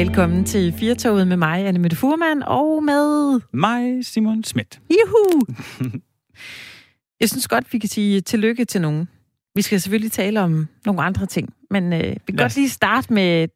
Velkommen 0.00 0.44
til 0.44 0.72
Firtoget 0.72 1.28
med 1.28 1.36
mig, 1.36 1.66
Anne 1.66 1.78
Mette 1.78 1.96
Furman, 1.96 2.42
og 2.42 2.84
med... 2.84 3.40
Mig, 3.52 4.06
Simon 4.06 4.44
Schmidt. 4.44 4.80
Juhu! 4.90 5.40
Jeg 7.20 7.28
synes 7.28 7.48
godt, 7.48 7.72
vi 7.72 7.78
kan 7.78 7.88
sige 7.88 8.20
tillykke 8.20 8.64
til 8.64 8.80
nogen. 8.80 9.08
Vi 9.54 9.62
skal 9.62 9.80
selvfølgelig 9.80 10.12
tale 10.12 10.40
om 10.40 10.68
nogle 10.86 11.02
andre 11.02 11.26
ting, 11.26 11.54
men 11.70 11.92
øh, 11.92 12.00
vi 12.00 12.04
kan 12.04 12.36
Lad 12.36 12.44
godt 12.44 12.56
lige 12.56 12.68
starte 12.68 13.12
med 13.12 13.48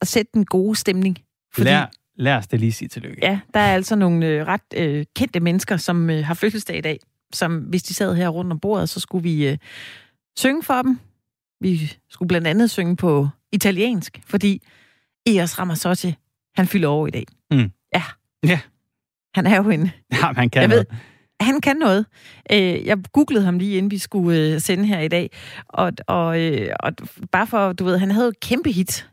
at 0.00 0.08
sætte 0.08 0.30
den 0.34 0.44
gode 0.44 0.76
stemning. 0.76 1.18
Fordi, 1.54 1.64
Lær, 1.64 1.90
lad 2.16 2.34
os 2.34 2.46
da 2.46 2.56
lige 2.56 2.72
sige 2.72 2.88
tillykke. 2.88 3.18
ja, 3.22 3.40
der 3.54 3.60
er 3.60 3.74
altså 3.74 3.96
nogle 3.96 4.26
øh, 4.26 4.46
ret 4.46 4.74
øh, 4.76 5.04
kendte 5.16 5.40
mennesker, 5.40 5.76
som 5.76 6.10
øh, 6.10 6.24
har 6.24 6.34
fødselsdag 6.34 6.78
i 6.78 6.80
dag, 6.80 7.00
som 7.32 7.58
hvis 7.58 7.82
de 7.82 7.94
sad 7.94 8.14
her 8.14 8.28
rundt 8.28 8.52
om 8.52 8.60
bordet, 8.60 8.88
så 8.88 9.00
skulle 9.00 9.22
vi 9.22 9.48
øh, 9.48 9.58
synge 10.38 10.62
for 10.62 10.82
dem. 10.82 10.98
Vi 11.60 11.92
skulle 12.10 12.28
blandt 12.28 12.46
andet 12.46 12.70
synge 12.70 12.96
på 12.96 13.28
italiensk, 13.52 14.20
fordi 14.26 14.62
Eos 15.26 15.58
Ramazzotti, 15.58 16.14
han 16.56 16.66
fylder 16.66 16.88
over 16.88 17.06
i 17.06 17.10
dag. 17.10 17.24
Mm. 17.50 17.70
Ja. 17.94 18.02
Ja. 18.46 18.60
Han 19.34 19.46
er 19.46 19.56
jo 19.56 19.70
en 19.70 19.90
Ja, 20.12 20.32
man 20.32 20.50
kan 20.50 20.62
Jeg 20.62 20.68
noget. 20.68 20.86
han 21.40 21.60
kan 21.60 21.76
noget. 21.76 22.06
Øh, 22.52 22.86
jeg 22.86 22.98
googlede 23.12 23.44
ham 23.44 23.58
lige 23.58 23.76
inden 23.76 23.90
vi 23.90 23.98
skulle 23.98 24.54
øh, 24.54 24.60
sende 24.60 24.86
her 24.86 25.00
i 25.00 25.08
dag. 25.08 25.30
Og, 25.68 25.92
og, 26.06 26.40
øh, 26.40 26.74
og 26.80 26.92
bare 27.32 27.46
for, 27.46 27.72
du 27.72 27.84
ved, 27.84 27.98
han 27.98 28.10
havde 28.10 28.24
jo 28.24 28.30
et 28.30 28.40
kæmpe 28.40 28.70
hit. 28.72 29.10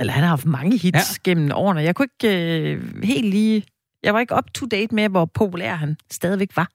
Eller 0.00 0.12
han 0.12 0.22
har 0.22 0.28
haft 0.30 0.44
mange 0.46 0.78
hits 0.78 1.18
ja. 1.26 1.30
gennem 1.30 1.50
årene. 1.54 1.80
Jeg 1.80 1.94
kunne 1.94 2.08
ikke 2.22 2.60
øh, 2.62 3.04
helt 3.04 3.26
lige... 3.26 3.64
Jeg 4.02 4.14
var 4.14 4.20
ikke 4.20 4.36
up 4.36 4.50
to 4.54 4.66
date 4.66 4.94
med, 4.94 5.08
hvor 5.08 5.24
populær 5.24 5.74
han 5.74 5.96
stadigvæk 6.10 6.56
var. 6.56 6.68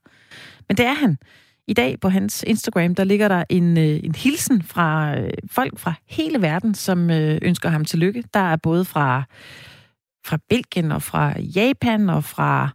Men 0.67 0.77
det 0.77 0.85
er 0.85 0.93
han. 0.93 1.17
I 1.67 1.73
dag 1.73 1.99
på 1.99 2.09
hans 2.09 2.43
Instagram, 2.47 2.95
der 2.95 3.03
ligger 3.03 3.27
der 3.27 3.43
en, 3.49 3.77
øh, 3.77 3.99
en 4.03 4.15
hilsen 4.15 4.61
fra 4.61 5.17
øh, 5.19 5.31
folk 5.51 5.79
fra 5.79 5.93
hele 6.09 6.41
verden, 6.41 6.75
som 6.75 7.09
øh, 7.09 7.39
ønsker 7.41 7.69
ham 7.69 7.85
tillykke. 7.85 8.23
Der 8.33 8.39
er 8.39 8.55
både 8.55 8.85
fra, 8.85 9.23
fra 10.25 10.37
Belgien 10.49 10.91
og 10.91 11.01
fra 11.01 11.39
Japan 11.39 12.09
og 12.09 12.23
fra 12.23 12.69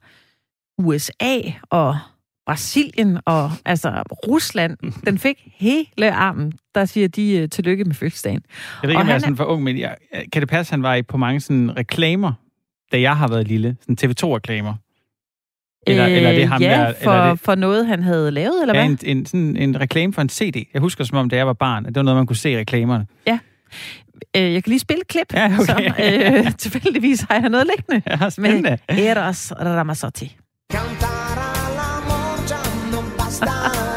USA 0.79 1.39
og 1.71 1.99
Brasilien 2.47 3.19
og 3.25 3.51
altså 3.65 4.03
Rusland. 4.29 4.77
Den 5.07 5.19
fik 5.19 5.49
hele 5.55 6.13
armen. 6.13 6.53
Der 6.75 6.85
siger 6.85 7.09
de 7.09 7.43
uh, 7.43 7.49
tillykke 7.49 7.85
med 7.85 7.95
fødselsdagen. 7.95 8.43
Jeg 8.83 8.89
ved 8.89 8.91
ikke, 8.91 8.99
Og 8.99 9.03
om 9.03 9.09
jeg 9.09 9.15
er 9.15 9.19
sådan 9.19 9.37
for 9.37 9.45
ung, 9.45 9.63
men 9.63 9.79
jeg, 9.79 9.97
kan 10.33 10.43
det 10.43 10.49
passe, 10.49 10.71
at 10.71 10.71
han 10.71 10.83
var 10.83 11.03
på 11.09 11.17
mange 11.17 11.41
sådan 11.41 11.77
reklamer, 11.77 12.33
da 12.93 13.01
jeg 13.01 13.17
har 13.17 13.29
været 13.29 13.49
lille? 13.49 13.77
Sådan 13.81 13.97
TV2-reklamer? 14.03 14.75
Eller, 15.87 16.07
eller 16.07 16.29
er 16.31 16.35
det 16.35 16.49
ham, 16.49 16.63
Øh, 16.63 16.69
ja, 16.69 16.71
der... 16.71 16.93
for, 17.03 17.11
eller 17.11 17.25
er 17.25 17.31
det, 17.31 17.41
for 17.41 17.55
noget, 17.55 17.87
han 17.87 18.03
havde 18.03 18.31
lavet, 18.31 18.63
eller 18.63 18.75
ja, 18.75 18.87
hvad? 18.89 18.99
en, 19.05 19.17
en, 19.19 19.27
sådan 19.27 19.57
en 19.57 19.81
reklame 19.81 20.13
for 20.13 20.23
en 20.23 20.29
CD. 20.29 20.57
Jeg 20.75 20.81
husker 20.81 21.05
som 21.05 21.19
om, 21.19 21.29
da 21.31 21.37
jeg 21.37 21.47
var 21.47 21.53
barn, 21.53 21.87
at 21.87 21.89
det 21.89 21.97
var 21.97 22.03
noget, 22.03 22.17
man 22.17 22.27
kunne 22.27 22.37
se 22.37 22.51
i 22.51 22.59
reklamerne. 22.59 23.07
Øh, 24.37 24.53
jeg 24.53 24.65
kan 24.65 24.71
lige 24.71 24.79
spille 24.81 25.01
et 25.01 25.09
klip, 25.09 25.35
Ja, 25.35 25.47
okay. 25.61 25.65
så 25.65 25.93
øh, 26.47 26.53
tilfældigvis 26.59 27.21
har 27.31 27.41
jeg 27.41 27.49
noget 27.49 27.67
liggende 27.77 28.17
Ja, 28.25 28.31
spændende. 28.31 28.79
med 28.89 28.99
Eros 29.07 29.53
Ramazzotti. 29.61 30.37
Cantare 30.73 31.53
all'amor 31.67 32.49
già 32.49 32.91
non 32.93 33.05
basterà. 33.19 33.87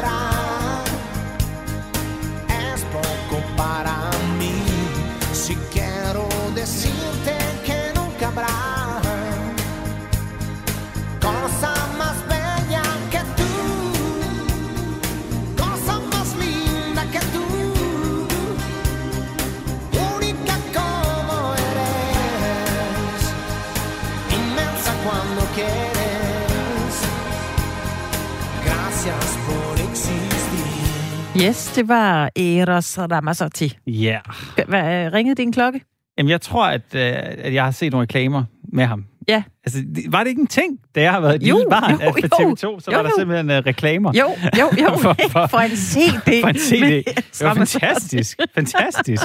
Yes, 31.42 31.72
det 31.76 31.88
var 31.88 32.30
Eros 32.36 32.98
Ramazzotti. 33.00 33.78
Ja. 33.88 34.20
Hvad, 34.68 35.14
ringede 35.14 35.36
det 35.36 35.44
en 35.44 35.52
klokke? 35.52 35.82
Jamen, 36.18 36.30
jeg 36.30 36.42
tror, 36.42 36.66
at, 36.66 36.82
øh, 36.96 37.02
at 37.38 37.54
jeg 37.54 37.64
har 37.64 37.72
set 37.72 37.92
nogle 37.92 38.04
reklamer 38.04 38.44
med 38.74 38.86
ham. 38.86 39.06
Ja. 39.28 39.44
Altså, 39.66 39.80
det- 39.96 40.12
var 40.12 40.20
det 40.24 40.30
ikke 40.30 40.42
en 40.42 40.48
ting, 40.48 40.80
da 40.96 41.02
jeg 41.02 41.12
har 41.12 41.20
været 41.20 41.36
et 41.36 41.48
Jo, 41.50 41.56
lille 41.58 41.70
barn, 41.70 41.92
jo, 41.92 41.98
at 42.08 42.14
på 42.14 42.42
jo. 42.42 42.50
TV2, 42.52 42.56
så 42.80 42.92
Jo, 42.92 42.96
var 42.98 43.04
der 43.04 43.10
jo. 43.10 43.20
simpelthen 43.20 43.50
uh, 43.50 43.56
reklamer? 43.56 44.12
Jo, 44.20 44.36
jo, 44.60 44.70
jo. 44.82 44.98
For- 45.04 45.16
for- 45.30 45.48
for 45.48 45.58
en 45.58 45.76
CD. 45.78 46.42
For 46.42 46.48
en 46.48 46.56
CD. 46.58 47.04
Det 47.06 47.42
var 47.42 47.54
fantastisk. 47.54 48.40
Fantastisk. 48.56 49.24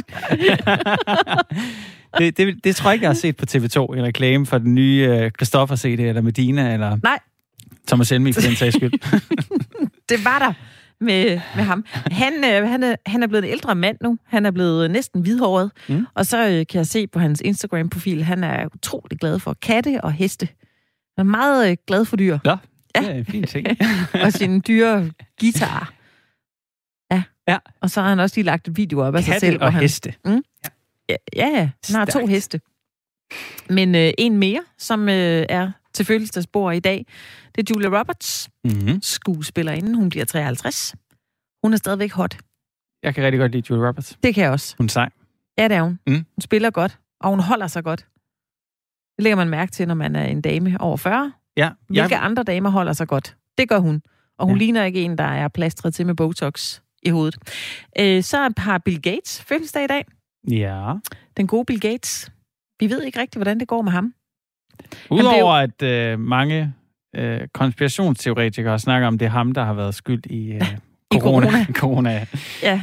det, 2.19 2.37
det, 2.37 2.65
det 2.65 2.77
tror 2.77 2.91
jeg 2.91 2.95
ikke, 2.95 3.03
jeg 3.05 3.11
har 3.11 3.15
set 3.15 3.37
på 3.37 3.45
TV2. 3.51 3.97
En 3.99 4.03
reklame 4.05 4.47
for 4.47 4.59
den 4.59 4.75
nye 4.75 5.23
uh, 5.25 5.31
Christoffer 5.31 5.77
CD, 5.77 6.01
eller 6.01 6.23
Medina, 6.23 6.73
eller 6.73 6.97
Nej, 7.03 7.19
Thomas 7.89 8.11
Helmig, 8.11 8.35
for 8.35 8.41
den 8.43 8.57
sags 8.57 8.77
skyld. 8.77 8.93
det 10.11 10.25
var 10.25 10.39
der 10.39 10.53
med, 11.01 11.41
med 11.57 11.65
ham. 11.65 11.85
Han, 11.91 12.35
øh, 12.35 12.69
han, 12.69 12.83
er, 12.83 12.97
han 13.07 13.23
er 13.23 13.27
blevet 13.27 13.45
en 13.45 13.51
ældre 13.51 13.75
mand 13.75 13.97
nu. 14.03 14.19
Han 14.27 14.47
er 14.47 14.51
blevet 14.51 14.91
næsten 14.91 15.23
hvidhåret. 15.23 15.71
Mm. 15.89 15.95
Mm. 15.95 16.07
Og 16.15 16.27
så 16.27 16.39
øh, 16.49 16.67
kan 16.67 16.79
jeg 16.79 16.87
se 16.87 17.07
på 17.07 17.19
hans 17.19 17.41
Instagram-profil, 17.45 18.25
han 18.25 18.45
er 18.45 18.67
utrolig 18.75 19.19
glad 19.19 19.39
for 19.39 19.55
katte 19.63 20.01
og 20.05 20.13
heste. 20.13 20.49
Han 21.19 21.27
er 21.27 21.31
meget 21.31 21.71
øh, 21.71 21.77
glad 21.87 22.05
for 22.05 22.17
dyr. 22.17 22.39
Nå, 22.45 22.57
det 22.95 23.11
er 23.11 23.15
en 23.15 23.25
fin 23.27 23.43
ting. 23.45 23.67
og 24.25 24.33
sin 24.33 24.61
dyre 24.69 25.11
guitar. 25.41 25.93
Ja. 27.11 27.23
Ja. 27.49 27.59
Og 27.81 27.91
så 27.91 28.01
har 28.01 28.09
han 28.09 28.21
også 28.21 28.37
lige 28.37 28.45
lagt 28.45 28.69
en 28.69 28.77
video 28.77 29.01
op 29.01 29.15
af 29.15 29.25
sig 29.25 29.33
Katte 29.33 29.47
selv. 29.47 29.57
hvor 29.59 29.67
og 29.67 29.73
han, 29.73 29.83
heste. 29.83 30.15
Ja, 31.09 31.17
ja, 31.37 31.47
ja. 31.47 31.71
Han 31.87 31.95
har 31.97 32.05
to 32.05 32.11
Stærkt. 32.11 32.29
heste. 32.29 32.61
Men 33.71 33.95
øh, 33.95 34.11
en 34.19 34.37
mere, 34.37 34.61
som 34.79 35.09
øh, 35.09 35.47
er 35.49 35.71
til 35.99 36.07
fødselsdagsbord 36.07 36.75
i 36.75 36.81
dag, 36.81 37.07
det 37.55 37.71
er 37.71 37.75
Julia 37.75 37.99
Roberts, 38.01 38.49
Mm-hmm. 38.65 39.03
skuespillerinde. 39.03 39.95
Hun 39.97 40.09
bliver 40.09 40.25
53. 40.25 40.95
Hun 41.65 41.73
er 41.73 41.77
stadigvæk 41.77 42.13
hot. 42.13 42.39
Jeg 43.03 43.15
kan 43.15 43.25
rigtig 43.25 43.39
godt 43.39 43.53
lide 43.53 43.63
Julie 43.71 43.89
Roberts. 43.89 44.19
Det 44.23 44.35
kan 44.35 44.45
jeg 44.45 44.53
også. 44.53 44.75
Hun 44.79 44.85
er 44.87 44.91
sej. 44.91 45.09
Ja, 45.59 45.69
det 45.69 45.77
er 45.77 45.83
hun. 45.83 45.99
Mm. 46.07 46.15
Hun 46.15 46.41
spiller 46.41 46.71
godt, 46.71 46.99
og 47.21 47.31
hun 47.31 47.41
holder 47.41 47.67
sig 47.67 47.85
godt. 47.85 48.07
Det 49.17 49.23
lægger 49.23 49.37
man 49.37 49.49
mærke 49.49 49.73
til, 49.73 49.89
når 49.89 49.95
man 49.95 50.17
er 50.17 50.25
en 50.25 50.41
dame 50.41 50.77
over 50.81 50.97
40. 50.97 51.33
Ja, 51.57 51.71
Hvilke 51.89 52.15
jeg, 52.15 52.25
andre 52.25 52.43
damer 52.43 52.71
holder 52.71 52.93
sig 52.93 53.09
godt? 53.09 53.37
Det 53.59 53.69
gør 53.69 53.79
hun. 53.79 54.03
Og 54.39 54.47
hun 54.47 54.57
ja. 54.57 54.59
ligner 54.59 54.85
ikke 54.85 55.01
en, 55.03 55.19
der 55.19 55.25
er 55.25 55.49
plastret 55.49 55.95
til 55.95 56.07
med 56.07 56.15
Botox 56.15 56.81
i 57.03 57.11
hovedet. 57.11 57.37
Øh, 58.01 58.23
så 58.23 58.53
har 58.57 58.79
Bill 58.79 59.03
Gates 59.03 59.43
fødselsdag 59.43 59.85
i 59.85 59.87
dag. 59.87 60.05
ja. 60.49 60.95
Den 61.37 61.47
gode 61.47 61.65
Bill 61.65 61.81
Gates. 61.81 62.31
Vi 62.81 62.91
ved 62.91 63.03
ikke 63.03 63.21
rigtigt, 63.21 63.37
hvordan 63.37 63.61
det 63.61 63.69
går 63.69 63.83
med 63.83 63.93
ham. 63.93 64.15
Udover 65.11 65.53
at 65.53 65.83
øh, 65.83 66.21
mange 66.21 66.73
øh, 67.17 67.41
konspirationsteoretikere 67.55 68.79
snakker 68.79 69.09
om, 69.09 69.19
det 69.19 69.27
er 69.27 69.31
ham, 69.31 69.53
der 69.53 69.65
har 69.65 69.75
været 69.75 69.95
skyld 69.95 70.27
i, 70.27 70.53
øh, 70.53 70.61
I 71.15 71.19
corona. 71.19 71.47
corona. 71.47 71.65
corona. 71.83 72.27
Ja, 72.63 72.83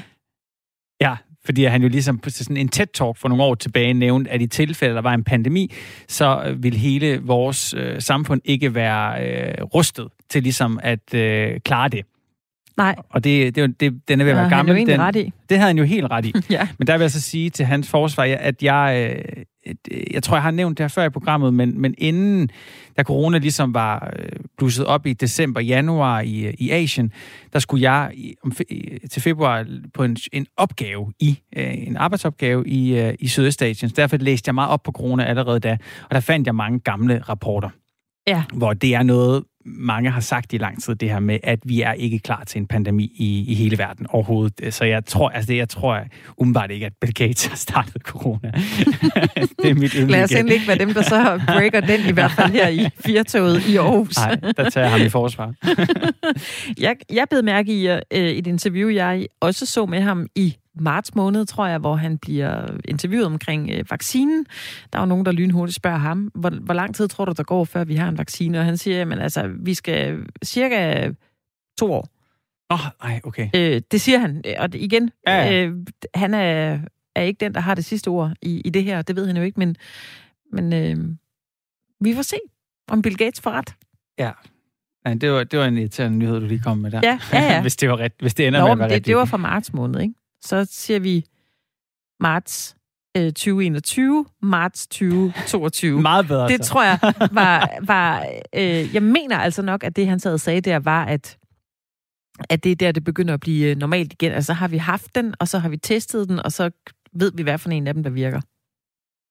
Ja, 1.02 1.16
fordi 1.46 1.64
han 1.64 1.82
jo 1.82 1.88
ligesom 1.88 2.18
på 2.20 2.30
sådan 2.30 2.58
en 2.58 2.70
TED-talk 2.76 3.14
for 3.18 3.28
nogle 3.28 3.44
år 3.44 3.56
tilbage 3.56 3.94
nævnte, 3.94 4.32
at 4.32 4.42
i 4.42 4.48
tilfælde, 4.48 4.96
der 4.96 5.02
var 5.02 5.14
en 5.14 5.24
pandemi, 5.24 5.72
så 6.08 6.44
øh, 6.46 6.64
vil 6.64 6.74
hele 6.74 7.20
vores 7.24 7.74
øh, 7.78 8.02
samfund 8.02 8.42
ikke 8.46 8.76
være 8.76 9.28
øh, 9.28 9.64
rustet 9.64 10.08
til 10.30 10.44
ligesom 10.44 10.80
at 10.84 11.14
øh, 11.14 11.60
klare 11.60 11.90
det. 11.90 12.06
nej, 12.78 12.96
Og 13.10 13.24
det, 13.24 13.56
det, 13.56 13.80
det, 13.80 14.08
den 14.08 14.22
er 14.22 14.24
ved 14.26 14.32
at 14.32 14.36
være 14.36 14.44
jo 14.46 14.50
gammel. 14.50 14.88
Den, 14.88 15.02
ret 15.02 15.16
i. 15.16 15.32
det 15.50 15.58
havde 15.58 15.70
han 15.70 15.78
jo 15.78 15.84
helt 15.84 16.12
ret 16.12 16.26
i. 16.26 16.34
Ja. 16.50 16.68
Men 16.78 16.88
der 16.88 16.94
vil 16.98 17.04
jeg 17.04 17.12
så 17.12 17.22
sige 17.22 17.50
til 17.50 17.66
hans 17.66 17.90
forsvar, 17.90 18.24
at 18.24 18.64
jeg, 18.64 19.14
øh, 19.18 19.44
jeg 20.12 20.24
tror, 20.24 20.36
jeg 20.36 20.44
har 20.44 20.52
nævnt 20.52 20.78
det 20.78 20.84
her 20.84 20.88
før 20.88 21.04
i 21.04 21.10
programmet, 21.10 21.54
men, 21.54 21.82
men 21.82 21.96
inden, 21.98 22.50
da 22.98 23.04
corona 23.04 23.38
ligesom 23.38 23.74
var 23.74 24.14
øh, 24.20 24.30
blusset 24.58 24.86
op 24.86 25.06
i 25.06 25.14
december, 25.14 25.62
januar 25.62 26.22
i, 26.22 26.46
øh, 26.46 26.54
i 26.58 26.72
Asien, 26.72 27.14
der 27.54 27.60
skulle 27.60 27.92
jeg 27.92 28.12
i, 28.14 28.36
til 29.12 29.22
februar 29.22 29.66
på 29.94 30.04
en, 30.04 30.18
en 30.34 30.46
opgave 30.58 31.14
i, 31.20 31.40
øh, 31.56 31.88
en 31.88 31.98
arbejdsopgave 31.98 32.68
i, 32.68 33.00
øh, 33.00 33.14
i 33.20 33.28
Sydøstasien. 33.28 33.90
Så 33.90 33.96
derfor 33.96 34.18
læste 34.18 34.50
jeg 34.50 34.56
meget 34.56 34.70
op 34.70 34.84
på 34.84 34.92
corona 34.92 35.24
allerede 35.24 35.60
da, 35.60 35.78
og 36.10 36.12
der 36.12 36.20
fandt 36.20 36.48
jeg 36.48 36.56
mange 36.56 36.80
gamle 36.80 37.22
rapporter. 37.30 37.70
Ja. 38.28 38.44
Hvor 38.54 38.74
det 38.74 38.96
er 38.96 39.04
noget, 39.04 39.44
mange 39.66 40.12
har 40.12 40.22
sagt 40.22 40.54
i 40.54 40.58
lang 40.58 40.84
tid, 40.84 40.96
det 40.96 41.10
her 41.10 41.20
med, 41.20 41.40
at 41.44 41.60
vi 41.64 41.82
er 41.82 41.94
ikke 41.94 42.20
klar 42.20 42.44
til 42.44 42.60
en 42.60 42.68
pandemi 42.68 43.04
i, 43.16 43.46
i 43.48 43.54
hele 43.54 43.78
verden 43.78 44.08
overhovedet. 44.10 44.74
Så 44.74 44.86
jeg 44.86 45.06
tror, 45.06 45.30
altså 45.30 45.48
det, 45.52 45.58
jeg 45.58 45.70
tror 45.70 46.04
umiddelbart 46.38 46.72
ikke, 46.72 46.86
at 46.86 46.94
Bill 47.02 47.14
Gates 47.14 47.46
har 47.46 47.56
startet 47.56 48.02
corona. 48.02 48.52
det 49.64 49.70
er 49.70 49.74
mit 49.74 49.94
Lad 49.94 50.24
os 50.24 50.32
endelig 50.32 50.54
ikke 50.54 50.68
være 50.68 50.78
dem, 50.78 50.94
der 50.94 51.02
så 51.02 51.42
breaker 51.48 51.80
den, 51.80 52.00
i 52.10 52.12
hvert 52.12 52.32
fald 52.32 52.52
her 52.52 52.68
i 52.68 52.90
Firtoget 53.06 53.68
i 53.68 53.78
Aarhus. 53.78 54.18
Nej, 54.18 54.36
der 54.36 54.70
tager 54.70 54.86
jeg 54.86 54.92
ham 54.92 55.02
i 55.02 55.10
forsvar. 55.10 55.54
Jeg, 56.78 56.96
jeg 57.12 57.26
blev 57.30 57.44
mærke 57.44 57.74
i 57.82 57.88
øh, 57.88 57.98
et 58.12 58.48
interview, 58.48 58.90
jeg 58.90 59.26
også 59.42 59.66
så 59.66 59.86
med 59.86 60.02
ham 60.02 60.28
i 60.36 60.56
marts 60.80 61.16
måned, 61.16 61.46
tror 61.46 61.68
jeg, 61.68 61.80
hvor 61.80 61.96
han 61.96 62.18
bliver 62.18 62.68
interviewet 62.86 63.26
omkring 63.26 63.70
øh, 63.72 63.84
vaccinen. 63.90 64.46
Der 64.94 65.00
er 65.00 65.04
jo 65.04 65.06
nogen, 65.06 65.26
der 65.26 65.32
lynhurtigt 65.32 65.76
spørger 65.76 65.98
ham, 65.98 66.32
hvor, 66.36 66.50
hvor 66.50 66.74
lang 66.74 66.96
tid 66.96 67.08
tror 67.08 67.26
du, 67.26 67.34
der 67.38 67.44
går, 67.44 67.66
før 67.66 67.84
vi 67.84 67.96
har 67.96 68.10
en 68.10 68.18
vaccine? 68.18 68.60
Og 68.60 68.66
han 68.66 68.78
siger, 68.78 68.98
jamen 68.98 69.20
altså, 69.20 69.52
vi 69.60 69.74
skal 69.74 70.26
cirka 70.44 71.10
to 71.80 71.94
år. 71.94 72.10
Åh, 72.70 72.86
oh, 72.86 73.10
nej, 73.10 73.22
okay. 73.24 73.50
Øh, 73.56 73.82
det 73.92 74.02
siger 74.02 74.20
han. 74.20 74.44
Og 74.60 74.70
igen, 74.76 75.12
Ja, 75.28 75.36
ja. 75.44 75.66
øh, 75.66 75.78
han 76.16 76.34
er 76.34 76.80
er 77.16 77.22
ikke 77.22 77.40
den, 77.40 77.54
der 77.54 77.60
har 77.60 77.76
det 77.76 77.86
sidste 77.86 78.08
ord 78.08 78.34
i, 78.42 78.62
i 78.66 78.70
det 78.70 78.84
her. 78.84 79.02
Det 79.02 79.16
ved 79.16 79.28
han 79.28 79.38
jo 79.38 79.44
ikke, 79.44 79.60
men, 79.60 79.76
men 80.54 80.74
øh, 80.74 81.16
vi 82.00 82.16
får 82.16 82.22
se, 82.22 82.36
om 82.88 83.02
Bill 83.02 83.18
Gates 83.18 83.42
får 83.42 83.52
ret. 83.52 83.74
Ja. 84.20 84.32
Nej, 85.06 85.14
det 85.14 85.32
var, 85.32 85.44
det 85.44 85.60
var 85.60 85.66
en 85.66 85.78
irriterende 85.78 86.18
nyhed, 86.18 86.40
du 86.40 86.46
lige 86.46 86.60
kom 86.60 86.78
med 86.78 86.92
der. 86.92 87.00
Ja, 87.04 87.20
ja, 87.34 87.54
ja. 87.54 87.62
hvis, 87.66 87.76
det 87.76 87.90
var 87.90 88.00
ret, 88.00 88.12
hvis 88.20 88.34
det 88.34 88.48
ender 88.48 88.60
Nå, 88.60 88.66
med 88.66 88.72
at 88.72 88.80
være 88.80 88.88
det, 88.88 88.96
rigtigt. 88.96 89.08
det 89.08 89.18
var 89.18 89.26
fra 89.26 89.38
marts 89.38 89.74
måned, 89.74 90.02
ikke? 90.02 90.14
Så 90.46 90.68
siger 90.72 91.00
vi 91.00 91.26
marts 92.20 92.76
øh, 93.18 93.24
2021, 93.32 94.26
marts 94.42 94.88
2022. 94.88 96.02
Meget 96.02 96.28
bedre. 96.28 96.48
Det 96.48 96.66
så. 96.66 96.72
tror 96.72 96.84
jeg 96.84 97.00
var... 97.32 97.70
var 97.82 98.26
øh, 98.56 98.94
jeg 98.96 99.04
mener 99.04 99.38
altså 99.38 99.62
nok, 99.62 99.84
at 99.84 99.96
det, 99.96 100.08
han 100.08 100.20
sad 100.20 100.34
og 100.34 100.40
sagde 100.40 100.62
der, 100.62 100.80
var, 100.80 101.06
at 101.06 101.38
at 102.50 102.64
det 102.64 102.72
er 102.72 102.76
der, 102.76 102.92
det 102.92 103.04
begynder 103.04 103.34
at 103.34 103.40
blive 103.40 103.70
øh, 103.70 103.78
normalt 103.78 104.14
igen. 104.14 104.32
Altså, 104.32 104.48
så 104.48 104.54
har 104.54 104.68
vi 104.68 104.78
haft 104.78 105.16
den, 105.16 105.36
og 105.40 105.48
så 105.48 105.60
har 105.60 105.70
vi 105.70 105.78
testet 105.78 106.30
den, 106.30 106.40
og 106.40 106.52
så 106.52 106.70
ved 107.14 107.32
vi, 107.36 107.44
hvad 107.44 107.58
for 107.58 107.70
en 107.70 107.88
af 107.88 107.94
dem, 107.94 108.04
der 108.04 108.10
virker. 108.10 108.42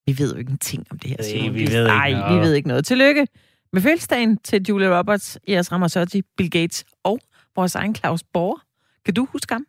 Vi 0.06 0.19
ved 0.19 0.32
jo 0.32 0.38
ikke 0.38 0.50
en 0.50 0.58
ting 0.58 0.87
om 0.90 0.99
det 0.99 1.10
her, 1.10 1.17
Nej, 1.17 1.26
Simon. 1.28 1.55
vi 1.55 1.60
ved 1.60 1.75
ikke 1.75 2.19
noget. 2.19 2.43
vi 2.43 2.46
ved 2.46 2.55
ikke 2.55 2.69
noget. 2.69 2.87
Tillykke 2.87 3.26
med 3.72 3.82
fødselsdagen 3.82 4.37
til 4.38 4.62
Julia 4.69 4.99
Roberts, 4.99 5.38
Eras 5.49 5.72
Ramazzotti, 5.72 6.22
Bill 6.37 6.50
Gates 6.50 6.84
og 7.05 7.19
vores 7.56 7.75
egen 7.75 7.94
Claus 7.94 8.22
Borger. 8.22 8.60
Kan 9.05 9.14
du 9.14 9.26
huske 9.32 9.55
ham? 9.55 9.67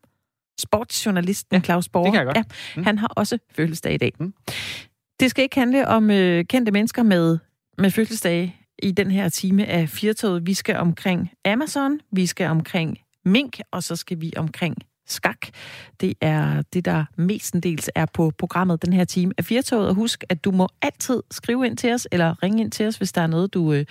Sportsjournalisten 0.60 1.56
ja, 1.56 1.62
Claus 1.62 1.90
Borger. 1.90 2.06
det 2.06 2.14
kan 2.14 2.28
jeg 2.28 2.36
godt. 2.36 2.38
Ja, 2.38 2.80
Mm. 2.80 2.84
han 2.84 2.98
har 2.98 3.08
også 3.16 3.38
fødselsdag 3.56 3.94
i 3.94 3.98
dag. 3.98 4.12
Mm. 4.20 4.34
Det 5.20 5.30
skal 5.30 5.44
ikke 5.44 5.60
handle 5.60 5.88
om 5.88 6.12
øh, 6.12 6.46
kendte 6.46 6.72
mennesker 6.72 7.04
med, 7.04 7.38
med 7.78 7.92
fødselsdag 7.92 8.62
i 8.84 8.92
den 8.92 9.12
her 9.12 9.30
time 9.30 9.66
af 9.66 9.90
Firtoget. 9.90 10.48
Vi 10.48 10.54
skal 10.54 10.76
omkring 10.76 11.32
Amazon, 11.46 12.00
vi 12.12 12.26
skal 12.26 12.48
omkring 12.50 12.98
mink, 13.26 13.60
og 13.72 13.84
så 13.84 13.96
skal 13.96 14.22
vi 14.22 14.34
omkring 14.38 14.76
skak. 15.08 15.38
Det 16.02 16.14
er 16.22 16.62
det, 16.74 16.86
der 16.86 17.06
mestendels 17.18 17.90
er 17.96 18.06
på 18.14 18.32
programmet 18.38 18.86
den 18.86 18.94
her 18.94 19.04
time 19.06 19.34
af 19.38 19.46
Firtoget. 19.46 19.88
Og 19.90 19.96
husk, 19.96 20.24
at 20.30 20.44
du 20.46 20.52
må 20.52 20.68
altid 20.82 21.24
skrive 21.32 21.66
ind 21.66 21.78
til 21.78 21.94
os, 21.94 22.08
eller 22.12 22.44
ringe 22.44 22.62
ind 22.62 22.72
til 22.72 22.88
os, 22.88 22.98
hvis 22.98 23.12
der 23.12 23.22
er 23.22 23.28
noget, 23.28 23.54
du 23.54 23.74
øh, 23.74 23.86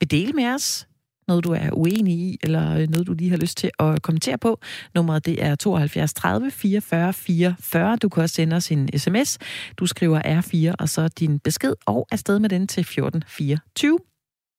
vil 0.00 0.10
dele 0.10 0.32
med 0.32 0.44
os 0.46 0.86
noget, 1.28 1.44
du 1.44 1.52
er 1.52 1.70
uenig 1.72 2.14
i, 2.14 2.38
eller 2.42 2.76
øh, 2.78 2.88
noget, 2.88 3.06
du 3.06 3.12
lige 3.12 3.30
har 3.30 3.36
lyst 3.36 3.56
til 3.56 3.70
at 3.78 4.02
kommentere 4.02 4.38
på. 4.38 4.60
Nummeret 4.94 5.26
det 5.26 5.44
er 5.44 5.54
72 5.54 6.14
30 6.14 6.50
44 6.50 7.12
44. 7.12 7.96
Du 7.96 8.08
kan 8.08 8.22
også 8.22 8.34
sende 8.34 8.56
os 8.56 8.70
en 8.70 8.98
sms. 8.98 9.38
Du 9.76 9.86
skriver 9.86 10.40
R4, 10.40 10.74
og 10.78 10.88
så 10.88 11.08
din 11.08 11.38
besked, 11.38 11.74
og 11.86 12.06
afsted 12.10 12.38
med 12.38 12.48
den 12.48 12.66
til 12.66 12.80
1424. 12.80 13.98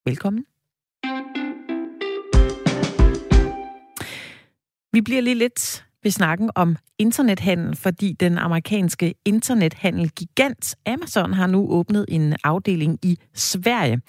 Velkommen. 0.06 0.46
Vi 4.94 5.02
bliver 5.02 5.22
lige 5.22 5.36
lidt 5.36 5.86
ved 6.04 6.12
snakken 6.12 6.50
om 6.56 6.78
internethandel, 7.00 7.76
fordi 7.76 8.14
den 8.20 8.38
amerikanske 8.38 9.14
internethandel-gigant 9.26 10.76
Amazon 10.86 11.34
har 11.34 11.48
nu 11.48 11.70
åbnet 11.70 12.06
en 12.08 12.36
afdeling 12.44 13.00
i 13.04 13.18
Sverige. 13.34 14.02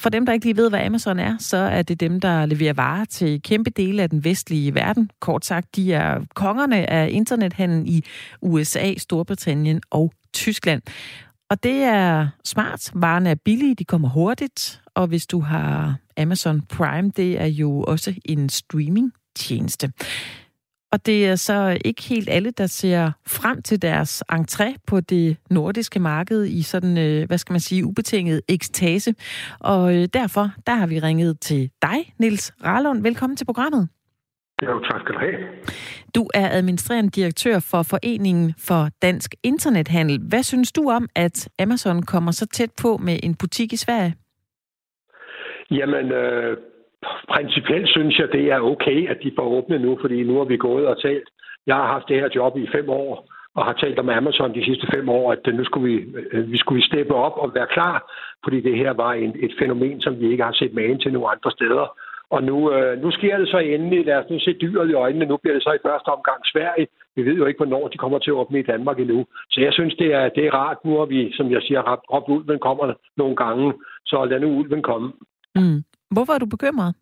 For 0.00 0.08
dem, 0.08 0.26
der 0.26 0.32
ikke 0.32 0.46
lige 0.46 0.56
ved, 0.56 0.68
hvad 0.70 0.80
Amazon 0.80 1.18
er, 1.18 1.36
så 1.38 1.56
er 1.56 1.82
det 1.82 2.00
dem, 2.00 2.20
der 2.20 2.46
leverer 2.46 2.72
varer 2.72 3.04
til 3.04 3.42
kæmpe 3.42 3.70
dele 3.70 4.02
af 4.02 4.10
den 4.10 4.24
vestlige 4.24 4.74
verden. 4.74 5.10
Kort 5.20 5.44
sagt, 5.44 5.76
de 5.76 5.92
er 5.92 6.20
kongerne 6.34 6.90
af 6.90 7.08
internethandlen 7.12 7.86
i 7.86 8.04
USA, 8.42 8.94
Storbritannien 8.96 9.80
og 9.90 10.12
Tyskland. 10.32 10.82
Og 11.50 11.62
det 11.62 11.82
er 11.82 12.28
smart. 12.44 12.90
Varerne 12.94 13.30
er 13.30 13.34
billige, 13.34 13.74
de 13.74 13.84
kommer 13.84 14.08
hurtigt. 14.08 14.80
Og 14.94 15.06
hvis 15.06 15.26
du 15.26 15.40
har 15.40 15.96
Amazon 16.16 16.60
Prime, 16.60 17.10
det 17.16 17.40
er 17.40 17.46
jo 17.46 17.82
også 17.82 18.14
en 18.24 18.48
streaming-tjeneste. 18.48 19.92
Og 20.92 21.06
det 21.06 21.26
er 21.26 21.36
så 21.36 21.78
ikke 21.84 22.02
helt 22.02 22.28
alle, 22.28 22.50
der 22.50 22.66
ser 22.66 23.10
frem 23.26 23.62
til 23.62 23.82
deres 23.82 24.22
entré 24.32 24.76
på 24.86 25.00
det 25.00 25.36
nordiske 25.50 26.00
marked 26.00 26.44
i 26.44 26.62
sådan, 26.62 26.98
øh, 26.98 27.26
hvad 27.26 27.38
skal 27.38 27.52
man 27.52 27.60
sige, 27.60 27.84
ubetinget 27.84 28.40
ekstase. 28.48 29.14
Og 29.60 29.96
øh, 29.96 30.08
derfor, 30.14 30.50
der 30.66 30.74
har 30.74 30.86
vi 30.86 30.98
ringet 30.98 31.40
til 31.40 31.70
dig, 31.82 32.14
Nils 32.18 32.54
Rarlund. 32.64 33.02
Velkommen 33.02 33.36
til 33.36 33.44
programmet. 33.44 33.88
Jo, 34.62 34.80
tak 34.80 35.00
skal 35.00 35.14
du 35.14 35.18
have. 35.18 35.36
Du 36.14 36.28
er 36.34 36.48
administrerende 36.50 37.10
direktør 37.10 37.58
for 37.58 37.82
Foreningen 37.82 38.54
for 38.58 38.88
Dansk 39.02 39.34
Internethandel. 39.42 40.20
Hvad 40.28 40.42
synes 40.42 40.72
du 40.72 40.90
om, 40.90 41.08
at 41.14 41.48
Amazon 41.58 42.02
kommer 42.02 42.30
så 42.30 42.46
tæt 42.46 42.70
på 42.82 42.96
med 42.96 43.20
en 43.22 43.34
butik 43.34 43.72
i 43.72 43.76
Sverige? 43.76 44.14
Jamen, 45.70 46.12
øh, 46.12 46.56
principielt 47.34 47.88
synes 47.88 48.18
jeg, 48.18 48.28
det 48.32 48.44
er 48.52 48.60
okay, 48.60 49.08
at 49.08 49.18
de 49.22 49.32
får 49.38 49.48
åbnet 49.56 49.80
nu, 49.80 49.98
fordi 50.00 50.22
nu 50.22 50.36
har 50.38 50.44
vi 50.44 50.56
gået 50.56 50.86
og 50.86 51.02
talt. 51.02 51.28
Jeg 51.66 51.76
har 51.76 51.86
haft 51.86 52.08
det 52.08 52.20
her 52.20 52.28
job 52.34 52.56
i 52.56 52.68
fem 52.76 52.88
år, 52.90 53.28
og 53.54 53.64
har 53.64 53.72
talt 53.72 53.98
om 53.98 54.08
Amazon 54.08 54.54
de 54.54 54.64
sidste 54.64 54.86
fem 54.94 55.08
år, 55.08 55.32
at 55.32 55.54
nu 55.54 55.64
skulle 55.64 55.86
vi, 55.92 55.96
øh, 56.32 56.52
vi 56.52 56.58
skulle 56.58 56.86
steppe 56.86 57.14
op 57.14 57.36
og 57.36 57.54
være 57.54 57.66
klar, 57.66 58.12
fordi 58.44 58.60
det 58.60 58.76
her 58.76 58.92
var 58.92 59.12
en, 59.12 59.32
et 59.38 59.54
fænomen, 59.58 60.00
som 60.00 60.20
vi 60.20 60.30
ikke 60.30 60.44
har 60.44 60.52
set 60.52 60.74
magen 60.74 61.00
til 61.00 61.12
nogen 61.12 61.32
andre 61.34 61.50
steder. 61.50 61.86
Og 62.30 62.42
nu, 62.42 62.72
øh, 62.72 63.02
nu 63.02 63.10
sker 63.10 63.38
det 63.38 63.48
så 63.48 63.58
endelig. 63.58 64.06
Lad 64.06 64.16
os 64.16 64.30
nu 64.30 64.38
se 64.38 64.52
dyret 64.52 64.90
i 64.90 64.92
øjnene. 64.92 65.26
Nu 65.26 65.36
bliver 65.36 65.54
det 65.54 65.62
så 65.62 65.72
i 65.72 65.86
første 65.86 66.08
omgang 66.08 66.40
Sverige. 66.44 66.86
Vi 67.16 67.22
ved 67.22 67.36
jo 67.36 67.46
ikke, 67.46 67.58
hvornår 67.58 67.88
de 67.88 67.98
kommer 67.98 68.18
til 68.18 68.30
at 68.30 68.34
åbne 68.34 68.58
i 68.58 68.68
Danmark 68.72 68.98
endnu. 68.98 69.26
Så 69.50 69.60
jeg 69.60 69.72
synes, 69.72 69.94
det 69.94 70.14
er, 70.14 70.28
det 70.28 70.46
er 70.46 70.54
rart. 70.54 70.84
Nu 70.84 70.98
har 70.98 71.04
vi, 71.04 71.32
som 71.36 71.50
jeg 71.50 71.62
siger, 71.62 71.80
råbt 72.12 72.28
ulven 72.28 72.58
kommer 72.58 72.94
nogle 73.16 73.36
gange. 73.36 73.72
Så 74.06 74.24
lad 74.24 74.40
nu 74.40 74.48
ulven 74.48 74.82
komme. 74.82 75.12
Mm. 75.54 75.82
Hvorfor 76.10 76.32
er 76.32 76.38
du 76.38 76.46
bekymret? 76.46 76.94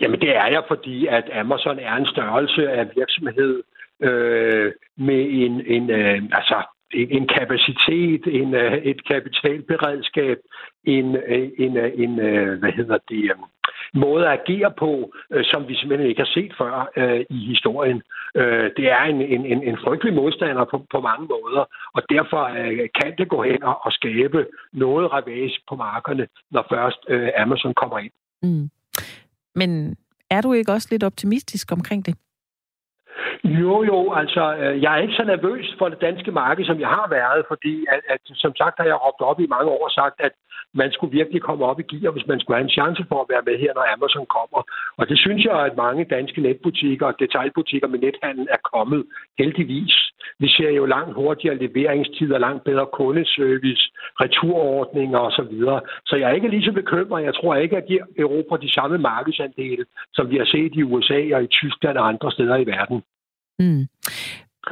Jamen 0.00 0.20
det 0.20 0.36
er 0.36 0.46
jeg, 0.46 0.64
fordi 0.68 1.06
at 1.06 1.30
Amazon 1.32 1.78
er 1.78 1.94
en 1.96 2.06
størrelse 2.06 2.70
af 2.70 2.90
virksomhed 2.96 3.62
øh, 4.02 4.72
med 4.96 5.22
en, 5.30 5.66
en 5.66 5.90
øh, 5.90 6.22
altså 6.32 6.62
en, 6.90 7.10
en 7.10 7.28
kapacitet, 7.28 8.22
en, 8.26 8.54
øh, 8.54 8.72
et 8.72 9.06
kapitalberedskab, 9.08 10.38
en, 10.84 11.16
øh, 11.16 11.50
en, 11.58 11.76
øh, 11.76 11.92
en 11.94 12.14
hvad 12.58 12.72
hedder 12.72 12.98
det, 13.08 13.30
øhm, 13.30 13.44
måde 13.94 14.26
at 14.26 14.40
agere 14.40 14.72
på, 14.78 15.12
øh, 15.32 15.44
som 15.44 15.68
vi 15.68 15.74
simpelthen 15.76 16.08
ikke 16.08 16.24
har 16.26 16.32
set 16.34 16.52
før 16.58 16.90
øh, 16.96 17.24
i 17.30 17.38
historien. 17.52 18.02
Øh, 18.36 18.70
det 18.76 18.86
er 18.96 19.02
en, 19.02 19.20
en, 19.34 19.46
en, 19.52 19.62
en 19.62 19.78
frygtelig 19.84 20.14
modstander 20.14 20.64
på, 20.64 20.86
på 20.94 21.00
mange 21.00 21.26
måder, 21.34 21.64
og 21.96 22.02
derfor 22.14 22.42
øh, 22.60 22.88
kan 23.00 23.12
det 23.18 23.28
gå 23.28 23.42
hen 23.42 23.62
og, 23.62 23.76
og 23.86 23.92
skabe 23.92 24.46
noget 24.72 25.12
ravage 25.12 25.58
på 25.68 25.74
markerne, 25.76 26.26
når 26.50 26.66
først 26.72 27.00
øh, 27.08 27.28
Amazon 27.36 27.74
kommer 27.74 27.98
ind. 27.98 28.12
Mm. 28.42 28.70
Men 29.54 29.96
er 30.30 30.40
du 30.40 30.52
ikke 30.52 30.72
også 30.72 30.88
lidt 30.90 31.04
optimistisk 31.04 31.72
omkring 31.72 32.06
det? 32.06 32.14
Jo, 33.44 33.82
jo, 33.82 34.12
altså, 34.12 34.56
øh, 34.56 34.82
jeg 34.82 34.92
er 34.94 35.02
ikke 35.02 35.14
så 35.14 35.24
nervøs 35.24 35.74
for 35.78 35.88
det 35.88 36.00
danske 36.00 36.30
marked, 36.30 36.64
som 36.64 36.80
jeg 36.80 36.88
har 36.88 37.08
været, 37.10 37.44
fordi, 37.48 37.84
at, 37.88 38.00
at 38.08 38.20
som 38.24 38.52
sagt, 38.56 38.78
har 38.78 38.86
jeg 38.86 38.98
råbt 39.04 39.20
op 39.20 39.40
i 39.40 39.46
mange 39.46 39.70
år 39.70 39.84
og 39.84 39.90
sagt, 39.90 40.20
at 40.20 40.32
man 40.74 40.92
skulle 40.92 41.16
virkelig 41.18 41.42
komme 41.42 41.64
op 41.64 41.80
i 41.80 41.88
gear, 41.92 42.12
hvis 42.12 42.26
man 42.26 42.40
skulle 42.40 42.56
have 42.56 42.68
en 42.68 42.78
chance 42.78 43.04
for 43.08 43.18
at 43.20 43.30
være 43.32 43.46
med 43.48 43.56
her, 43.58 43.72
når 43.74 43.92
Amazon 43.94 44.26
kommer. 44.38 44.60
Og 44.98 45.08
det 45.08 45.18
synes 45.18 45.44
jeg, 45.44 45.56
at 45.66 45.76
mange 45.76 46.04
danske 46.04 46.40
netbutikker 46.40 47.06
og 47.06 47.18
detaljbutikker 47.18 47.88
med 47.88 47.98
nethandel 47.98 48.46
er 48.50 48.60
kommet, 48.72 49.04
heldigvis. 49.38 49.94
Vi 50.38 50.48
ser 50.48 50.70
jo 50.70 50.84
langt 50.86 51.14
hurtigere 51.14 51.56
leveringstider, 51.64 52.38
langt 52.38 52.64
bedre 52.64 52.86
kundeservice, 52.92 53.84
returordninger 54.22 55.18
osv. 55.18 55.54
Så, 55.68 55.80
så 56.06 56.16
jeg 56.16 56.30
er 56.30 56.34
ikke 56.34 56.48
lige 56.48 56.68
så 56.68 56.72
bekymret. 56.72 57.24
Jeg 57.24 57.34
tror 57.34 57.54
ikke, 57.54 57.76
at 57.76 57.88
de 57.88 57.98
Europa 58.18 58.56
de 58.56 58.72
samme 58.72 58.98
markedsandele, 58.98 59.84
som 60.14 60.30
vi 60.30 60.36
har 60.36 60.44
set 60.44 60.72
i 60.74 60.82
USA 60.82 61.20
og 61.36 61.42
i 61.42 61.46
Tyskland 61.46 61.98
og 61.98 62.08
andre 62.08 62.32
steder 62.32 62.56
i 62.56 62.66
verden. 62.66 63.02
Mm. 63.58 63.86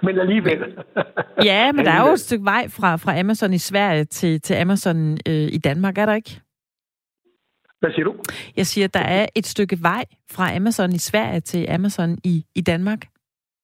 Men 0.03 0.19
alligevel. 0.19 0.59
Ja, 1.45 1.73
men 1.73 1.85
der 1.85 1.93
er 1.93 2.07
jo 2.07 2.12
et 2.12 2.21
stykke 2.21 2.45
vej 2.45 2.69
fra, 2.69 2.97
fra 2.97 3.19
Amazon 3.19 3.53
i 3.53 3.59
Sverige 3.59 4.05
til, 4.05 4.41
til 4.41 4.55
Amazon 4.55 5.12
øh, 5.29 5.49
i 5.53 5.59
Danmark, 5.59 5.99
er 5.99 6.07
der 6.07 6.15
ikke? 6.15 6.41
Hvad 7.81 7.91
siger 7.93 8.05
du? 8.05 8.15
Jeg 8.57 8.67
siger, 8.67 8.89
der 8.89 9.01
er 9.19 9.27
et 9.35 9.47
stykke 9.47 9.79
vej 9.83 10.05
fra 10.31 10.57
Amazon 10.57 10.93
i 10.93 10.99
Sverige 10.99 11.41
til 11.41 11.67
Amazon 11.71 12.19
i, 12.25 12.45
i 12.55 12.61
Danmark. 12.61 13.01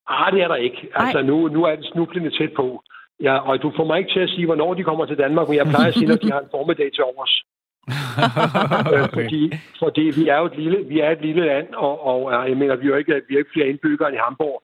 Ah, 0.08 0.32
det 0.32 0.42
er 0.42 0.48
der 0.48 0.54
ikke. 0.54 0.88
Altså, 0.94 1.22
nu, 1.22 1.48
nu 1.48 1.64
er 1.64 1.76
det 1.76 1.86
snublende 1.92 2.30
tæt 2.38 2.52
på. 2.56 2.82
Ja, 3.22 3.34
og 3.48 3.62
du 3.62 3.72
får 3.76 3.84
mig 3.84 3.98
ikke 3.98 4.12
til 4.12 4.20
at 4.20 4.30
sige, 4.30 4.46
hvornår 4.46 4.74
de 4.74 4.84
kommer 4.84 5.06
til 5.06 5.18
Danmark, 5.18 5.48
men 5.48 5.56
jeg 5.56 5.66
plejer 5.66 5.88
at 5.88 5.94
sige, 5.94 6.12
at 6.12 6.22
de 6.22 6.32
har 6.32 6.40
en 6.40 6.54
formiddag 6.56 6.90
til 6.94 7.04
overs. 7.04 7.34
Øh, 8.94 9.08
fordi, 9.16 9.42
fordi 9.82 10.04
vi 10.18 10.28
er 10.28 10.38
jo 10.38 10.46
et 10.46 10.56
lille, 10.56 10.78
vi 10.92 11.00
er 11.00 11.10
et 11.10 11.22
lille 11.22 11.46
land, 11.46 11.68
og, 11.74 11.94
og 12.06 12.48
jeg 12.48 12.56
mener, 12.56 12.76
vi 12.76 12.86
er 12.86 12.88
jo 12.88 12.96
ikke, 12.96 13.22
vi 13.28 13.34
er 13.34 13.38
ikke 13.38 13.54
flere 13.54 13.68
indbyggere 13.68 14.08
end 14.08 14.16
i 14.16 14.24
Hamburg. 14.24 14.62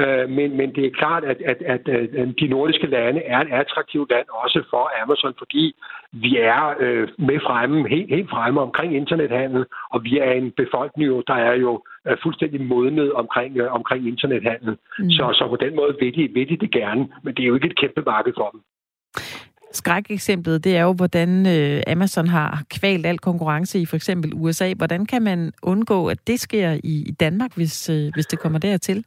Øh, 0.00 0.30
men, 0.30 0.56
men 0.56 0.74
det 0.74 0.86
er 0.86 0.98
klart, 1.00 1.24
at, 1.24 1.36
at, 1.50 1.56
at, 1.74 1.88
at 1.88 2.34
de 2.40 2.46
nordiske 2.46 2.86
lande 2.86 3.20
er 3.20 3.38
et 3.40 3.52
attraktivt 3.52 4.10
land 4.10 4.26
også 4.44 4.62
for 4.70 5.02
Amazon, 5.02 5.34
fordi 5.38 5.74
vi 6.12 6.36
er 6.38 6.74
øh, 6.80 7.08
med 7.18 7.38
fremme, 7.46 7.88
helt, 7.88 8.10
helt 8.10 8.30
fremme 8.30 8.60
omkring 8.60 8.96
internethandel, 8.96 9.64
og 9.90 10.04
vi 10.04 10.18
er 10.18 10.32
en 10.32 10.52
befolkning, 10.56 11.06
jo, 11.08 11.22
der 11.26 11.34
er 11.34 11.54
jo 11.54 11.82
øh, 12.08 12.16
fuldstændig 12.22 12.60
modnet 12.60 13.12
omkring, 13.12 13.56
øh, 13.56 13.72
omkring 13.72 14.08
internethandel. 14.08 14.76
Mm. 14.98 15.10
Så, 15.10 15.24
så 15.38 15.46
på 15.48 15.56
den 15.56 15.76
måde 15.76 15.96
vil 16.00 16.14
de, 16.14 16.28
vil 16.34 16.48
de 16.48 16.56
det 16.56 16.70
gerne, 16.72 17.08
men 17.22 17.34
det 17.34 17.42
er 17.42 17.46
jo 17.46 17.54
ikke 17.54 17.66
et 17.66 17.80
kæmpe 17.80 18.02
marked 18.06 18.32
for 18.36 18.48
dem. 18.52 18.60
Skrækeksemplet, 19.72 20.64
det 20.64 20.76
er 20.76 20.82
jo, 20.82 20.92
hvordan 20.92 21.46
øh, 21.46 21.82
Amazon 21.86 22.28
har 22.28 22.62
kvalt 22.70 23.06
al 23.06 23.18
konkurrence 23.18 23.78
i 23.78 23.86
for 23.86 23.96
eksempel 23.96 24.30
USA. 24.34 24.74
Hvordan 24.76 25.06
kan 25.06 25.22
man 25.22 25.52
undgå, 25.62 26.08
at 26.08 26.18
det 26.26 26.40
sker 26.40 26.72
i, 26.72 27.04
i 27.06 27.12
Danmark, 27.20 27.56
hvis, 27.56 27.90
øh, 27.90 28.10
hvis 28.14 28.26
det 28.26 28.38
kommer 28.38 28.58
dertil? 28.58 29.04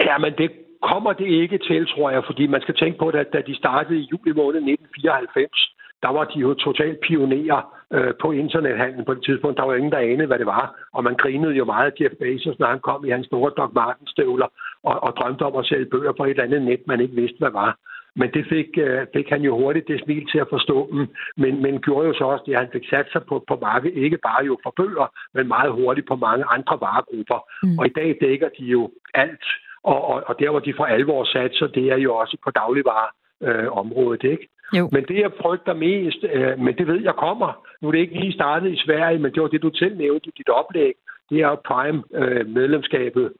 Ja, 0.00 0.18
men 0.18 0.32
det 0.38 0.50
kommer 0.82 1.12
det 1.12 1.26
ikke 1.26 1.58
til, 1.58 1.86
tror 1.86 2.10
jeg, 2.10 2.22
fordi 2.26 2.46
man 2.46 2.60
skal 2.60 2.74
tænke 2.74 2.98
på, 2.98 3.08
at 3.08 3.32
da 3.32 3.40
de 3.46 3.56
startede 3.56 3.98
i 3.98 4.08
juli 4.12 4.32
måned 4.32 4.60
1994, 4.60 5.76
der 6.02 6.08
var 6.08 6.24
de 6.24 6.38
jo 6.38 6.54
totalt 6.54 7.00
pionerer 7.00 7.60
øh, 7.92 8.12
på 8.22 8.32
internethandlen 8.32 9.04
på 9.04 9.14
det 9.14 9.24
tidspunkt. 9.24 9.56
Der 9.58 9.64
var 9.64 9.74
ingen, 9.74 9.92
der 9.92 9.98
anede, 9.98 10.26
hvad 10.26 10.38
det 10.38 10.46
var. 10.46 10.88
Og 10.92 11.04
man 11.04 11.14
grinede 11.14 11.54
jo 11.54 11.64
meget 11.64 11.90
af 11.90 12.00
Jeff 12.00 12.14
Bezos, 12.20 12.58
når 12.58 12.66
han 12.66 12.80
kom 12.80 13.04
i 13.04 13.10
hans 13.10 13.26
store 13.26 13.52
Doc 13.56 13.70
Martens-støvler 13.74 14.48
og, 14.82 15.02
og 15.02 15.16
drømte 15.16 15.42
om 15.42 15.56
at 15.56 15.66
sælge 15.66 15.86
bøger 15.86 16.12
på 16.12 16.24
et 16.24 16.30
eller 16.30 16.44
andet 16.44 16.62
net, 16.62 16.86
man 16.86 17.00
ikke 17.00 17.14
vidste, 17.14 17.38
hvad 17.38 17.50
var. 17.50 17.78
Men 18.20 18.30
det 18.34 18.44
fik, 18.48 18.70
øh, 18.78 19.06
fik 19.14 19.28
han 19.28 19.42
jo 19.42 19.58
hurtigt 19.58 19.88
det 19.88 20.02
smil 20.04 20.26
til 20.32 20.38
at 20.38 20.50
forstå 20.50 20.88
dem, 20.92 21.08
men, 21.36 21.62
men 21.62 21.80
gjorde 21.80 22.06
jo 22.08 22.14
så 22.14 22.24
også 22.24 22.44
det, 22.46 22.52
at 22.52 22.58
han 22.58 22.72
fik 22.72 22.88
sat 22.90 23.06
sig 23.12 23.22
på, 23.28 23.44
på 23.48 23.58
markedet, 23.62 23.96
ikke 24.04 24.18
bare 24.18 24.44
jo 24.44 24.58
for 24.62 24.72
bøger, 24.76 25.08
men 25.34 25.48
meget 25.48 25.72
hurtigt 25.72 26.08
på 26.08 26.16
mange 26.16 26.44
andre 26.44 26.78
varegrupper. 26.80 27.40
Mm. 27.62 27.78
Og 27.78 27.86
i 27.86 27.94
dag 27.98 28.18
dækker 28.20 28.48
de 28.58 28.64
jo 28.64 28.90
alt, 29.14 29.46
og, 29.92 30.00
og, 30.10 30.22
og 30.26 30.34
der, 30.40 30.50
hvor 30.50 30.60
de 30.60 30.74
for 30.76 30.84
alvor 30.84 31.24
så 31.24 31.68
det 31.74 31.84
er 31.94 31.96
jo 31.96 32.14
også 32.14 32.36
på 32.44 32.50
dagligvareområdet, 32.50 34.24
øh, 34.24 34.30
ikke? 34.30 34.48
Jo. 34.78 34.88
Men 34.92 35.04
det, 35.08 35.16
jeg 35.20 35.30
frygter 35.42 35.74
mest, 35.74 36.24
øh, 36.32 36.58
men 36.58 36.76
det 36.78 36.86
ved 36.86 37.00
jeg 37.02 37.14
kommer. 37.14 37.50
Nu 37.80 37.88
er 37.88 37.92
det 37.92 37.98
ikke 37.98 38.20
lige 38.20 38.32
startet 38.32 38.72
i 38.72 38.82
Sverige, 38.86 39.18
men 39.18 39.32
det 39.32 39.42
var 39.42 39.48
det, 39.48 39.62
du 39.62 39.70
selv 39.74 39.96
nævnte 39.96 40.28
i 40.28 40.32
dit 40.38 40.48
oplæg. 40.48 40.94
Det 41.30 41.40
er 41.40 41.54
Prime-medlemskabet. 41.54 43.24
Øh, 43.24 43.30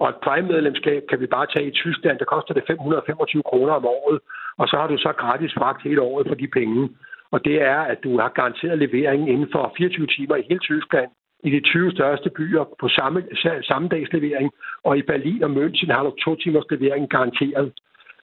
og 0.00 0.08
et 0.08 0.16
Prime-medlemskab 0.24 1.02
kan 1.10 1.20
vi 1.20 1.26
bare 1.26 1.46
tage 1.46 1.68
i 1.68 1.78
Tyskland. 1.82 2.18
Der 2.18 2.24
koster 2.24 2.54
det 2.54 2.64
525 2.66 3.42
kroner 3.42 3.72
om 3.72 3.84
året. 3.84 4.18
Og 4.58 4.68
så 4.68 4.76
har 4.76 4.86
du 4.86 4.96
så 4.98 5.12
gratis 5.12 5.52
fragt 5.58 5.82
hele 5.82 6.02
året 6.02 6.28
for 6.28 6.34
de 6.34 6.48
penge. 6.48 6.88
Og 7.30 7.44
det 7.44 7.62
er, 7.62 7.80
at 7.92 7.98
du 8.04 8.18
har 8.20 8.28
garanteret 8.28 8.78
levering 8.78 9.30
inden 9.30 9.48
for 9.52 9.72
24 9.76 10.06
timer 10.06 10.36
i 10.36 10.46
hele 10.48 10.60
Tyskland 10.60 11.10
i 11.44 11.50
de 11.50 11.60
20 11.60 11.90
største 11.90 12.30
byer 12.30 12.64
på 12.80 12.88
samme, 12.88 13.22
samme 13.62 13.88
dags 13.88 14.12
levering, 14.12 14.50
og 14.84 14.98
i 14.98 15.02
Berlin 15.02 15.42
og 15.42 15.50
München 15.50 15.92
har 15.92 16.02
du 16.02 16.12
to 16.24 16.34
timers 16.34 16.64
levering 16.70 17.08
garanteret. 17.08 17.72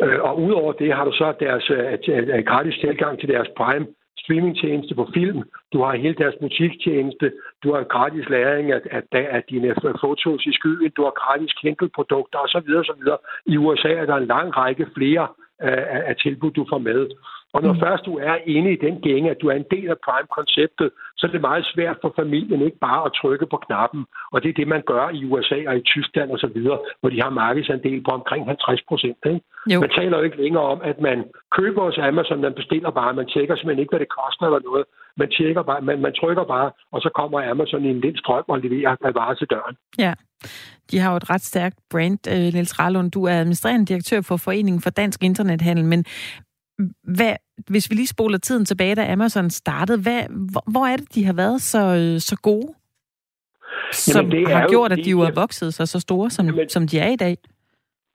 Øh, 0.04 0.20
og 0.22 0.42
udover 0.42 0.74
det 0.74 0.94
har 0.94 1.06
du 1.06 1.12
så 1.12 1.34
deres 1.40 1.70
øh, 1.70 1.98
øh, 2.08 2.44
gratis 2.46 2.76
tilgang 2.82 3.20
til 3.20 3.30
deres 3.30 3.48
Prime 3.58 3.88
streamingtjeneste 4.26 4.96
på 4.96 5.10
film. 5.14 5.44
Du 5.74 5.84
har 5.84 5.96
hele 5.96 6.16
deres 6.24 6.36
musiktjeneste. 6.42 7.32
Du 7.64 7.74
har 7.74 7.84
gratis 7.84 8.30
læring 8.30 8.72
af, 8.72 8.82
af, 8.92 9.02
af 9.12 9.44
dine 9.50 9.76
fotos 10.02 10.46
i 10.46 10.54
skyen. 10.54 10.92
Du 10.98 11.04
har 11.04 11.14
gratis 11.22 11.54
Kindle-produkter 11.54 12.40
osv. 12.40 12.70
osv. 12.82 13.04
I 13.46 13.58
USA 13.58 13.90
er 13.90 14.06
der 14.06 14.16
en 14.16 14.28
lang 14.28 14.58
række 14.58 14.88
flere 14.98 15.28
af, 15.60 16.04
af 16.10 16.16
tilbud, 16.16 16.52
du 16.52 16.66
får 16.70 16.78
med. 16.78 17.10
Og 17.56 17.60
når 17.64 17.74
mm. 17.74 17.84
først 17.86 18.04
du 18.10 18.14
er 18.30 18.38
inde 18.56 18.70
i 18.74 18.82
den 18.86 18.96
gænge, 19.08 19.28
at 19.32 19.42
du 19.42 19.48
er 19.52 19.58
en 19.58 19.70
del 19.76 19.88
af 19.94 20.00
Prime-konceptet, 20.06 20.90
så 21.18 21.24
er 21.28 21.32
det 21.32 21.48
meget 21.50 21.66
svært 21.74 21.98
for 22.02 22.14
familien 22.22 22.62
ikke 22.62 22.80
bare 22.88 23.02
at 23.06 23.16
trykke 23.22 23.46
på 23.54 23.58
knappen. 23.66 24.02
Og 24.34 24.38
det 24.44 24.50
er 24.50 24.58
det, 24.60 24.68
man 24.68 24.84
gør 24.92 25.06
i 25.18 25.26
USA 25.32 25.60
og 25.70 25.76
i 25.78 25.88
Tyskland 25.94 26.30
og 26.32 26.40
så 26.40 26.50
videre, 26.56 26.80
hvor 27.00 27.10
de 27.10 27.22
har 27.22 27.30
markedsandel 27.30 28.04
på 28.04 28.12
omkring 28.20 28.44
50 28.46 28.82
procent. 28.90 29.18
Man 29.84 29.92
taler 29.98 30.18
jo 30.18 30.24
ikke 30.24 30.42
længere 30.44 30.66
om, 30.74 30.80
at 30.92 30.98
man 31.08 31.18
køber 31.58 31.82
hos 31.88 31.98
Amazon, 31.98 32.42
man 32.42 32.54
bestiller 32.54 32.92
bare, 33.00 33.14
man 33.14 33.28
tjekker 33.34 33.56
simpelthen 33.56 33.84
ikke, 33.84 33.94
hvad 33.94 34.04
det 34.06 34.16
koster 34.20 34.46
eller 34.46 34.62
noget. 34.70 34.86
Man, 35.18 35.30
tjekker 35.38 35.64
bare, 35.70 35.82
man, 35.82 36.02
man 36.02 36.14
trykker 36.22 36.46
bare, 36.56 36.72
og 36.94 37.02
så 37.02 37.10
kommer 37.20 37.50
Amazon 37.52 37.86
i 37.86 37.90
en 37.90 38.02
lille 38.02 38.20
strøm 38.20 38.46
og 38.48 38.60
leverer 38.60 39.12
varer 39.20 39.34
til 39.34 39.48
døren. 39.54 39.76
Ja, 39.98 40.14
de 40.92 41.00
har 41.00 41.12
jo 41.12 41.18
et 41.18 41.30
ret 41.30 41.42
stærkt 41.42 41.78
brand, 41.92 42.20
øh, 42.34 42.54
Niels 42.56 42.80
Rallund. 42.80 43.12
Du 43.12 43.24
er 43.24 43.36
administrerende 43.42 43.86
direktør 43.86 44.22
for 44.22 44.38
Foreningen 44.38 44.82
for 44.82 44.90
Dansk 44.90 45.24
Internethandel, 45.24 45.86
men 45.86 46.06
hvad, 47.18 47.36
hvis 47.70 47.90
vi 47.90 47.96
lige 47.96 48.08
spoler 48.08 48.38
tiden 48.38 48.66
tilbage, 48.66 48.96
da 48.96 49.12
Amazon 49.12 49.50
startede, 49.50 50.02
hvad, 50.02 50.22
hvor, 50.52 50.64
hvor 50.72 50.86
er 50.86 50.98
det, 50.98 51.16
de 51.16 51.26
har 51.26 51.34
været 51.34 51.62
så, 51.62 51.80
øh, 51.80 52.20
så 52.20 52.36
gode? 52.44 52.74
Som 53.92 54.26
Jamen, 54.26 54.32
det 54.32 54.54
har 54.54 54.68
gjort, 54.68 54.92
at 54.92 55.00
de 55.06 55.10
jo 55.10 55.20
er 55.20 55.32
vokset 55.36 55.74
sig 55.74 55.88
så 55.88 56.00
store, 56.00 56.30
som, 56.30 56.46
Jamen, 56.46 56.70
som 56.70 56.88
de 56.88 57.00
er 57.00 57.10
i 57.10 57.16
dag? 57.16 57.38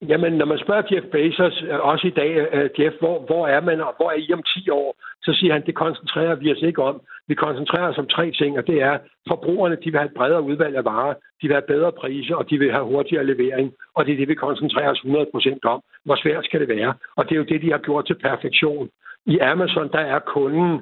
Jamen, 0.09 0.32
når 0.32 0.47
man 0.47 0.59
spørger 0.59 0.82
Jeff 0.90 1.06
Bezos, 1.12 1.64
øh, 1.68 1.80
også 1.80 2.06
i 2.06 2.11
dag, 2.11 2.30
uh, 2.56 2.80
Jeff, 2.80 2.97
hvor, 2.99 3.16
hvor 3.28 3.49
er 3.49 3.61
man, 3.61 3.80
og 3.80 3.94
hvor 3.97 4.11
er 4.11 4.18
I 4.18 4.32
om 4.32 4.42
10 4.42 4.70
år? 4.70 4.97
Så 5.23 5.32
siger 5.38 5.52
han, 5.52 5.66
det 5.66 5.75
koncentrerer 5.75 6.35
vi 6.35 6.52
os 6.52 6.62
ikke 6.62 6.82
om. 6.82 7.00
Vi 7.28 7.35
koncentrerer 7.35 7.88
os 7.88 7.99
om 7.99 8.06
tre 8.06 8.30
ting, 8.30 8.59
og 8.59 8.66
det 8.66 8.82
er, 8.82 8.99
forbrugerne 9.28 9.76
de 9.76 9.90
vil 9.90 10.00
have 10.00 10.11
et 10.11 10.18
bredere 10.18 10.42
udvalg 10.42 10.76
af 10.76 10.85
varer, 10.85 11.14
de 11.40 11.47
vil 11.49 11.59
have 11.59 11.73
bedre 11.75 11.92
priser, 11.92 12.35
og 12.35 12.50
de 12.50 12.59
vil 12.59 12.73
have 12.73 12.85
hurtigere 12.85 13.26
levering. 13.26 13.73
Og 13.94 14.06
det 14.06 14.12
er 14.12 14.16
det, 14.16 14.28
vi 14.28 14.35
koncentrerer 14.35 14.90
os 14.90 14.99
100% 14.99 15.59
om. 15.73 15.80
Hvor 16.04 16.16
svært 16.23 16.44
skal 16.44 16.61
det 16.61 16.68
være? 16.68 16.94
Og 17.16 17.25
det 17.25 17.32
er 17.32 17.40
jo 17.42 17.50
det, 17.52 17.62
de 17.62 17.70
har 17.70 17.78
gjort 17.78 18.06
til 18.06 18.18
perfektion. 18.28 18.88
I 19.34 19.38
Amazon, 19.38 19.88
der 19.92 20.04
er 20.14 20.18
kunden 20.18 20.80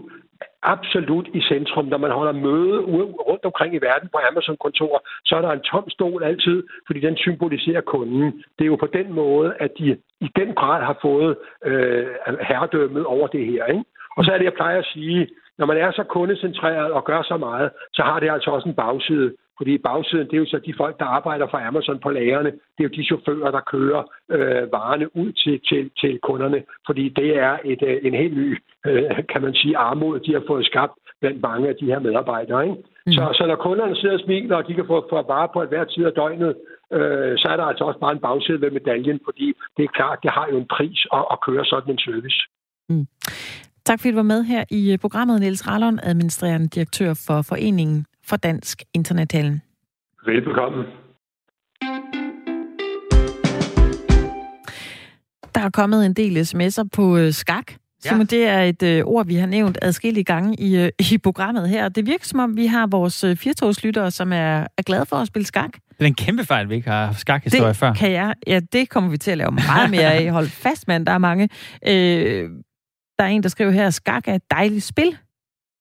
absolut 0.63 1.29
i 1.35 1.41
centrum. 1.41 1.85
Når 1.85 1.99
man 1.99 2.11
holder 2.11 2.33
møde 2.33 2.79
rundt 3.29 3.45
omkring 3.45 3.75
i 3.75 3.85
verden 3.89 4.09
på 4.13 4.19
Amazon-kontor, 4.31 4.95
så 5.25 5.37
er 5.37 5.41
der 5.41 5.53
en 5.53 5.69
tom 5.71 5.91
stol 5.91 6.23
altid, 6.23 6.63
fordi 6.87 7.01
den 7.01 7.17
symboliserer 7.17 7.81
kunden. 7.81 8.25
Det 8.59 8.65
er 8.65 8.73
jo 8.73 8.77
på 8.77 8.91
den 8.99 9.13
måde, 9.13 9.55
at 9.61 9.71
de 9.79 9.97
i 10.21 10.29
den 10.37 10.55
grad 10.55 10.81
har 10.85 10.99
fået 11.03 11.37
øh, 11.65 12.07
herredømmet 12.41 13.05
over 13.07 13.27
det 13.27 13.47
her. 13.47 13.65
Ikke? 13.65 13.85
Og 14.17 14.25
så 14.25 14.33
er 14.33 14.39
det, 14.39 14.45
jeg 14.45 14.59
plejer 14.61 14.79
at 14.79 14.91
sige, 14.95 15.29
når 15.59 15.67
man 15.67 15.77
er 15.77 15.91
så 15.91 16.03
kundecentreret 16.03 16.93
og 16.93 17.05
gør 17.05 17.23
så 17.23 17.37
meget, 17.37 17.71
så 17.93 18.03
har 18.03 18.21
det 18.21 18.31
altså 18.31 18.51
også 18.51 18.69
en 18.69 18.75
bagside. 18.75 19.35
Fordi 19.59 19.79
bagsiden, 19.79 20.27
det 20.27 20.35
er 20.35 20.45
jo 20.45 20.53
så 20.53 20.59
de 20.67 20.75
folk, 20.83 20.99
der 20.99 21.05
arbejder 21.05 21.47
for 21.51 21.59
Amazon 21.59 21.99
på 22.03 22.11
lagerne. 22.11 22.51
Det 22.51 22.81
er 22.81 22.89
jo 22.89 22.97
de 22.99 23.05
chauffører, 23.05 23.51
der 23.51 23.69
kører 23.75 24.03
øh, 24.35 24.73
varerne 24.77 25.17
ud 25.17 25.33
til, 25.33 25.61
til, 25.69 25.91
til 26.01 26.19
kunderne. 26.29 26.63
Fordi 26.87 27.09
det 27.09 27.31
er 27.39 27.59
et, 27.65 27.83
øh, 27.83 27.97
en 28.03 28.15
helt 28.15 28.37
ny, 28.37 28.49
øh, 28.87 29.11
kan 29.33 29.43
man 29.43 29.55
sige, 29.55 29.77
armod, 29.77 30.21
de 30.21 30.33
har 30.33 30.45
fået 30.47 30.67
skabt 30.67 30.93
blandt 31.21 31.43
mange 31.43 31.69
af 31.69 31.75
de 31.81 31.87
her 31.87 31.99
medarbejdere. 31.99 32.63
Ikke? 32.69 32.77
Mm. 33.07 33.13
Så, 33.13 33.23
så 33.39 33.47
når 33.47 33.57
kunderne 33.57 33.97
sidder 33.97 34.15
og 34.15 34.21
smiler, 34.25 34.57
og 34.57 34.69
de 34.69 34.75
kan 34.75 34.87
få, 34.87 35.07
få 35.11 35.17
varer 35.33 35.51
på 35.53 35.63
et 35.63 35.69
hvert 35.69 35.89
tid 35.89 36.05
af 36.05 36.13
døgnet, 36.13 36.55
øh, 36.97 37.33
så 37.41 37.47
er 37.53 37.57
der 37.57 37.65
altså 37.65 37.85
også 37.85 38.01
bare 38.01 38.13
en 38.13 38.25
bagside 38.27 38.61
ved 38.61 38.71
medaljen, 38.71 39.21
fordi 39.25 39.47
det 39.77 39.83
er 39.85 39.93
klart, 39.99 40.19
det 40.23 40.31
har 40.31 40.47
jo 40.53 40.57
en 40.59 40.69
pris 40.77 41.07
at, 41.13 41.25
at 41.33 41.39
køre 41.47 41.65
sådan 41.65 41.93
en 41.93 41.99
service. 41.99 42.39
Mm. 42.89 43.07
Tak 43.89 44.01
fordi 44.01 44.11
du 44.11 44.17
var 44.17 44.33
med 44.35 44.43
her 44.45 44.65
i 44.71 44.93
øh, 44.93 44.99
programmet, 44.99 45.41
Niels 45.41 45.69
Rallon, 45.69 45.99
administrerende 46.03 46.69
direktør 46.69 47.11
for 47.27 47.43
Foreningen 47.43 48.07
for 48.29 48.37
Dansk 48.37 48.83
Internethallen. 48.95 49.63
Velbekomme. 50.27 50.85
Der 55.55 55.61
er 55.65 55.71
kommet 55.71 56.07
en 56.07 56.15
del 56.15 56.37
sms'er 56.37 56.89
på 56.93 57.17
øh, 57.17 57.33
skak. 57.33 57.73
Ja. 58.05 58.09
Simon, 58.09 58.27
det 58.27 58.47
er 58.47 58.61
et 58.61 58.83
øh, 58.83 59.05
ord, 59.05 59.27
vi 59.27 59.35
har 59.35 59.47
nævnt 59.47 59.79
adskillige 59.83 60.25
gange 60.25 60.61
i, 60.61 60.77
øh, 60.77 60.91
i 61.13 61.19
programmet 61.19 61.69
her. 61.69 61.89
Det 61.89 62.07
virker 62.07 62.25
som 62.25 62.39
om, 62.39 62.57
vi 62.57 62.67
har 62.67 62.87
vores 62.87 63.25
øh, 63.25 63.37
firtogslyttere, 63.37 64.11
som 64.11 64.33
er, 64.33 64.67
er 64.79 64.83
glade 64.87 65.07
for 65.07 65.17
at 65.17 65.27
spille 65.27 65.47
skak. 65.47 65.73
Det 65.73 66.05
er 66.05 66.07
en 66.07 66.15
kæmpe 66.15 66.45
fejl, 66.45 66.69
vi 66.69 66.75
ikke 66.75 66.91
har 66.91 67.13
skakhistorie 67.13 67.75
før. 67.75 67.95
kan 67.95 68.13
jeg. 68.13 68.35
Ja, 68.47 68.61
det 68.73 68.89
kommer 68.89 69.11
vi 69.11 69.17
til 69.17 69.31
at 69.31 69.39
lave 69.39 69.51
meget 69.51 69.91
mere 69.91 70.13
af. 70.13 70.31
Hold 70.39 70.47
fast, 70.47 70.89
mand. 70.89 71.07
Der 71.07 71.13
er 71.13 71.19
mange. 71.19 71.49
Øh, 71.87 72.51
der 73.19 73.25
er 73.25 73.29
en, 73.29 73.43
der 73.43 73.49
skriver 73.49 73.71
her, 73.71 73.91
skak 73.91 74.29
er 74.29 74.35
et 74.35 74.51
dejligt 74.51 74.85
spil. 74.85 75.17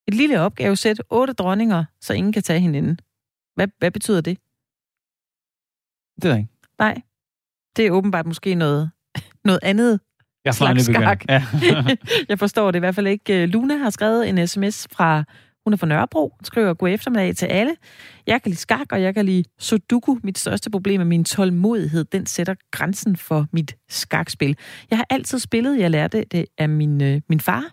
Et 0.08 0.14
lille 0.14 0.42
opgavesæt, 0.42 1.02
otte 1.10 1.34
dronninger, 1.34 1.86
så 2.02 2.14
ingen 2.14 2.34
kan 2.34 2.44
tage 2.44 2.60
hinanden. 2.60 3.00
Hvad, 3.56 3.68
hvad 3.78 3.92
betyder 3.92 4.22
det? 4.22 4.38
Det 6.22 6.32
er 6.32 6.36
ikke. 6.36 6.50
Nej. 6.80 7.02
Det 7.76 7.88
er 7.88 7.92
åbenbart 7.92 8.26
måske 8.26 8.56
noget, 8.56 8.92
noget 9.44 9.60
andet 9.64 10.00
jeg 10.46 10.56
slags 10.56 10.86
skak. 10.86 11.26
Ja. 11.30 11.44
jeg 12.30 12.40
forstår 12.40 12.72
det 12.72 12.80
i 12.80 12.80
hvert 12.80 12.96
fald 12.96 13.08
ikke. 13.08 13.46
Luna 13.46 13.78
har 13.78 13.90
skrevet 13.90 14.30
en 14.30 14.48
sms 14.48 14.88
fra 14.92 15.24
hun 15.68 15.74
er 15.74 15.78
fra 15.78 15.88
Nørrebro, 15.88 16.34
skriver 16.44 16.74
god 16.74 16.90
eftermiddag 16.90 17.36
til 17.36 17.46
alle. 17.46 17.76
Jeg 18.28 18.42
kan 18.42 18.50
lide 18.50 18.60
skak, 18.60 18.92
og 18.92 19.02
jeg 19.02 19.14
kan 19.14 19.26
lide 19.26 19.44
sudoku. 19.60 20.18
Mit 20.24 20.38
største 20.38 20.70
problem 20.70 21.02
er 21.02 21.06
min 21.06 21.24
tålmodighed. 21.24 22.04
Den 22.04 22.26
sætter 22.26 22.56
grænsen 22.72 23.16
for 23.16 23.48
mit 23.52 23.76
skakspil. 23.90 24.58
Jeg 24.90 24.98
har 24.98 25.06
altid 25.10 25.40
spillet. 25.40 25.80
Jeg 25.80 25.92
lærte 25.92 26.24
det 26.32 26.46
af 26.58 26.70
min, 26.70 27.04
øh, 27.04 27.22
min 27.30 27.40
far. 27.40 27.64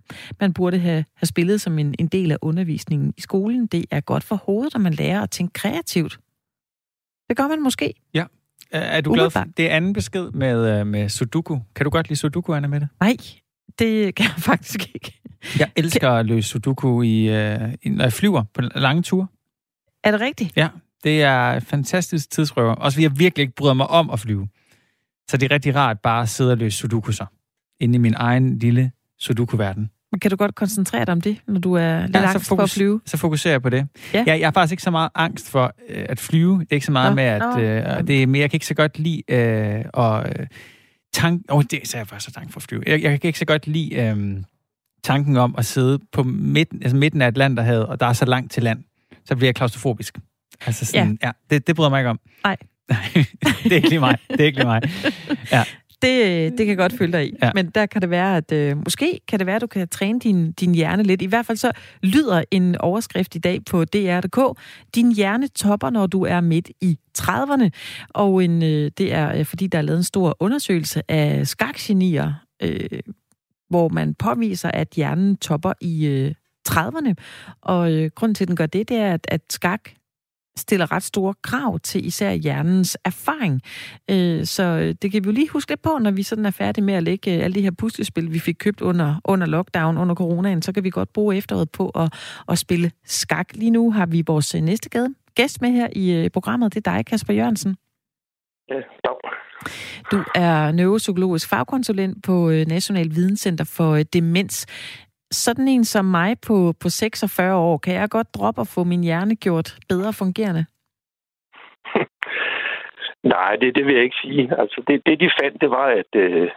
Man 0.40 0.52
burde 0.52 0.78
have, 0.78 1.04
have 1.16 1.26
spillet 1.26 1.60
som 1.60 1.78
en, 1.78 1.94
en 1.98 2.06
del 2.06 2.32
af 2.32 2.36
undervisningen 2.42 3.14
i 3.16 3.20
skolen. 3.20 3.66
Det 3.66 3.84
er 3.90 4.00
godt 4.00 4.24
for 4.24 4.36
hovedet, 4.36 4.74
når 4.74 4.80
man 4.80 4.94
lærer 4.94 5.22
at 5.22 5.30
tænke 5.30 5.52
kreativt. 5.52 6.18
Det 7.28 7.36
gør 7.36 7.48
man 7.48 7.62
måske. 7.62 7.94
Ja. 8.14 8.24
Er 8.70 9.00
du 9.00 9.12
glad 9.12 9.30
for 9.30 9.44
det 9.56 9.68
anden 9.68 9.92
besked 9.92 10.30
med, 10.30 10.80
øh, 10.80 10.86
med 10.86 11.08
Sudoku? 11.08 11.58
Kan 11.74 11.84
du 11.84 11.90
godt 11.90 12.08
lide 12.08 12.18
Sudoku, 12.18 12.52
Anna 12.52 12.68
Mette? 12.68 12.88
Nej, 13.00 13.16
det 13.78 14.14
kan 14.14 14.24
jeg 14.24 14.42
faktisk 14.52 14.88
ikke. 14.94 15.20
Jeg 15.58 15.70
elsker 15.76 16.10
at 16.10 16.26
løse 16.26 16.48
sudoku, 16.48 17.02
i, 17.02 17.28
øh, 17.28 17.60
når 17.86 18.04
jeg 18.04 18.12
flyver 18.12 18.44
på 18.54 18.60
lange 18.60 19.02
ture. 19.02 19.26
Er 20.04 20.10
det 20.10 20.20
rigtigt? 20.20 20.56
Ja, 20.56 20.68
det 21.04 21.22
er 21.22 21.60
fantastisk 21.60 22.30
tidsrøver. 22.30 22.74
Også 22.74 22.96
fordi 22.96 23.02
jeg 23.02 23.18
virkelig 23.18 23.42
ikke 23.42 23.54
bryder 23.54 23.74
mig 23.74 23.86
om 23.86 24.10
at 24.10 24.20
flyve. 24.20 24.48
Så 25.30 25.36
det 25.36 25.50
er 25.50 25.54
rigtig 25.54 25.76
rart 25.76 26.00
bare 26.00 26.22
at 26.22 26.28
sidde 26.28 26.52
og 26.52 26.58
løse 26.58 26.78
sudoku 26.78 27.12
så. 27.12 27.26
Inde 27.80 27.94
i 27.94 27.98
min 27.98 28.14
egen 28.16 28.58
lille 28.58 28.92
sudoku-verden. 29.18 29.90
Men 30.12 30.20
kan 30.20 30.30
du 30.30 30.36
godt 30.36 30.54
koncentrere 30.54 31.04
dig 31.04 31.12
om 31.12 31.20
det, 31.20 31.40
når 31.46 31.60
du 31.60 31.74
er 31.74 32.00
lidt 32.00 32.16
ja, 32.16 32.22
angst 32.22 32.48
fokus, 32.48 32.58
for 32.58 32.62
at 32.62 32.70
flyve? 32.70 33.00
Så 33.06 33.16
fokuserer 33.16 33.54
jeg 33.54 33.62
på 33.62 33.68
det. 33.68 33.86
Ja. 34.14 34.24
Jeg, 34.26 34.40
jeg 34.40 34.46
har 34.46 34.52
faktisk 34.52 34.72
ikke 34.72 34.82
så 34.82 34.90
meget 34.90 35.10
angst 35.14 35.50
for 35.50 35.74
øh, 35.88 36.06
at 36.08 36.20
flyve. 36.20 36.58
Det 36.60 36.66
er 36.70 36.74
ikke 36.74 36.86
så 36.86 36.92
meget 36.92 37.12
Nå. 37.12 37.14
med, 37.14 37.24
at 37.24 37.58
øh, 38.00 38.06
det 38.06 38.22
er 38.22 38.26
mere, 38.26 38.40
jeg 38.40 38.50
kan 38.50 38.56
ikke 38.56 38.66
så 38.66 38.74
godt 38.74 38.98
lide 38.98 39.22
øh, 39.28 39.84
og 39.92 40.28
øh, 40.28 40.46
tank... 41.12 41.42
Åh, 41.48 41.56
oh, 41.56 41.62
det 41.62 41.94
er 41.94 41.98
jeg 41.98 42.08
faktisk 42.08 42.24
så 42.24 42.32
tank 42.32 42.52
for 42.52 42.58
at 42.58 42.62
flyve. 42.62 42.82
Jeg, 42.86 43.02
jeg 43.02 43.20
kan 43.20 43.28
ikke 43.28 43.38
så 43.38 43.44
godt 43.44 43.66
lide 43.66 43.94
øh, 43.94 44.36
tanken 45.04 45.36
om 45.36 45.54
at 45.58 45.64
sidde 45.64 45.98
på 46.12 46.22
midten, 46.22 46.82
altså 46.82 46.96
midten 46.96 47.22
af 47.22 47.26
Atlanterhavet, 47.26 47.86
og 47.86 48.00
der 48.00 48.06
er 48.06 48.12
så 48.12 48.24
langt 48.24 48.52
til 48.52 48.62
land. 48.62 48.84
Så 49.24 49.36
bliver 49.36 49.48
jeg 49.48 49.54
klaustrofobisk. 49.54 50.18
Altså 50.66 50.86
sådan, 50.86 51.18
ja, 51.22 51.26
ja 51.26 51.32
det, 51.50 51.66
det 51.66 51.76
bryder 51.76 51.90
mig 51.90 52.00
ikke 52.00 52.10
om. 52.10 52.20
Nej. 52.44 52.56
Det 53.64 53.72
er 53.72 53.76
ikke 53.76 53.88
lige 53.88 54.00
mig. 54.00 54.18
Det 54.30 54.40
er 54.40 54.44
ikke 54.44 54.58
lige 54.58 54.66
mig. 54.66 54.82
Ja. 55.52 55.64
det, 56.02 56.58
det 56.58 56.66
kan 56.66 56.76
godt 56.76 56.92
følge 56.98 57.12
dig 57.12 57.28
i. 57.28 57.36
Ja. 57.42 57.50
Men 57.54 57.70
der 57.70 57.86
kan 57.86 58.02
det 58.02 58.10
være, 58.10 58.36
at 58.36 58.52
øh, 58.52 58.76
måske 58.76 59.20
kan 59.28 59.38
det 59.38 59.46
være, 59.46 59.56
at 59.56 59.62
du 59.62 59.66
kan 59.66 59.88
træne 59.88 60.20
din, 60.20 60.52
din 60.52 60.74
hjerne 60.74 61.02
lidt. 61.02 61.22
I 61.22 61.26
hvert 61.26 61.46
fald 61.46 61.58
så 61.58 61.72
lyder 62.02 62.44
en 62.50 62.76
overskrift 62.76 63.34
i 63.34 63.38
dag 63.38 63.64
på 63.64 63.84
DR.dk. 63.84 64.58
Din 64.94 65.12
hjerne 65.12 65.48
topper, 65.48 65.90
når 65.90 66.06
du 66.06 66.24
er 66.24 66.40
midt 66.40 66.70
i 66.80 66.98
30'erne. 67.18 67.68
Og 68.08 68.44
en, 68.44 68.62
øh, 68.62 68.90
det 68.98 69.12
er, 69.12 69.32
øh, 69.38 69.44
fordi 69.44 69.66
der 69.66 69.78
er 69.78 69.82
lavet 69.82 69.98
en 69.98 70.04
stor 70.04 70.36
undersøgelse 70.40 71.10
af 71.10 71.46
skakgenier, 71.46 72.32
øh, 72.62 73.00
hvor 73.74 73.88
man 73.88 74.14
påviser, 74.14 74.70
at 74.70 74.88
hjernen 74.96 75.36
topper 75.36 75.72
i 75.80 76.06
øh, 76.06 76.34
30'erne. 76.68 77.14
Og 77.62 77.92
øh, 77.92 78.10
grunden 78.14 78.34
til, 78.34 78.44
at 78.44 78.48
den 78.48 78.56
gør 78.56 78.66
det, 78.66 78.88
det 78.88 78.96
er, 78.96 79.14
at, 79.14 79.26
at 79.28 79.40
skak 79.50 79.90
stiller 80.56 80.92
ret 80.92 81.02
store 81.02 81.34
krav 81.42 81.78
til 81.78 82.06
især 82.06 82.32
hjernens 82.32 82.98
erfaring. 83.04 83.60
Øh, 84.10 84.46
så 84.46 84.62
øh, 84.62 84.94
det 85.02 85.12
kan 85.12 85.24
vi 85.24 85.28
jo 85.28 85.32
lige 85.32 85.48
huske 85.48 85.70
lidt 85.70 85.82
på, 85.82 85.98
når 85.98 86.10
vi 86.10 86.22
sådan 86.22 86.46
er 86.46 86.50
færdige 86.50 86.84
med 86.84 86.94
at 86.94 87.02
lægge 87.02 87.36
øh, 87.36 87.44
alle 87.44 87.54
de 87.54 87.62
her 87.62 87.70
puslespil, 87.70 88.32
vi 88.32 88.38
fik 88.38 88.56
købt 88.58 88.80
under, 88.80 89.20
under 89.24 89.46
lockdown, 89.46 89.98
under 89.98 90.14
coronaen, 90.14 90.62
så 90.62 90.72
kan 90.72 90.84
vi 90.84 90.90
godt 90.90 91.12
bruge 91.12 91.36
efteråret 91.36 91.70
på 91.70 91.88
at, 91.88 92.12
at 92.48 92.58
spille 92.58 92.90
skak. 93.04 93.48
Lige 93.54 93.70
nu 93.70 93.92
har 93.92 94.06
vi 94.06 94.22
vores 94.26 94.54
øh, 94.54 94.60
næste 94.60 94.88
gæst 95.34 95.60
med 95.60 95.70
her 95.70 95.88
i 95.92 96.12
øh, 96.12 96.30
programmet. 96.30 96.74
Det 96.74 96.86
er 96.86 96.92
dig, 96.92 97.06
Kasper 97.06 97.34
Jørgensen. 97.34 97.76
Ja, 98.68 98.80
tak. 99.04 99.18
Du 100.10 100.16
er 100.34 100.72
neuropsykologisk 100.72 101.50
fagkonsulent 101.50 102.16
på 102.26 102.48
National 102.74 103.08
Videnscenter 103.16 103.64
for 103.76 103.96
Demens 104.12 104.66
sådan 105.34 105.68
en 105.68 105.84
som 105.84 106.04
mig 106.04 106.36
på, 106.46 106.74
på 106.82 106.88
46 106.88 107.56
år, 107.56 107.78
kan 107.78 107.94
jeg 107.94 108.10
godt 108.10 108.34
droppe 108.34 108.60
at 108.60 108.72
få 108.74 108.84
min 108.84 109.04
hjerne 109.04 109.36
gjort 109.36 109.68
bedre 109.88 110.12
fungerende? 110.12 110.64
Nej, 113.34 113.56
det, 113.56 113.74
det 113.76 113.86
vil 113.86 113.94
jeg 113.94 114.04
ikke 114.04 114.22
sige. 114.22 114.42
Altså, 114.60 114.82
det, 114.88 115.02
det 115.06 115.20
de 115.20 115.30
fandt, 115.40 115.60
det 115.60 115.70
var, 115.70 115.86
at 115.86 116.10
øh, 116.16 116.50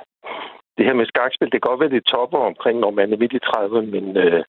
det 0.77 0.85
her 0.85 0.93
med 0.93 1.05
skakspil, 1.05 1.51
det 1.51 1.61
kan 1.61 1.69
godt 1.69 1.79
være, 1.79 1.95
det 1.97 2.05
topper 2.05 2.37
omkring, 2.37 2.79
når 2.79 2.91
man 2.91 3.13
er 3.13 3.17
midt 3.17 3.33
i 3.33 3.45
30'erne, 3.49 3.89
men 3.95 4.17
øh, 4.17 4.43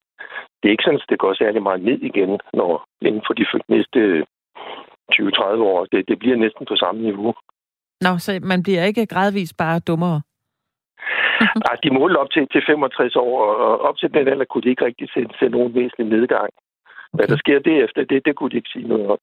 det 0.58 0.66
er 0.66 0.74
ikke 0.74 0.86
sådan, 0.86 1.00
at 1.02 1.10
det 1.10 1.18
går 1.18 1.34
særlig 1.34 1.62
meget 1.62 1.82
ned 1.82 1.98
igen, 2.10 2.40
når 2.52 2.84
inden 3.00 3.22
for 3.26 3.34
de 3.34 3.46
næste 3.68 4.00
20-30 5.12 5.42
år. 5.72 5.86
Det, 5.92 6.08
det 6.08 6.18
bliver 6.18 6.36
næsten 6.36 6.66
på 6.66 6.76
samme 6.76 7.00
niveau. 7.02 7.34
Nå, 8.00 8.18
så 8.18 8.40
man 8.42 8.62
bliver 8.62 8.84
ikke 8.84 9.06
gradvist 9.06 9.56
bare 9.56 9.78
dummere? 9.88 10.20
Nej, 11.66 11.76
de 11.82 11.90
målte 11.90 12.18
op 12.18 12.30
til, 12.30 12.48
til 12.52 12.62
65 12.66 13.16
år, 13.16 13.34
og 13.54 13.80
op 13.80 13.96
til 13.98 14.14
den 14.14 14.28
alder 14.28 14.44
kunne 14.44 14.62
de 14.62 14.68
ikke 14.70 14.84
rigtig 14.84 15.08
se, 15.14 15.20
se 15.38 15.48
nogen 15.48 15.74
væsentlig 15.74 16.06
nedgang. 16.18 16.50
Okay. 16.52 17.16
Hvad 17.16 17.26
der 17.28 17.36
sker 17.36 17.58
derefter, 17.58 18.04
det, 18.04 18.24
det 18.26 18.36
kunne 18.36 18.50
de 18.50 18.56
ikke 18.56 18.72
sige 18.72 18.88
noget 18.88 19.06
om. 19.06 19.18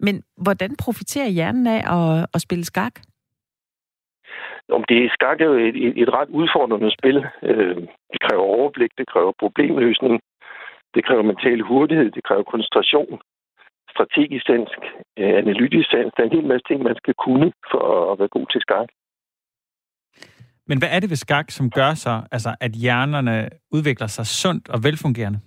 Men 0.00 0.22
hvordan 0.36 0.70
profiterer 0.84 1.28
hjernen 1.28 1.66
af 1.66 1.80
at, 1.96 2.26
at 2.34 2.40
spille 2.40 2.64
skak? 2.64 2.94
Om 4.72 4.84
det 4.88 5.12
skak 5.12 5.40
er 5.40 5.44
jo 5.44 5.54
et, 5.68 5.76
et, 5.86 6.02
et 6.02 6.10
ret 6.12 6.28
udfordrende 6.28 6.90
spil. 6.98 7.16
Øh, 7.42 7.76
det 8.12 8.20
kræver 8.24 8.42
overblik, 8.42 8.90
det 8.98 9.06
kræver 9.12 9.32
problemløsning, 9.38 10.20
det 10.94 11.04
kræver 11.06 11.22
mental 11.22 11.60
hurtighed, 11.60 12.10
det 12.10 12.24
kræver 12.24 12.42
koncentration, 12.42 13.20
strategisk 13.94 14.44
dansk, 14.52 14.78
øh, 15.18 15.34
analytisk 15.42 15.86
sans. 15.90 16.12
Der 16.14 16.22
er 16.22 16.28
en 16.28 16.36
hel 16.38 16.48
masse 16.52 16.66
ting, 16.68 16.82
man 16.82 16.96
skal 17.02 17.14
kunne 17.24 17.48
for 17.72 18.12
at 18.12 18.18
være 18.18 18.34
god 18.36 18.46
til 18.52 18.60
skak. 18.66 18.88
Men 20.68 20.78
hvad 20.78 20.90
er 20.94 21.00
det 21.00 21.10
ved 21.10 21.20
skak, 21.26 21.50
som 21.50 21.70
gør 21.70 21.92
så, 22.04 22.14
altså, 22.32 22.50
at 22.60 22.72
hjernerne 22.82 23.36
udvikler 23.76 24.06
sig 24.06 24.26
sundt 24.26 24.64
og 24.74 24.78
velfungerende? 24.86 25.40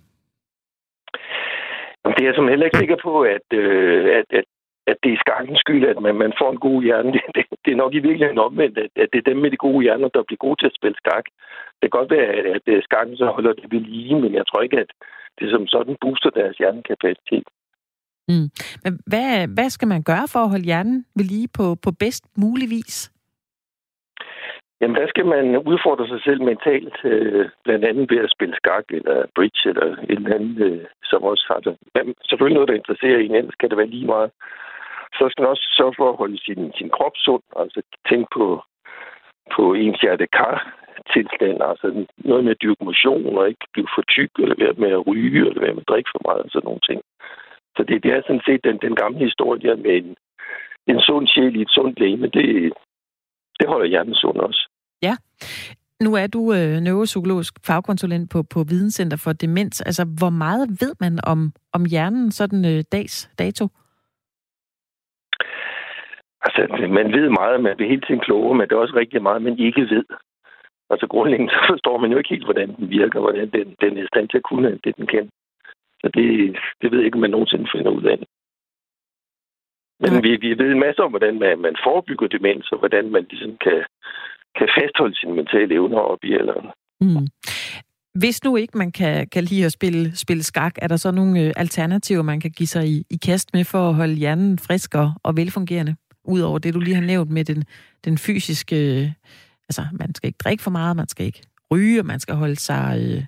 Det 2.16 2.24
er 2.24 2.30
jeg 2.30 2.36
som 2.36 2.48
heller 2.48 2.66
ikke 2.66 2.78
sikker 2.84 3.00
på, 3.08 3.14
at, 3.22 3.48
øh, 3.54 4.06
at, 4.20 4.28
at, 4.40 4.46
at 4.92 4.98
det 5.04 5.12
er 5.14 5.24
skakkens 5.26 5.60
skyld, 5.60 5.86
at 5.86 6.00
man, 6.06 6.16
man 6.16 6.34
får 6.40 6.50
en 6.52 6.64
god 6.68 6.84
hjerne. 6.84 7.12
Det, 7.16 7.22
det, 7.36 7.44
det 7.66 7.72
er 7.72 7.82
nok 7.84 7.94
i 7.94 8.06
virkeligheden 8.08 8.46
omvendt, 8.48 8.78
at, 8.78 8.92
at 9.04 9.10
det 9.14 9.20
er 9.20 9.30
dem 9.30 9.38
med 9.38 9.52
de 9.52 9.64
gode 9.68 9.84
hjerner, 9.84 10.08
der 10.08 10.24
bliver 10.28 10.46
gode 10.46 10.58
til 10.60 10.70
at 10.72 10.78
spille 10.80 10.98
skak. 10.98 11.26
Det 11.78 11.86
kan 11.86 11.98
godt 12.00 12.12
være, 12.12 12.30
at, 12.56 12.62
at 12.78 12.84
skakken 12.84 13.18
så 13.18 13.26
holder 13.26 13.54
det 13.54 13.72
ved 13.74 13.80
lige, 13.80 14.16
men 14.24 14.34
jeg 14.34 14.46
tror 14.48 14.62
ikke, 14.62 14.80
at 14.80 14.92
det 15.40 15.48
som 15.52 15.68
sådan 15.68 15.96
booster 16.02 16.30
deres 16.30 16.58
hjernekapacitet. 16.58 17.48
Mm. 18.28 18.50
Men 18.84 19.00
hvad, 19.12 19.48
hvad 19.48 19.70
skal 19.70 19.88
man 19.88 20.04
gøre 20.04 20.28
for 20.34 20.40
at 20.40 20.50
holde 20.50 20.70
hjernen 20.70 21.06
ved 21.16 21.26
lige 21.26 21.50
på, 21.58 21.76
på 21.84 21.92
bedst 22.00 22.24
mulig 22.38 22.70
vis? 22.70 23.12
Jamen, 24.82 24.96
der 24.96 25.08
skal 25.08 25.26
man 25.26 25.46
udfordre 25.58 26.08
sig 26.08 26.22
selv 26.24 26.42
mentalt, 26.42 26.98
øh, 27.04 27.50
blandt 27.64 27.86
andet 27.86 28.12
ved 28.12 28.20
at 28.24 28.34
spille 28.36 28.56
skak 28.56 28.86
eller 28.90 29.26
bridge 29.36 29.70
eller 29.70 29.88
et 30.12 30.20
eller 30.20 30.36
andet, 30.36 30.58
øh, 30.68 30.86
som 31.04 31.24
også 31.24 31.46
har 31.52 31.60
det. 31.60 31.78
Men 31.96 32.16
selvfølgelig 32.30 32.56
noget, 32.56 32.70
der 32.70 32.82
interesserer 32.82 33.18
en, 33.20 33.36
ellers 33.36 33.56
kan 33.60 33.70
det 33.70 33.78
være 33.78 33.94
lige 33.96 34.12
meget. 34.16 34.32
Så 35.18 35.24
skal 35.30 35.42
man 35.42 35.50
også 35.50 35.68
sørge 35.78 35.96
for 35.98 36.10
at 36.10 36.18
holde 36.22 36.40
sin, 36.46 36.72
sin 36.80 36.90
krop 36.90 37.16
sund, 37.26 37.44
altså 37.62 37.82
tænke 38.10 38.28
på, 38.38 38.46
på 39.56 39.74
ens 39.74 40.00
hjertekar 40.02 40.54
tilstand, 41.14 41.58
altså 41.72 41.88
noget 42.18 42.44
med 42.44 42.52
at 42.52 42.62
dyrke 42.62 42.84
motion 42.86 43.38
og 43.38 43.50
ikke 43.50 43.66
blive 43.74 43.90
for 43.96 44.04
tyk, 44.16 44.32
eller 44.40 44.56
være 44.64 44.74
med 44.84 44.92
at 44.98 45.08
ryge, 45.08 45.48
eller 45.48 45.62
være 45.62 45.74
med 45.74 45.86
at 45.86 45.90
drikke 45.92 46.10
for 46.14 46.22
meget, 46.28 46.42
og 46.46 46.50
sådan 46.52 46.68
nogle 46.68 46.86
ting. 46.90 47.02
Så 47.78 47.84
det, 47.88 48.04
det 48.04 48.12
er 48.12 48.22
sådan 48.22 48.46
set 48.48 48.62
den, 48.64 48.78
den 48.78 48.96
gamle 48.96 49.20
historie 49.20 49.62
der 49.62 49.76
med 49.76 49.96
en, 50.02 50.16
en 50.88 51.02
sund 51.02 51.28
sjæl 51.28 51.56
i 51.56 51.62
et 51.62 51.70
sundt 51.70 52.00
læge, 52.00 52.18
det, 52.18 52.74
det 53.60 53.68
holder 53.68 53.88
hjernen 53.88 54.16
sund 54.16 54.38
også. 54.38 54.70
Ja. 55.02 55.16
Nu 56.06 56.16
er 56.16 56.28
du 56.28 56.54
øh, 56.54 56.80
neuropsykologisk 56.86 57.54
fagkonsulent 57.68 58.32
på, 58.32 58.44
på 58.54 58.60
Videnscenter 58.70 59.18
for 59.24 59.34
Demens. 59.34 59.82
Altså, 59.82 60.04
hvor 60.20 60.30
meget 60.30 60.70
ved 60.82 60.94
man 61.00 61.20
om, 61.24 61.52
om 61.74 61.86
hjernen 61.86 62.32
sådan 62.32 62.66
øh, 62.66 62.84
dags 62.92 63.30
dato? 63.40 63.68
Altså, 66.46 66.88
man 66.98 67.08
ved 67.12 67.30
meget, 67.30 67.64
man 67.64 67.76
bliver 67.76 67.90
hele 67.90 68.02
tiden 68.02 68.22
klogere, 68.22 68.56
men 68.58 68.68
det 68.68 68.76
er 68.76 68.86
også 68.86 68.96
rigtig 68.96 69.22
meget, 69.22 69.42
man 69.42 69.60
ikke 69.60 69.82
ved. 69.82 70.06
Altså, 70.90 71.08
grundlæggende 71.08 71.54
så 71.54 71.62
forstår 71.72 71.98
man 71.98 72.12
jo 72.12 72.18
ikke 72.18 72.30
helt, 72.30 72.46
hvordan 72.46 72.76
den 72.76 72.90
virker, 72.90 73.20
hvordan 73.20 73.50
den, 73.50 73.76
den 73.82 73.98
er 73.98 74.04
i 74.04 74.12
stand 74.14 74.30
til 74.30 74.38
at 74.38 74.50
kunne 74.50 74.80
det, 74.84 74.98
den 74.98 75.08
kan. 75.08 75.30
Så 76.08 76.12
det, 76.20 76.28
det 76.82 76.92
ved 76.92 77.00
jeg 77.00 77.06
ikke, 77.06 77.16
om 77.16 77.22
man 77.22 77.36
nogensinde 77.36 77.68
finder 77.76 77.92
ud 77.92 78.04
af. 78.04 78.18
Men 80.04 80.14
ja. 80.14 80.20
vi, 80.26 80.32
vi 80.46 80.50
ved 80.62 80.72
en 80.72 80.80
masse 80.80 81.04
om, 81.04 81.12
hvordan 81.12 81.40
man, 81.40 81.60
man 81.60 81.76
forebygger 81.86 82.28
demens, 82.28 82.72
og 82.72 82.80
hvordan 82.80 83.12
man 83.12 83.24
ligesom 83.30 83.58
kan, 83.66 83.80
kan 84.58 84.68
fastholde 84.78 85.16
sine 85.20 85.34
mentale 85.34 85.74
evner 85.74 86.00
op 86.00 86.24
i 86.24 86.34
alderen. 86.34 86.68
Mm. 87.02 87.28
Hvis 88.22 88.44
nu 88.44 88.56
ikke 88.56 88.78
man 88.78 88.92
kan, 88.92 89.28
kan 89.30 89.44
lide 89.44 89.66
at 89.66 89.72
spille, 89.72 90.16
spille 90.16 90.44
skak, 90.44 90.76
er 90.82 90.88
der 90.88 90.96
så 90.96 91.12
nogle 91.12 91.42
øh, 91.44 91.54
alternativer, 91.56 92.22
man 92.22 92.40
kan 92.40 92.52
give 92.52 92.68
sig 92.68 92.88
i, 92.88 93.04
i 93.10 93.18
kast 93.26 93.54
med 93.54 93.66
for 93.66 93.90
at 93.90 93.96
holde 93.96 94.14
hjernen 94.14 94.60
frisk 94.60 94.96
og, 94.96 95.12
og 95.24 95.38
velfungerende? 95.38 95.96
Udover 96.26 96.60
det, 96.60 96.74
du 96.74 96.80
lige 96.80 96.96
har 96.96 97.08
nævnt 97.14 97.32
med 97.32 97.46
den, 97.46 97.64
den 98.06 98.18
fysiske... 98.18 98.76
Altså, 99.70 99.84
man 99.92 100.16
skal 100.16 100.28
ikke 100.28 100.44
drikke 100.44 100.64
for 100.64 100.72
meget, 100.72 100.96
man 100.96 101.08
skal 101.08 101.26
ikke 101.26 101.42
ryge, 101.72 102.04
man 102.04 102.20
skal 102.20 102.36
holde 102.36 102.56
sig 102.56 102.84
øh, 103.02 103.24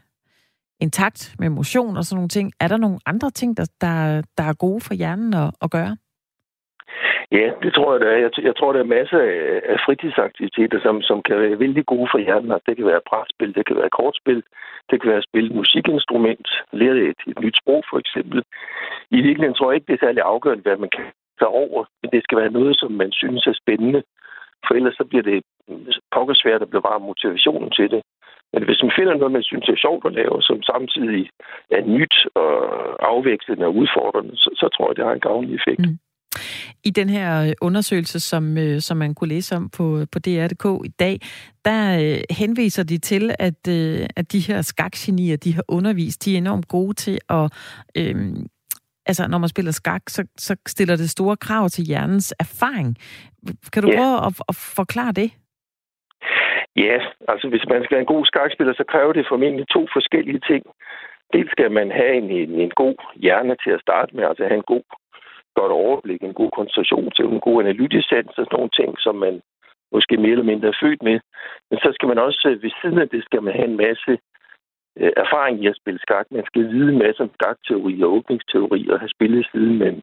intakt 0.80 1.36
med 1.40 1.50
motion 1.50 1.98
og 1.98 2.04
sådan 2.04 2.18
nogle 2.18 2.30
ting. 2.30 2.52
Er 2.60 2.68
der 2.68 2.78
nogle 2.78 3.00
andre 3.06 3.30
ting, 3.30 3.58
der, 3.58 3.66
der, 3.82 4.22
der 4.38 4.44
er 4.44 4.54
gode 4.54 4.82
for 4.82 4.94
hjernen 4.94 5.34
at, 5.34 5.52
at 5.62 5.72
gøre? 5.72 5.98
Ja, 7.32 7.48
det 7.64 7.72
tror 7.74 7.92
jeg, 7.94 8.02
der 8.02 8.10
er. 8.12 8.18
Jeg, 8.26 8.32
jeg 8.50 8.56
tror, 8.56 8.74
der 8.74 8.80
er 8.80 8.96
masser 8.98 9.20
af, 9.74 9.78
fritidsaktiviteter, 9.86 10.80
som, 10.86 11.02
som 11.02 11.22
kan 11.28 11.38
være 11.40 11.60
vældig 11.60 11.86
gode 11.86 12.08
for 12.12 12.18
hjernen. 12.18 12.60
Det 12.68 12.76
kan 12.78 12.86
være 12.86 13.08
brætspil, 13.10 13.56
det 13.56 13.66
kan 13.66 13.76
være 13.76 13.96
kortspil, 14.00 14.44
det 14.90 15.02
kan 15.02 15.10
være 15.10 15.24
at 15.24 15.30
spille 15.30 15.56
musikinstrument, 15.60 16.48
lære 16.72 16.98
et, 17.12 17.22
et 17.28 17.40
nyt 17.40 17.58
sprog 17.62 17.84
for 17.90 17.98
eksempel. 18.04 18.44
I 19.18 19.20
virkeligheden 19.22 19.56
tror 19.56 19.72
jeg 19.72 19.76
ikke, 19.76 19.90
det 19.90 19.96
er 19.96 20.06
særlig 20.06 20.24
afgørende, 20.24 20.64
hvad 20.64 20.78
man 20.78 20.90
kan 20.98 21.06
tage 21.40 21.56
over, 21.64 21.82
men 22.02 22.10
det 22.14 22.22
skal 22.24 22.38
være 22.38 22.58
noget, 22.60 22.74
som 22.80 22.92
man 22.92 23.12
synes 23.12 23.48
er 23.48 23.56
spændende. 23.62 24.02
For 24.68 24.74
ellers 24.76 24.96
så 25.00 25.06
bliver 25.10 25.24
det 25.24 25.44
pokker 26.14 26.36
svært 26.38 26.62
at 26.62 26.70
bevare 26.70 27.00
motivationen 27.00 27.72
til 27.72 27.92
det. 27.94 28.02
Men 28.54 28.62
hvis 28.68 28.82
man 28.84 28.92
finder 28.98 29.14
noget, 29.16 29.38
man 29.38 29.50
synes 29.50 29.66
er 29.70 29.84
sjovt 29.86 30.06
at 30.06 30.14
lave, 30.22 30.36
som 30.42 30.58
samtidig 30.72 31.24
er 31.78 31.84
nyt 31.98 32.16
og 32.36 32.54
afvekslende 33.12 33.66
og 33.66 33.76
udfordrende, 33.82 34.34
så, 34.44 34.50
så 34.62 34.68
tror 34.74 34.90
jeg, 34.90 34.96
det 34.96 35.06
har 35.06 35.14
en 35.14 35.28
gavnlig 35.30 35.56
effekt. 35.56 35.86
Mm. 35.86 35.98
I 36.84 36.90
den 36.90 37.10
her 37.10 37.44
øh, 37.48 37.54
undersøgelse, 37.62 38.20
som, 38.20 38.58
øh, 38.58 38.82
som 38.82 38.98
man 38.98 39.16
kunne 39.16 39.28
læse 39.28 39.56
om 39.56 39.70
på, 39.70 40.06
på 40.12 40.20
DR.dk 40.20 40.86
i 40.86 40.90
dag, 40.90 41.20
der 41.66 41.82
øh, 42.04 42.22
henviser 42.30 42.84
de 42.84 42.98
til, 42.98 43.32
at, 43.40 43.68
at 44.16 44.32
de 44.32 44.40
her 44.40 44.62
skakgenier, 44.62 45.38
de 45.38 45.54
har 45.54 45.64
undervist, 45.68 46.26
de 46.26 46.34
er 46.34 46.38
enormt 46.38 46.68
gode 46.68 46.94
til 46.94 47.20
at... 47.30 47.46
Øh, 47.98 48.16
altså, 49.06 49.28
når 49.28 49.38
man 49.38 49.50
spiller 49.50 49.72
skak, 49.72 50.02
så, 50.08 50.24
så 50.38 50.56
stiller 50.68 50.96
det 50.96 51.10
store 51.10 51.38
krav 51.38 51.70
til 51.70 51.86
hjernens 51.86 52.34
erfaring. 52.40 52.98
Kan 53.74 53.84
du 53.84 53.90
yeah. 53.90 53.98
prøve 53.98 54.26
at, 54.26 54.42
at 54.50 54.56
forklare 54.56 55.12
det? 55.12 55.32
Ja, 56.84 56.98
altså 57.28 57.48
hvis 57.50 57.66
man 57.70 57.84
skal 57.84 57.96
være 57.96 58.06
en 58.08 58.16
god 58.16 58.26
skakspiller, 58.26 58.74
så 58.74 58.84
kræver 58.92 59.14
det 59.14 59.30
formentlig 59.30 59.66
to 59.68 59.88
forskellige 59.94 60.42
ting. 60.50 60.64
Dels 61.34 61.52
skal 61.52 61.72
man 61.72 61.92
have 61.92 62.14
en, 62.14 62.30
en, 62.30 62.52
en 62.66 62.70
god 62.70 62.96
hjerne 63.16 63.56
til 63.64 63.72
at 63.72 63.82
starte 63.82 64.16
med, 64.16 64.24
altså 64.24 64.44
have 64.44 64.60
en 64.64 64.72
god 64.74 64.86
godt 65.60 65.72
overblik, 65.72 66.22
en 66.22 66.40
god 66.42 66.52
koncentration 66.52 67.12
til 67.12 67.26
en 67.26 67.40
god 67.48 67.64
analytisk 67.64 68.10
sans 68.10 68.28
og 68.28 68.46
sådan 68.46 68.56
nogle 68.58 68.76
ting, 68.80 68.92
som 69.00 69.16
man 69.16 69.42
måske 69.92 70.18
mere 70.18 70.32
eller 70.32 70.52
mindre 70.52 70.68
er 70.68 70.82
født 70.84 71.04
med. 71.04 71.20
Men 71.70 71.80
så 71.80 71.90
skal 71.94 72.08
man 72.08 72.20
også, 72.28 72.42
øh, 72.50 72.64
ved 72.64 72.72
siden 72.82 73.00
af 73.04 73.10
det, 73.10 73.24
skal 73.24 73.44
man 73.44 73.54
have 73.54 73.70
en 73.72 73.78
masse 73.88 74.12
øh, 75.00 75.12
erfaring 75.24 75.64
i 75.64 75.68
at 75.68 75.80
spille 75.82 76.00
skak. 76.00 76.26
Man 76.32 76.46
skal 76.46 76.64
vide 76.74 76.90
en 76.92 77.04
masse 77.06 77.24
om 77.24 77.32
skakteori 77.34 78.02
og 78.04 78.12
åbningsteori 78.18 78.82
og 78.92 79.00
have 79.00 79.16
spillet 79.16 79.48
siden 79.52 79.78
men 79.84 80.02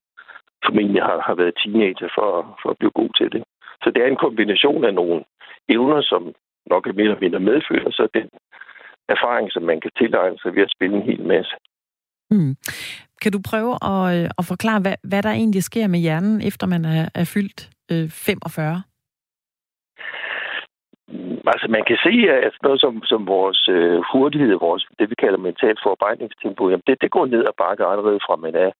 formentlig 0.64 1.02
har, 1.02 1.18
har 1.20 1.34
været 1.34 1.58
teenager 1.62 2.08
for, 2.16 2.58
for 2.62 2.68
at 2.70 2.78
blive 2.78 2.98
god 3.00 3.10
til 3.18 3.32
det. 3.32 3.42
Så 3.82 3.90
det 3.90 4.00
er 4.02 4.06
en 4.06 4.24
kombination 4.26 4.84
af 4.84 4.94
nogle 4.94 5.24
evner, 5.68 6.00
som 6.02 6.22
nok 6.70 6.86
er 6.86 6.92
mere 6.92 7.08
eller 7.08 7.24
mindre 7.24 7.40
medfødt, 7.40 7.86
og 7.88 7.92
så 7.92 8.08
den 8.14 8.28
erfaring, 9.14 9.52
som 9.52 9.62
man 9.62 9.80
kan 9.80 9.90
tilegne 9.98 10.38
sig 10.38 10.54
ved 10.54 10.62
at 10.62 10.74
spille 10.76 10.96
en 10.96 11.08
hel 11.10 11.22
masse. 11.26 11.54
Mm. 12.30 12.54
Kan 13.22 13.32
du 13.32 13.40
prøve 13.50 13.72
at, 13.92 14.02
øh, 14.16 14.30
at 14.38 14.44
forklare, 14.52 14.80
hvad, 14.80 14.96
hvad 15.10 15.22
der 15.22 15.30
egentlig 15.30 15.62
sker 15.62 15.86
med 15.86 16.00
hjernen, 16.06 16.36
efter 16.48 16.66
man 16.66 16.84
er, 16.84 17.08
er 17.14 17.26
fyldt 17.34 17.60
øh, 17.92 18.08
45? 18.10 18.82
Mm, 21.08 21.38
altså 21.52 21.66
man 21.76 21.84
kan 21.88 21.98
se, 22.06 22.14
at 22.46 22.54
noget 22.62 22.80
som, 22.80 23.02
som 23.04 23.26
vores 23.26 23.68
øh, 23.68 24.00
hurtighed, 24.12 24.52
vores, 24.66 24.86
det 24.98 25.10
vi 25.10 25.14
kalder 25.14 25.38
mentalt 25.38 25.80
forarbejdningstempo, 25.82 26.62
jamen 26.68 26.86
det, 26.86 26.96
det 27.00 27.10
går 27.10 27.26
ned 27.26 27.42
og 27.50 27.54
bakker 27.64 27.86
allerede 27.86 28.20
fra 28.26 28.36
man 28.36 28.54
er 28.54 28.70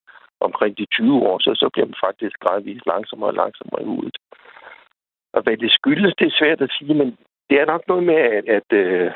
omkring 0.40 0.78
de 0.78 0.86
20 0.86 1.22
år, 1.28 1.38
så, 1.38 1.50
så 1.54 1.66
bliver 1.72 1.86
man 1.86 2.04
faktisk 2.06 2.36
gradvist 2.44 2.86
langsommere 2.86 3.30
og 3.30 3.38
langsommere 3.42 3.82
i 3.82 3.90
hovedet. 3.92 4.16
Og 5.34 5.42
hvad 5.42 5.56
det 5.56 5.70
skyldes, 5.78 6.14
det 6.18 6.26
er 6.26 6.38
svært 6.40 6.60
at 6.60 6.74
sige, 6.78 6.94
men 6.94 7.16
det 7.50 7.60
er 7.60 7.66
nok 7.66 7.82
noget 7.88 8.04
med, 8.04 8.14
at, 8.14 8.44
at 8.48 8.68
øh, 8.72 9.10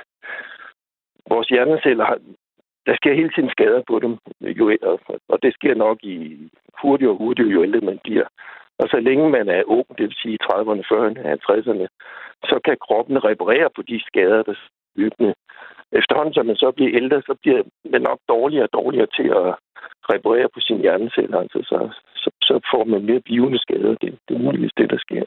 vores 1.29 1.49
hjerneceller 1.49 2.05
har, 2.05 2.19
der 2.87 2.95
sker 2.97 3.15
hele 3.15 3.31
tiden 3.31 3.51
skader 3.51 3.83
på 3.89 3.99
dem, 3.99 4.13
jo, 4.41 4.77
og 5.29 5.43
det 5.43 5.55
sker 5.55 5.75
nok 5.75 5.99
i 6.03 6.17
hurtigere 6.83 7.13
og 7.13 7.19
hurtigere, 7.19 7.51
jo 7.51 7.63
ældre 7.63 7.81
man 7.81 8.01
bliver. 8.05 8.27
Og 8.79 8.89
så 8.89 9.01
længe 9.01 9.31
man 9.31 9.49
er 9.49 9.63
ung, 9.67 9.89
det 9.99 10.05
vil 10.09 10.23
sige 10.23 10.39
30'erne, 10.43 10.83
40'erne, 10.91 11.21
50'erne, 11.49 11.87
så 12.51 12.61
kan 12.65 12.77
kroppen 12.87 13.25
reparere 13.25 13.69
på 13.77 13.83
de 13.83 14.01
skader, 14.07 14.43
der 14.43 14.55
løbende. 14.95 15.35
Efterhånden, 15.93 16.35
som 16.35 16.47
man 16.47 16.57
så 16.57 16.73
bliver 16.77 16.91
ældre, 17.01 17.23
så 17.23 17.35
bliver 17.43 17.63
man 17.93 18.03
nok 18.03 18.19
dårligere 18.29 18.69
og 18.69 18.73
dårligere 18.73 19.11
til 19.19 19.29
at 19.41 19.49
reparere 20.13 20.49
på 20.55 20.61
sin 20.61 20.81
hjerneceller. 20.81 21.39
Altså, 21.39 21.59
så, 21.71 21.79
så, 22.23 22.31
så 22.43 22.55
får 22.71 22.85
man 22.85 23.03
mere 23.05 23.21
blivende 23.21 23.59
skader. 23.59 23.95
Det, 24.03 24.19
det 24.29 24.35
er 24.35 24.47
muligvis 24.47 24.77
det, 24.77 24.91
der 24.91 24.99
sker. 24.99 25.25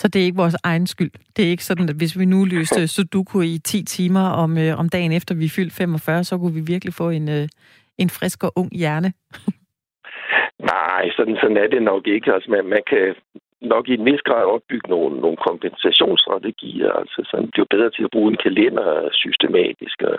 Så 0.00 0.08
det 0.08 0.20
er 0.20 0.24
ikke 0.24 0.42
vores 0.44 0.56
egen 0.64 0.86
skyld. 0.86 1.10
Det 1.36 1.44
er 1.44 1.50
ikke 1.50 1.64
sådan, 1.64 1.88
at 1.88 1.96
hvis 1.96 2.18
vi 2.18 2.24
nu 2.24 2.44
løste 2.44 2.88
Sudoku 2.88 3.40
i 3.40 3.58
10 3.64 3.84
timer 3.84 4.26
om, 4.42 4.58
øh, 4.58 4.78
om 4.78 4.88
dagen 4.88 5.12
efter 5.12 5.34
vi 5.34 5.48
fyldt 5.48 5.72
45, 5.72 6.24
så 6.24 6.38
kunne 6.38 6.54
vi 6.54 6.64
virkelig 6.66 6.94
få 6.94 7.10
en, 7.10 7.28
øh, 7.28 7.48
en 7.98 8.10
frisk 8.10 8.44
og 8.44 8.52
ung 8.56 8.70
hjerne. 8.80 9.12
Nej, 10.72 11.02
sådan, 11.16 11.36
sådan 11.40 11.56
er 11.56 11.68
det 11.68 11.82
nok 11.82 12.06
ikke. 12.06 12.32
Altså, 12.34 12.50
man, 12.50 12.64
man 12.64 12.82
kan 12.90 13.14
nok 13.60 13.88
i 13.88 13.94
en 13.94 14.04
vis 14.04 14.22
grad 14.28 14.44
opbygge 14.44 14.88
nogle, 14.88 15.20
nogle 15.20 15.36
kompensationsstrategier. 15.48 16.90
Altså, 16.92 17.18
så 17.28 17.36
man 17.36 17.50
bliver 17.50 17.66
bedre 17.74 17.90
til 17.90 18.04
at 18.04 18.14
bruge 18.14 18.30
en 18.30 18.42
kalender 18.46 19.08
systematisk 19.12 20.02
og, 20.02 20.18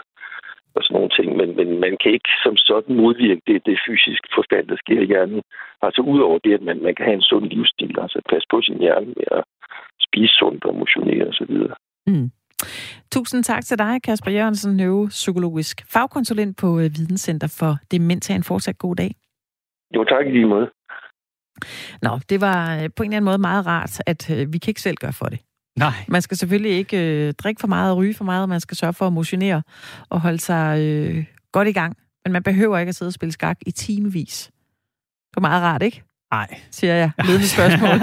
og 0.76 0.84
sådan 0.84 0.96
nogle 0.98 1.16
ting. 1.18 1.30
Men, 1.40 1.50
men 1.60 1.80
man 1.86 1.98
kan 2.02 2.12
ikke 2.12 2.32
som 2.44 2.56
sådan 2.58 2.96
modvirke 2.96 3.42
det, 3.48 3.66
det 3.66 3.80
fysiske 3.88 4.30
forfald, 4.36 4.68
der 4.68 4.78
sker 4.84 5.02
i 5.02 5.10
hjernen. 5.12 5.42
Altså 5.82 6.02
udover 6.02 6.40
det, 6.46 6.54
at 6.54 6.62
man, 6.62 6.78
man 6.84 6.96
kan 6.96 7.06
have 7.06 7.20
en 7.22 7.30
sund 7.32 7.46
livsstil, 7.46 7.96
altså 8.04 8.22
passe 8.30 8.48
på 8.52 8.62
sin 8.62 8.80
hjerne 8.80 9.08
med 9.18 9.28
at 9.32 9.44
spise 10.08 10.34
sundt 10.40 10.66
og 10.66 10.76
motionere 10.76 11.28
osv. 11.28 11.54
Mm. 12.08 12.32
Tusind 13.12 13.44
tak 13.44 13.66
til 13.66 13.78
dig, 13.78 14.02
Kasper 14.04 14.32
Jørgensen, 14.32 14.78
neuropsykologisk 14.78 15.86
fagkonsulent 15.94 16.58
på 16.58 16.80
øh, 16.80 16.84
Videnscenter 16.84 17.48
for 17.60 17.78
Demens. 17.92 18.30
en 18.30 18.44
fortsat 18.44 18.78
god 18.78 18.96
dag. 18.96 19.16
Jo, 19.96 20.04
tak 20.04 20.26
i 20.28 20.32
lige 20.32 20.48
måde. 20.48 20.70
Nå, 22.02 22.20
det 22.30 22.42
var 22.42 22.76
øh, 22.76 22.90
på 22.96 23.04
en 23.04 23.10
eller 23.10 23.18
anden 23.18 23.24
måde 23.24 23.38
meget 23.38 23.66
rart, 23.66 24.02
at 24.06 24.30
øh, 24.30 24.54
vi 24.54 24.58
kan 24.58 24.72
ikke 24.72 24.82
selv 24.82 24.98
gøre 24.98 25.14
for 25.14 25.26
det. 25.26 25.40
Nej. 25.78 25.94
Man 26.08 26.22
skal 26.22 26.38
selvfølgelig 26.38 26.72
ikke 26.72 27.28
øh, 27.28 27.34
drikke 27.34 27.60
for 27.60 27.68
meget 27.68 27.92
og 27.92 27.98
ryge 27.98 28.14
for 28.14 28.24
meget. 28.24 28.50
Man 28.50 28.60
skal 28.60 28.78
sørge 28.78 28.94
for 28.94 29.08
at 29.08 29.14
motionere 29.14 29.64
og 30.10 30.22
holde 30.22 30.40
sig 30.40 30.82
øh, 30.82 31.26
godt 31.52 31.68
i 31.68 31.72
gang. 31.72 31.98
Men 32.26 32.34
man 32.34 32.44
behøver 32.44 32.78
ikke 32.78 32.90
at 32.90 32.96
sidde 32.96 33.10
og 33.10 33.14
spille 33.14 33.32
skak 33.32 33.58
i 33.66 33.72
timevis. 33.72 34.52
Det 35.30 35.36
var 35.36 35.42
meget 35.42 35.64
rart, 35.64 35.84
ikke? 35.84 36.04
Nej. 36.32 36.60
Siger 36.72 36.94
jeg. 36.94 37.12
Ledende 37.26 37.48
spørgsmål. 37.48 37.90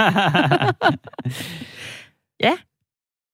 ja. 2.44 2.56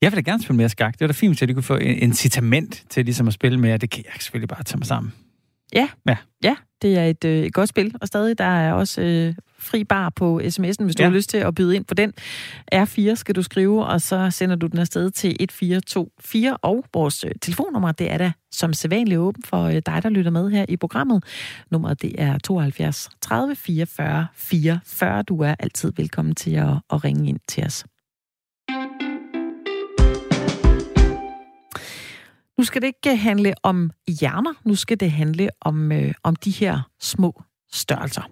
Jeg 0.03 0.13
vil 0.13 0.17
da 0.17 0.31
gerne 0.31 0.43
spille 0.43 0.57
mere 0.57 0.69
skak. 0.69 0.93
Det 0.93 1.01
var 1.01 1.07
da 1.07 1.13
fint, 1.13 1.33
hvis 1.33 1.41
jeg 1.41 1.55
kunne 1.55 1.63
få 1.63 1.77
en 1.77 1.99
incitament 1.99 2.85
til 2.91 3.05
ligesom 3.05 3.27
at 3.27 3.33
spille 3.33 3.61
mere. 3.61 3.77
Det 3.77 3.91
kan 3.91 4.05
jeg 4.05 4.13
selvfølgelig 4.23 4.49
bare 4.49 4.63
tage 4.63 4.79
mig 4.79 4.87
sammen. 4.87 5.13
Ja, 5.75 5.89
ja. 6.09 6.17
ja 6.45 6.57
det 6.83 6.99
er 6.99 7.05
et, 7.05 7.25
øh, 7.25 7.45
et 7.45 7.53
godt 7.53 7.69
spil, 7.69 7.95
og 8.01 8.07
stadig 8.07 8.39
der 8.39 8.45
er 8.45 8.73
også 8.73 9.03
øh, 9.03 9.35
fri 9.59 9.85
bar 9.85 10.11
på 10.11 10.41
sms'en, 10.45 10.85
hvis 10.85 10.97
du 10.97 11.03
ja. 11.03 11.09
har 11.09 11.11
lyst 11.11 11.31
til 11.31 11.39
at 11.39 11.55
byde 11.55 11.77
ind 11.77 11.85
på 11.85 11.95
den. 11.95 12.13
R4 12.75 13.15
skal 13.15 13.35
du 13.35 13.43
skrive, 13.43 13.87
og 13.87 14.01
så 14.01 14.31
sender 14.31 14.57
du 14.57 14.67
den 14.67 14.79
afsted 14.79 15.11
til 15.11 15.31
1424, 15.31 16.57
og 16.57 16.85
vores 16.95 17.25
øh, 17.25 17.31
telefonnummer, 17.43 17.93
det 17.93 18.11
er 18.11 18.19
da 18.19 18.33
som 18.53 18.73
sædvanligt 18.73 19.19
åben 19.19 19.43
for 19.43 19.65
øh, 19.65 19.75
dig, 19.87 20.01
der 20.03 20.09
lytter 20.09 20.31
med 20.31 20.51
her 20.51 20.67
i 20.69 20.77
programmet. 20.77 21.25
Nummeret 21.71 22.03
det 22.03 22.15
er 22.19 22.39
72 22.39 23.11
30 23.21 23.57
44 23.57 24.27
44. 24.35 25.23
Du 25.23 25.41
er 25.41 25.55
altid 25.59 25.93
velkommen 25.97 26.35
til 26.35 26.55
at, 26.55 26.75
at 26.93 27.05
ringe 27.05 27.29
ind 27.29 27.39
til 27.49 27.65
os. 27.65 27.85
Nu 32.61 32.65
skal 32.65 32.83
det 32.83 32.87
ikke 32.87 33.11
øh, 33.11 33.19
handle 33.19 33.55
om 33.63 33.91
hjerner, 34.21 34.55
nu 34.65 34.75
skal 34.75 35.01
det 35.01 35.11
handle 35.11 35.49
om, 35.61 35.93
øh, 35.93 36.15
om 36.23 36.37
de 36.37 36.51
her 36.51 36.89
små 37.01 37.43
størrelser. 37.73 38.23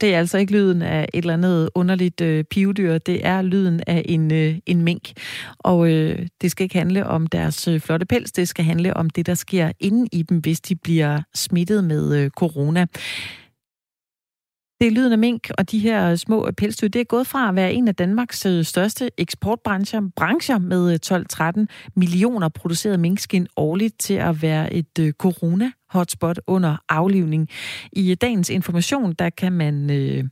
Og 0.00 0.02
det 0.02 0.14
er 0.14 0.18
altså 0.18 0.38
ikke 0.38 0.52
lyden 0.52 0.82
af 0.82 1.08
et 1.14 1.18
eller 1.18 1.34
andet 1.34 1.70
underligt 1.74 2.20
øh, 2.20 2.44
pivedyr, 2.44 2.98
det 2.98 3.26
er 3.26 3.42
lyden 3.42 3.80
af 3.86 4.02
en, 4.04 4.32
øh, 4.32 4.54
en 4.66 4.82
mink. 4.82 5.12
Og 5.58 5.90
øh, 5.90 6.26
det 6.40 6.50
skal 6.50 6.64
ikke 6.64 6.78
handle 6.78 7.06
om 7.06 7.26
deres 7.26 7.68
øh, 7.68 7.80
flotte 7.80 8.06
pels, 8.06 8.32
det 8.32 8.48
skal 8.48 8.64
handle 8.64 8.96
om 8.96 9.10
det, 9.10 9.26
der 9.26 9.34
sker 9.34 9.72
inde 9.80 10.08
i 10.12 10.22
dem, 10.22 10.38
hvis 10.38 10.60
de 10.60 10.76
bliver 10.76 11.22
smittet 11.34 11.84
med 11.84 12.16
øh, 12.16 12.30
corona. 12.30 12.86
Det 14.80 14.86
er 14.86 14.90
lyden 14.90 15.12
af 15.12 15.18
mink, 15.18 15.50
og 15.58 15.70
de 15.70 15.78
her 15.78 16.16
små 16.16 16.50
pelsdyr, 16.56 16.88
det 16.88 17.00
er 17.00 17.04
gået 17.04 17.26
fra 17.26 17.48
at 17.48 17.56
være 17.56 17.72
en 17.72 17.88
af 17.88 17.94
Danmarks 17.94 18.46
øh, 18.46 18.64
største 18.64 19.10
eksportbrancher 19.18 20.00
brancher 20.16 20.58
med 20.58 20.92
øh, 20.92 21.24
12-13 21.60 21.66
millioner 21.96 22.48
produceret 22.48 23.00
minkskin 23.00 23.46
årligt 23.56 23.98
til 23.98 24.14
at 24.14 24.42
være 24.42 24.72
et 24.72 24.98
øh, 25.00 25.12
corona-hotspot 25.12 26.40
under 26.46 26.76
aflivning. 26.88 27.48
I 27.92 28.14
dagens 28.14 28.50
information, 28.50 29.12
der 29.12 29.30
kan 29.30 29.52
man... 29.52 29.90
Øh, 29.90 30.24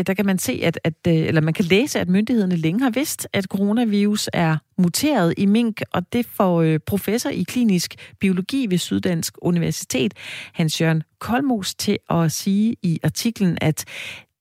ja, 0.00 0.02
der 0.02 0.14
kan 0.14 0.26
man 0.26 0.38
se, 0.38 0.60
at, 0.62 0.80
at, 0.84 0.94
øh, 1.08 1.14
eller 1.14 1.40
man 1.40 1.54
kan 1.54 1.64
læse, 1.64 2.00
at 2.00 2.08
myndighederne 2.08 2.56
længe 2.56 2.80
har 2.80 2.90
vidst, 2.90 3.28
at 3.32 3.44
coronavirus 3.44 4.28
er 4.32 4.56
muteret 4.78 5.34
i 5.36 5.46
mink, 5.46 5.82
og 5.92 6.12
det 6.12 6.26
får 6.26 6.62
øh, 6.62 6.78
professor 6.86 7.30
i 7.30 7.42
klinisk 7.42 7.94
biologi 8.20 8.66
ved 8.70 8.78
Syddansk 8.78 9.34
Universitet, 9.42 10.14
Hans 10.52 10.80
Jørgen 10.80 11.02
Kolmos, 11.18 11.74
til 11.74 11.98
at 12.10 12.32
sige 12.32 12.76
i 12.82 12.98
artiklen, 13.02 13.58
at 13.60 13.84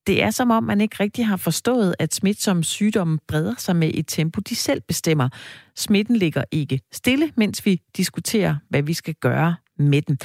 det 0.07 0.23
er 0.23 0.31
som 0.31 0.51
om, 0.51 0.63
man 0.63 0.81
ikke 0.81 0.95
rigtig 0.99 1.27
har 1.27 1.37
forstået, 1.37 1.95
at 1.99 2.13
smitsomme 2.13 2.63
sygdomme 2.63 3.19
breder 3.27 3.55
sig 3.57 3.75
med 3.75 3.91
et 3.93 4.05
tempo, 4.07 4.41
de 4.49 4.55
selv 4.55 4.81
bestemmer. 4.81 5.29
Smitten 5.75 6.15
ligger 6.15 6.43
ikke 6.51 6.81
stille, 6.91 7.31
mens 7.35 7.65
vi 7.65 7.81
diskuterer, 7.97 8.55
hvad 8.69 8.81
vi 8.81 8.93
skal 8.93 9.13
gøre 9.13 9.55
med 9.77 10.01
den. 10.01 10.19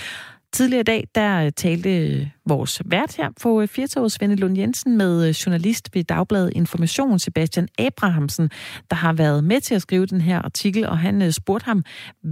Tidligere 0.58 0.80
i 0.80 0.90
dag, 0.94 1.02
der 1.14 1.44
øh, 1.44 1.50
talte 1.64 1.90
øh, 2.04 2.26
vores 2.52 2.82
vært 2.90 3.16
her 3.18 3.28
på 3.42 3.50
øh, 3.60 3.68
Firtoget, 3.68 4.12
Svende 4.12 4.36
Lund 4.36 4.56
Jensen, 4.58 4.96
med 5.02 5.32
journalist 5.42 5.84
ved 5.94 6.04
Dagbladet 6.04 6.52
Information, 6.62 7.18
Sebastian 7.18 7.68
Abrahamsen, 7.86 8.48
der 8.90 8.96
har 9.04 9.12
været 9.22 9.44
med 9.44 9.60
til 9.60 9.74
at 9.74 9.82
skrive 9.86 10.06
den 10.06 10.20
her 10.20 10.38
artikel, 10.48 10.86
og 10.86 10.98
han 10.98 11.32
spurgte 11.32 11.64
ham, 11.64 11.80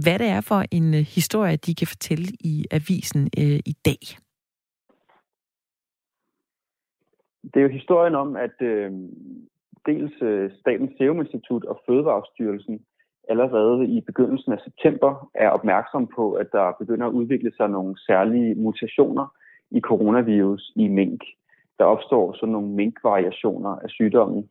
hvad 0.03 0.19
det 0.19 0.27
er 0.37 0.41
for 0.41 0.61
en 0.71 0.93
historie, 0.93 1.55
de 1.65 1.75
kan 1.75 1.87
fortælle 1.87 2.27
i 2.51 2.65
avisen 2.71 3.21
øh, 3.41 3.59
i 3.71 3.75
dag. 3.87 4.01
Det 7.49 7.57
er 7.59 7.65
jo 7.67 7.77
historien 7.79 8.15
om, 8.15 8.29
at 8.35 8.57
øh, 8.71 8.91
dels 9.89 10.15
øh, 10.21 10.51
Statens 10.59 10.91
Serum 10.97 11.19
Institut 11.19 11.63
og 11.71 11.77
Fødevarestyrelsen 11.85 12.75
allerede 13.29 13.87
i 13.87 14.01
begyndelsen 14.01 14.51
af 14.53 14.59
september 14.63 15.29
er 15.33 15.49
opmærksom 15.49 16.07
på, 16.07 16.33
at 16.33 16.47
der 16.51 16.75
begynder 16.79 17.07
at 17.07 17.11
udvikle 17.11 17.51
sig 17.57 17.69
nogle 17.69 17.95
særlige 18.07 18.55
mutationer 18.55 19.27
i 19.71 19.79
coronavirus 19.79 20.71
i 20.75 20.87
mink. 20.87 21.23
Der 21.79 21.85
opstår 21.85 22.33
sådan 22.33 22.53
nogle 22.53 22.67
minkvariationer 22.67 23.69
af 23.69 23.89
sygdommen. 23.89 24.49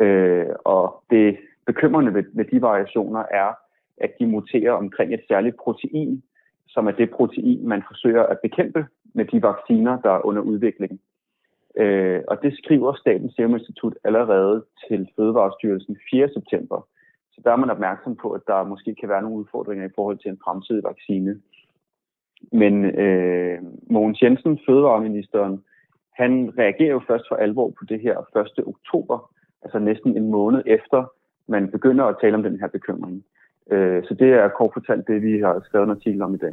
Øh, 0.00 0.46
og 0.64 1.02
det 1.10 1.36
bekymrende 1.66 2.14
ved, 2.14 2.24
ved 2.32 2.44
de 2.44 2.62
variationer 2.62 3.24
er, 3.30 3.52
at 3.96 4.10
de 4.20 4.26
muterer 4.26 4.72
omkring 4.72 5.14
et 5.14 5.24
særligt 5.28 5.56
protein, 5.56 6.22
som 6.68 6.86
er 6.86 6.90
det 6.90 7.10
protein, 7.10 7.68
man 7.68 7.82
forsøger 7.88 8.22
at 8.22 8.38
bekæmpe 8.40 8.86
med 9.14 9.24
de 9.24 9.42
vacciner, 9.42 10.00
der 10.00 10.10
er 10.10 10.26
under 10.26 10.42
udvikling. 10.42 11.00
Øh, 11.76 12.20
og 12.28 12.42
det 12.42 12.58
skriver 12.58 12.92
Statens 12.94 13.34
Serum 13.34 13.54
Institut 13.54 13.94
allerede 14.04 14.64
til 14.88 15.08
Fødevarestyrelsen 15.16 15.96
4. 16.10 16.28
september. 16.28 16.86
Så 17.36 17.40
der 17.44 17.52
er 17.52 17.56
man 17.56 17.70
opmærksom 17.70 18.16
på, 18.16 18.30
at 18.30 18.40
der 18.46 18.64
måske 18.64 18.94
kan 18.94 19.08
være 19.08 19.22
nogle 19.22 19.36
udfordringer 19.36 19.84
i 19.86 19.94
forhold 19.94 20.18
til 20.18 20.30
en 20.30 20.40
fremtidig 20.44 20.84
vaccine. 20.84 21.40
Men 22.52 22.84
øh, 22.84 23.58
Mogens 23.90 24.22
Jensen, 24.22 24.58
fødevareministeren, 24.66 25.64
han 26.14 26.58
reagerer 26.58 26.92
jo 26.92 27.00
først 27.06 27.24
for 27.28 27.36
alvor 27.36 27.68
på 27.78 27.84
det 27.88 28.00
her 28.00 28.18
1. 28.58 28.66
oktober, 28.66 29.30
altså 29.62 29.78
næsten 29.78 30.16
en 30.16 30.30
måned 30.30 30.62
efter, 30.66 31.12
man 31.48 31.70
begynder 31.70 32.04
at 32.04 32.16
tale 32.20 32.34
om 32.34 32.42
den 32.42 32.60
her 32.60 32.68
bekymring. 32.68 33.24
Øh, 33.72 34.02
så 34.04 34.14
det 34.14 34.28
er 34.28 34.48
kort 34.48 34.70
fortalt 34.72 35.06
det, 35.06 35.22
vi 35.22 35.40
har 35.40 35.62
skrevet 35.64 35.84
en 35.84 35.90
artikel 35.90 36.22
om 36.22 36.34
i 36.34 36.38
dag. 36.38 36.52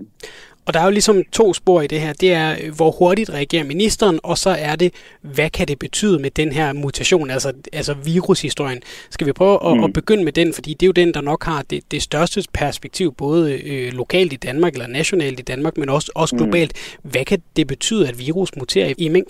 Og 0.67 0.73
der 0.73 0.79
er 0.79 0.85
jo 0.85 0.91
ligesom 0.91 1.17
to 1.31 1.53
spor 1.53 1.81
i 1.81 1.87
det 1.87 1.99
her. 1.99 2.13
Det 2.13 2.33
er, 2.33 2.49
øh, 2.51 2.71
hvor 2.77 2.91
hurtigt 2.99 3.29
reagerer 3.33 3.63
ministeren, 3.63 4.19
og 4.23 4.37
så 4.37 4.49
er 4.69 4.75
det, 4.75 4.89
hvad 5.35 5.49
kan 5.49 5.67
det 5.67 5.79
betyde 5.79 6.21
med 6.21 6.31
den 6.31 6.51
her 6.51 6.73
mutation, 6.73 7.29
altså, 7.29 7.49
altså 7.73 7.93
virushistorien. 8.05 8.81
Skal 9.15 9.27
vi 9.27 9.33
prøve 9.33 9.57
at, 9.67 9.77
mm. 9.77 9.83
at 9.83 9.93
begynde 9.93 10.23
med 10.23 10.31
den, 10.31 10.53
fordi 10.53 10.71
det 10.73 10.83
er 10.83 10.87
jo 10.87 10.99
den, 11.05 11.13
der 11.13 11.21
nok 11.21 11.43
har 11.43 11.61
det, 11.69 11.91
det 11.91 12.01
største 12.01 12.39
perspektiv, 12.53 13.13
både 13.17 13.43
øh, 13.71 13.93
lokalt 13.93 14.33
i 14.33 14.39
Danmark, 14.47 14.73
eller 14.73 14.87
nationalt 14.87 15.39
i 15.39 15.43
Danmark, 15.43 15.77
men 15.77 15.89
også, 15.89 16.11
også 16.15 16.35
mm. 16.35 16.41
globalt. 16.41 16.71
Mm. 16.73 17.09
Hvad 17.11 17.25
kan 17.25 17.39
det 17.57 17.67
betyde, 17.67 18.03
at 18.09 18.15
virus 18.27 18.51
muterer 18.57 18.93
i 18.97 19.09
mink? 19.09 19.29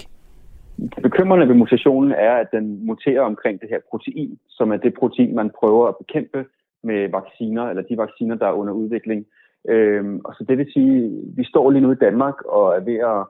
Det 0.96 1.02
bekymrende 1.04 1.48
ved 1.48 1.56
mutationen 1.56 2.12
er, 2.12 2.34
at 2.44 2.48
den 2.52 2.86
muterer 2.86 3.22
omkring 3.22 3.62
det 3.62 3.70
her 3.70 3.80
protein, 3.90 4.38
som 4.50 4.72
er 4.72 4.78
det 4.78 4.94
protein, 5.00 5.36
man 5.36 5.50
prøver 5.60 5.88
at 5.88 5.96
bekæmpe 5.98 6.46
med 6.84 7.10
vacciner, 7.10 7.64
eller 7.64 7.84
de 7.84 7.98
vacciner, 7.98 8.36
der 8.36 8.48
er 8.48 8.60
under 8.62 8.74
udvikling. 8.74 9.26
Øhm, 9.70 10.22
og 10.26 10.34
så 10.36 10.46
det 10.50 10.58
vil 10.58 10.74
sige, 10.74 11.22
vi 11.36 11.44
står 11.44 11.72
lige 11.72 11.82
nu 11.82 11.92
i 11.92 12.04
Danmark 12.06 12.42
og 12.42 12.76
er 12.76 12.80
ved 12.80 13.00
at 13.14 13.26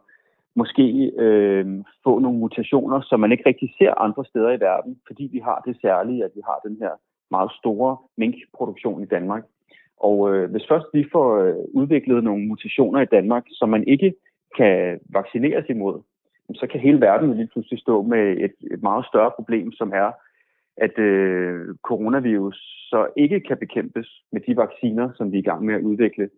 måske 0.56 1.12
øh, 1.18 1.66
få 2.04 2.20
nogle 2.20 2.40
mutationer, 2.40 3.02
som 3.02 3.20
man 3.20 3.32
ikke 3.32 3.44
rigtig 3.46 3.74
ser 3.78 4.02
andre 4.02 4.26
steder 4.26 4.52
i 4.52 4.60
verden, 4.60 5.00
fordi 5.08 5.24
vi 5.32 5.40
har 5.40 5.62
det 5.68 5.78
særlige, 5.82 6.26
at 6.26 6.32
vi 6.36 6.42
har 6.46 6.60
den 6.68 6.78
her 6.82 6.92
meget 7.32 7.52
store 7.60 7.98
minkproduktion 8.18 9.04
i 9.04 9.06
Danmark. 9.06 9.44
Og 9.98 10.34
øh, 10.34 10.52
hvis 10.52 10.68
først 10.68 10.86
vi 10.94 11.06
får 11.12 11.28
øh, 11.44 11.56
udviklet 11.74 12.24
nogle 12.24 12.48
mutationer 12.48 13.02
i 13.02 13.12
Danmark, 13.16 13.46
som 13.52 13.70
man 13.70 13.84
ikke 13.88 14.14
kan 14.58 15.00
vaccineres 15.10 15.66
imod, 15.70 16.02
så 16.54 16.68
kan 16.68 16.80
hele 16.80 17.02
verden 17.02 17.34
lige 17.34 17.52
pludselig 17.54 17.80
stå 17.80 18.02
med 18.02 18.24
et, 18.46 18.56
et 18.74 18.84
meget 18.84 19.06
større 19.06 19.32
problem, 19.36 19.72
som 19.72 19.92
er, 19.96 20.12
at 20.78 21.00
øh, 21.00 21.76
coronavirus 21.82 22.56
så 22.90 23.08
ikke 23.18 23.40
kan 23.40 23.58
bekæmpes 23.58 24.24
med 24.32 24.42
de 24.48 24.58
vacciner, 24.58 25.10
som 25.18 25.32
vi 25.32 25.38
er 25.38 25.42
i 25.42 25.50
gang 25.50 25.66
med 25.66 25.76
at 25.76 25.82
udvikle. 25.82 26.30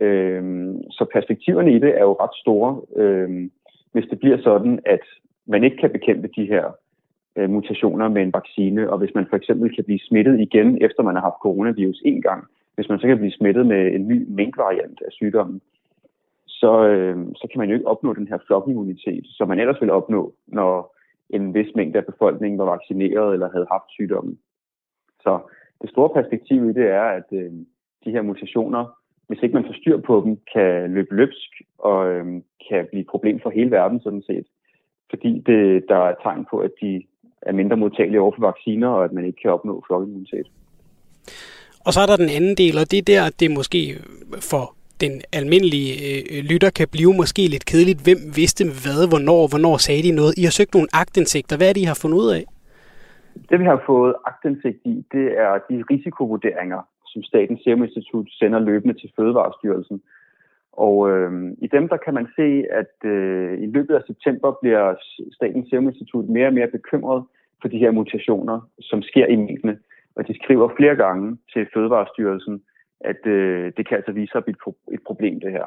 Øh, 0.00 0.42
så 0.90 1.06
perspektiverne 1.12 1.72
i 1.72 1.78
det 1.78 1.98
er 1.98 2.02
jo 2.02 2.12
ret 2.12 2.36
store, 2.42 2.82
øh, 2.96 3.50
hvis 3.92 4.06
det 4.10 4.18
bliver 4.18 4.38
sådan, 4.42 4.78
at 4.86 5.04
man 5.46 5.64
ikke 5.64 5.76
kan 5.76 5.90
bekæmpe 5.90 6.28
de 6.36 6.46
her 6.46 6.64
øh, 7.36 7.50
mutationer 7.50 8.08
med 8.08 8.22
en 8.22 8.32
vaccine, 8.32 8.90
og 8.90 8.98
hvis 8.98 9.14
man 9.14 9.26
for 9.30 9.36
eksempel 9.36 9.74
kan 9.74 9.84
blive 9.84 9.98
smittet 10.08 10.40
igen, 10.40 10.82
efter 10.82 11.02
man 11.02 11.14
har 11.14 11.22
haft 11.22 11.42
coronavirus 11.42 12.02
en 12.04 12.22
gang, 12.22 12.44
hvis 12.74 12.88
man 12.88 12.98
så 12.98 13.06
kan 13.06 13.18
blive 13.18 13.32
smittet 13.32 13.66
med 13.66 13.94
en 13.94 14.08
ny 14.08 14.26
minkvariant 14.28 15.02
af 15.06 15.12
sygdommen, 15.12 15.60
så, 16.46 16.86
øh, 16.88 17.16
så 17.36 17.48
kan 17.50 17.58
man 17.58 17.68
jo 17.68 17.74
ikke 17.74 17.86
opnå 17.86 18.14
den 18.14 18.28
her 18.28 18.38
flokimmunitet, 18.46 19.24
som 19.26 19.48
man 19.48 19.60
ellers 19.60 19.80
vil 19.80 19.90
opnå, 19.90 20.32
når 20.46 20.97
en 21.30 21.54
vis 21.54 21.74
mængde 21.74 21.98
af 21.98 22.06
befolkningen 22.06 22.58
var 22.58 22.64
vaccineret 22.64 23.32
eller 23.32 23.50
havde 23.50 23.66
haft 23.70 23.88
sygdommen. 23.90 24.38
Så 25.20 25.40
det 25.82 25.90
store 25.90 26.10
perspektiv 26.18 26.70
i 26.70 26.72
det 26.72 26.86
er, 26.86 27.08
at 27.18 27.28
øh, 27.32 27.52
de 28.04 28.10
her 28.10 28.22
mutationer, 28.22 28.84
hvis 29.26 29.42
ikke 29.42 29.54
man 29.54 29.64
får 29.64 29.76
styr 29.80 30.00
på 30.00 30.22
dem, 30.24 30.38
kan 30.54 30.94
løbe 30.94 31.14
løbsk 31.14 31.50
og 31.78 32.08
øh, 32.12 32.26
kan 32.68 32.86
blive 32.90 33.00
et 33.00 33.10
problem 33.10 33.40
for 33.42 33.50
hele 33.50 33.70
verden 33.70 34.00
sådan 34.00 34.22
set. 34.26 34.46
Fordi 35.10 35.42
det, 35.46 35.84
der 35.88 35.96
er 35.96 36.14
tegn 36.22 36.46
på, 36.50 36.58
at 36.58 36.70
de 36.82 37.02
er 37.42 37.52
mindre 37.52 37.76
modtagelige 37.76 38.20
over 38.20 38.32
for 38.36 38.46
vacciner, 38.46 38.88
og 38.88 39.04
at 39.04 39.12
man 39.12 39.24
ikke 39.24 39.40
kan 39.42 39.50
opnå 39.50 39.84
flokimmunitet. 39.86 40.46
Og 41.86 41.92
så 41.92 42.00
er 42.00 42.06
der 42.06 42.16
den 42.16 42.30
anden 42.36 42.56
del, 42.56 42.78
og 42.78 42.90
det 42.90 42.98
er 42.98 43.10
der, 43.12 43.22
at 43.26 43.40
det 43.40 43.50
måske 43.50 43.80
for 44.50 44.77
den 45.04 45.14
almindelige 45.38 45.90
øh, 46.06 46.20
øh, 46.32 46.40
lytter 46.50 46.70
kan 46.78 46.88
blive 46.96 47.12
måske 47.20 47.42
lidt 47.54 47.66
kedeligt. 47.72 48.00
Hvem 48.06 48.20
vidste 48.40 48.62
hvad, 48.82 49.00
hvornår, 49.12 49.42
hvornår 49.52 49.76
sagde 49.86 50.02
de 50.06 50.18
noget? 50.20 50.32
I 50.40 50.42
har 50.48 50.54
søgt 50.58 50.74
nogle 50.74 50.92
agtindsigter. 51.02 51.56
Hvad 51.56 51.68
er 51.68 51.74
det, 51.74 51.84
I 51.84 51.92
har 51.92 52.00
fundet 52.02 52.18
ud 52.24 52.30
af? 52.38 52.44
Det, 53.50 53.56
vi 53.62 53.66
har 53.72 53.82
fået 53.90 54.14
agtindsigt 54.30 54.80
i, 54.92 54.94
det 55.14 55.26
er 55.44 55.52
de 55.70 55.76
risikovurderinger, 55.90 56.80
som 57.10 57.22
Statens 57.22 57.60
Serum 57.62 57.82
Institut 57.82 58.26
sender 58.30 58.58
løbende 58.58 58.94
til 59.00 59.12
Fødevarestyrelsen. 59.16 60.00
Og 60.72 61.10
øh, 61.10 61.32
i 61.64 61.66
dem, 61.66 61.88
der 61.88 61.96
kan 61.96 62.14
man 62.14 62.26
se, 62.36 62.48
at 62.80 62.94
øh, 63.04 63.52
i 63.64 63.66
løbet 63.66 63.94
af 63.94 64.02
september 64.06 64.58
bliver 64.62 64.94
Statens 65.36 65.68
Serum 65.70 65.88
Institut 65.88 66.28
mere 66.28 66.46
og 66.46 66.54
mere 66.54 66.74
bekymret 66.76 67.24
for 67.60 67.68
de 67.68 67.78
her 67.78 67.90
mutationer, 67.90 68.60
som 68.80 69.02
sker 69.02 69.26
i 69.26 69.36
minkene. 69.36 69.78
Og 70.16 70.28
de 70.28 70.34
skriver 70.34 70.68
flere 70.76 70.96
gange 70.96 71.38
til 71.52 71.66
Fødevarestyrelsen, 71.74 72.62
at 73.00 73.26
øh, 73.26 73.72
det 73.76 73.88
kan 73.88 73.96
altså 73.96 74.12
vise 74.12 74.30
sig 74.30 74.38
at 74.38 74.44
blive 74.44 74.74
et 74.92 75.02
problem, 75.06 75.40
det 75.40 75.52
her. 75.52 75.64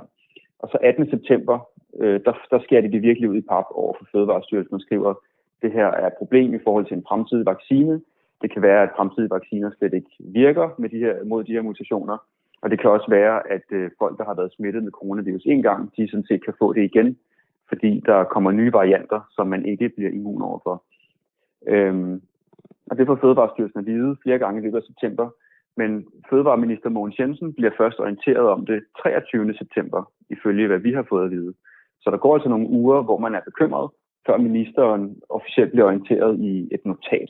Og 0.59 0.69
så 0.71 0.77
18. 0.81 1.09
september, 1.09 1.59
øh, 1.99 2.19
der, 2.25 2.33
der 2.51 2.59
sker 2.59 2.81
det 2.81 2.93
det 2.93 3.01
virkelig 3.01 3.29
ud 3.29 3.37
i 3.37 3.47
pap 3.49 3.65
over 3.71 3.93
for 3.97 4.05
Fødevarestyrelsen 4.11 4.75
og 4.75 4.81
skriver, 4.81 5.13
det 5.61 5.71
her 5.71 5.87
er 5.87 6.07
et 6.07 6.17
problem 6.17 6.53
i 6.53 6.63
forhold 6.63 6.85
til 6.85 6.97
en 6.97 7.05
fremtidig 7.09 7.45
vaccine. 7.45 8.01
Det 8.41 8.51
kan 8.53 8.61
være, 8.61 8.83
at 8.83 8.95
fremtidige 8.95 9.29
vacciner 9.29 9.71
slet 9.77 9.93
ikke 9.93 10.11
virker 10.19 10.69
med 10.77 10.89
de 10.89 10.97
her, 10.97 11.23
mod 11.23 11.43
de 11.43 11.51
her 11.51 11.61
mutationer. 11.61 12.17
Og 12.61 12.69
det 12.71 12.79
kan 12.79 12.89
også 12.89 13.09
være, 13.09 13.51
at 13.51 13.67
øh, 13.71 13.91
folk, 13.99 14.17
der 14.17 14.25
har 14.25 14.33
været 14.33 14.53
smittet 14.53 14.83
med 14.83 14.91
coronavirus 14.91 15.45
en 15.45 15.61
gang, 15.61 15.91
de 15.97 16.07
sådan 16.07 16.25
set 16.25 16.45
kan 16.45 16.53
få 16.59 16.73
det 16.73 16.83
igen, 16.83 17.17
fordi 17.69 18.03
der 18.05 18.23
kommer 18.23 18.51
nye 18.51 18.73
varianter, 18.73 19.19
som 19.35 19.47
man 19.47 19.65
ikke 19.65 19.89
bliver 19.89 20.11
immun 20.11 20.41
overfor. 20.41 20.83
Øhm, 21.67 22.21
og 22.89 22.97
det 22.97 23.07
får 23.07 23.15
Fødevarestyrelsen 23.15 23.79
at 23.79 23.85
vide 23.85 24.17
flere 24.23 24.39
gange 24.39 24.59
i 24.59 24.63
løbet 24.63 24.77
af 24.77 24.83
september, 24.83 25.29
men 25.77 26.05
Fødevareminister 26.29 26.89
Mogens 26.89 27.19
Jensen 27.19 27.53
bliver 27.53 27.71
først 27.77 27.99
orienteret 27.99 28.47
om 28.49 28.65
det 28.65 28.83
23. 29.01 29.53
september, 29.53 30.11
ifølge 30.29 30.67
hvad 30.67 30.79
vi 30.79 30.91
har 30.93 31.05
fået 31.09 31.25
at 31.25 31.31
vide. 31.31 31.53
Så 32.01 32.11
der 32.11 32.17
går 32.17 32.33
altså 32.33 32.49
nogle 32.49 32.69
uger, 32.69 33.01
hvor 33.01 33.17
man 33.17 33.35
er 33.35 33.41
bekymret, 33.45 33.89
før 34.25 34.37
ministeren 34.37 35.21
officielt 35.29 35.71
bliver 35.71 35.85
orienteret 35.85 36.39
i 36.39 36.67
et 36.71 36.85
notat. 36.85 37.29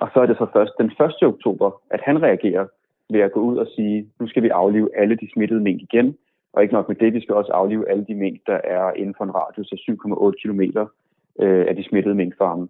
Og 0.00 0.08
så 0.14 0.20
er 0.20 0.26
det 0.26 0.36
så 0.36 0.46
først 0.52 0.72
den 0.78 0.86
1. 0.86 1.22
oktober, 1.22 1.82
at 1.90 2.00
han 2.04 2.22
reagerer 2.22 2.66
ved 3.10 3.20
at 3.20 3.32
gå 3.32 3.40
ud 3.40 3.56
og 3.56 3.66
sige, 3.76 4.08
nu 4.20 4.28
skal 4.28 4.42
vi 4.42 4.48
aflive 4.48 4.96
alle 4.96 5.16
de 5.16 5.28
smittede 5.34 5.60
mink 5.60 5.82
igen, 5.82 6.16
og 6.52 6.62
ikke 6.62 6.74
nok 6.74 6.88
med 6.88 6.96
det, 6.96 7.14
vi 7.14 7.20
skal 7.20 7.34
også 7.34 7.52
aflive 7.52 7.90
alle 7.90 8.04
de 8.04 8.14
mink, 8.14 8.40
der 8.46 8.60
er 8.64 8.92
inden 8.92 9.14
for 9.18 9.24
en 9.24 9.34
radius 9.34 9.72
af 9.72 9.76
7,8 9.76 10.32
km 10.42 10.60
øh, 11.44 11.66
af 11.68 11.76
de 11.76 11.84
smittede 11.84 12.14
minkfarme. 12.14 12.68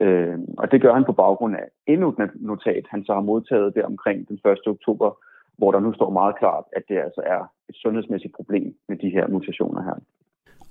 Øh, 0.00 0.38
og 0.58 0.72
det 0.72 0.82
gør 0.82 0.94
han 0.94 1.04
på 1.04 1.12
baggrund 1.12 1.56
af 1.56 1.66
endnu 1.86 2.08
et 2.08 2.30
notat, 2.34 2.84
han 2.90 3.04
så 3.04 3.12
har 3.14 3.20
modtaget 3.20 3.74
der 3.74 3.86
omkring 3.86 4.28
den 4.28 4.38
1. 4.44 4.58
oktober, 4.66 5.18
hvor 5.58 5.72
der 5.72 5.80
nu 5.80 5.92
står 5.94 6.10
meget 6.10 6.38
klart, 6.38 6.64
at 6.72 6.82
det 6.88 6.98
altså 6.98 7.22
er 7.26 7.40
et 7.68 7.76
sundhedsmæssigt 7.76 8.34
problem 8.34 8.74
med 8.88 8.96
de 8.96 9.10
her 9.10 9.28
mutationer 9.28 9.82
her. 9.82 9.94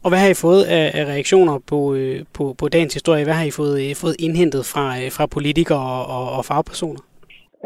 Og 0.03 0.10
hvad 0.12 0.19
har 0.23 0.29
I 0.29 0.43
fået 0.47 0.63
af, 0.77 0.86
af 0.99 1.03
reaktioner 1.13 1.55
på, 1.71 1.79
øh, 1.99 2.19
på, 2.38 2.43
på 2.60 2.65
dagens 2.75 2.93
historie? 2.93 3.23
Hvad 3.23 3.38
har 3.41 3.47
I 3.51 3.57
fået, 3.62 3.75
øh, 3.84 3.91
fået 4.03 4.15
indhentet 4.25 4.63
fra, 4.73 4.86
øh, 5.01 5.10
fra 5.17 5.25
politikere 5.38 5.86
og, 5.95 6.03
og, 6.17 6.25
og 6.38 6.41
fagpersoner? 6.49 7.01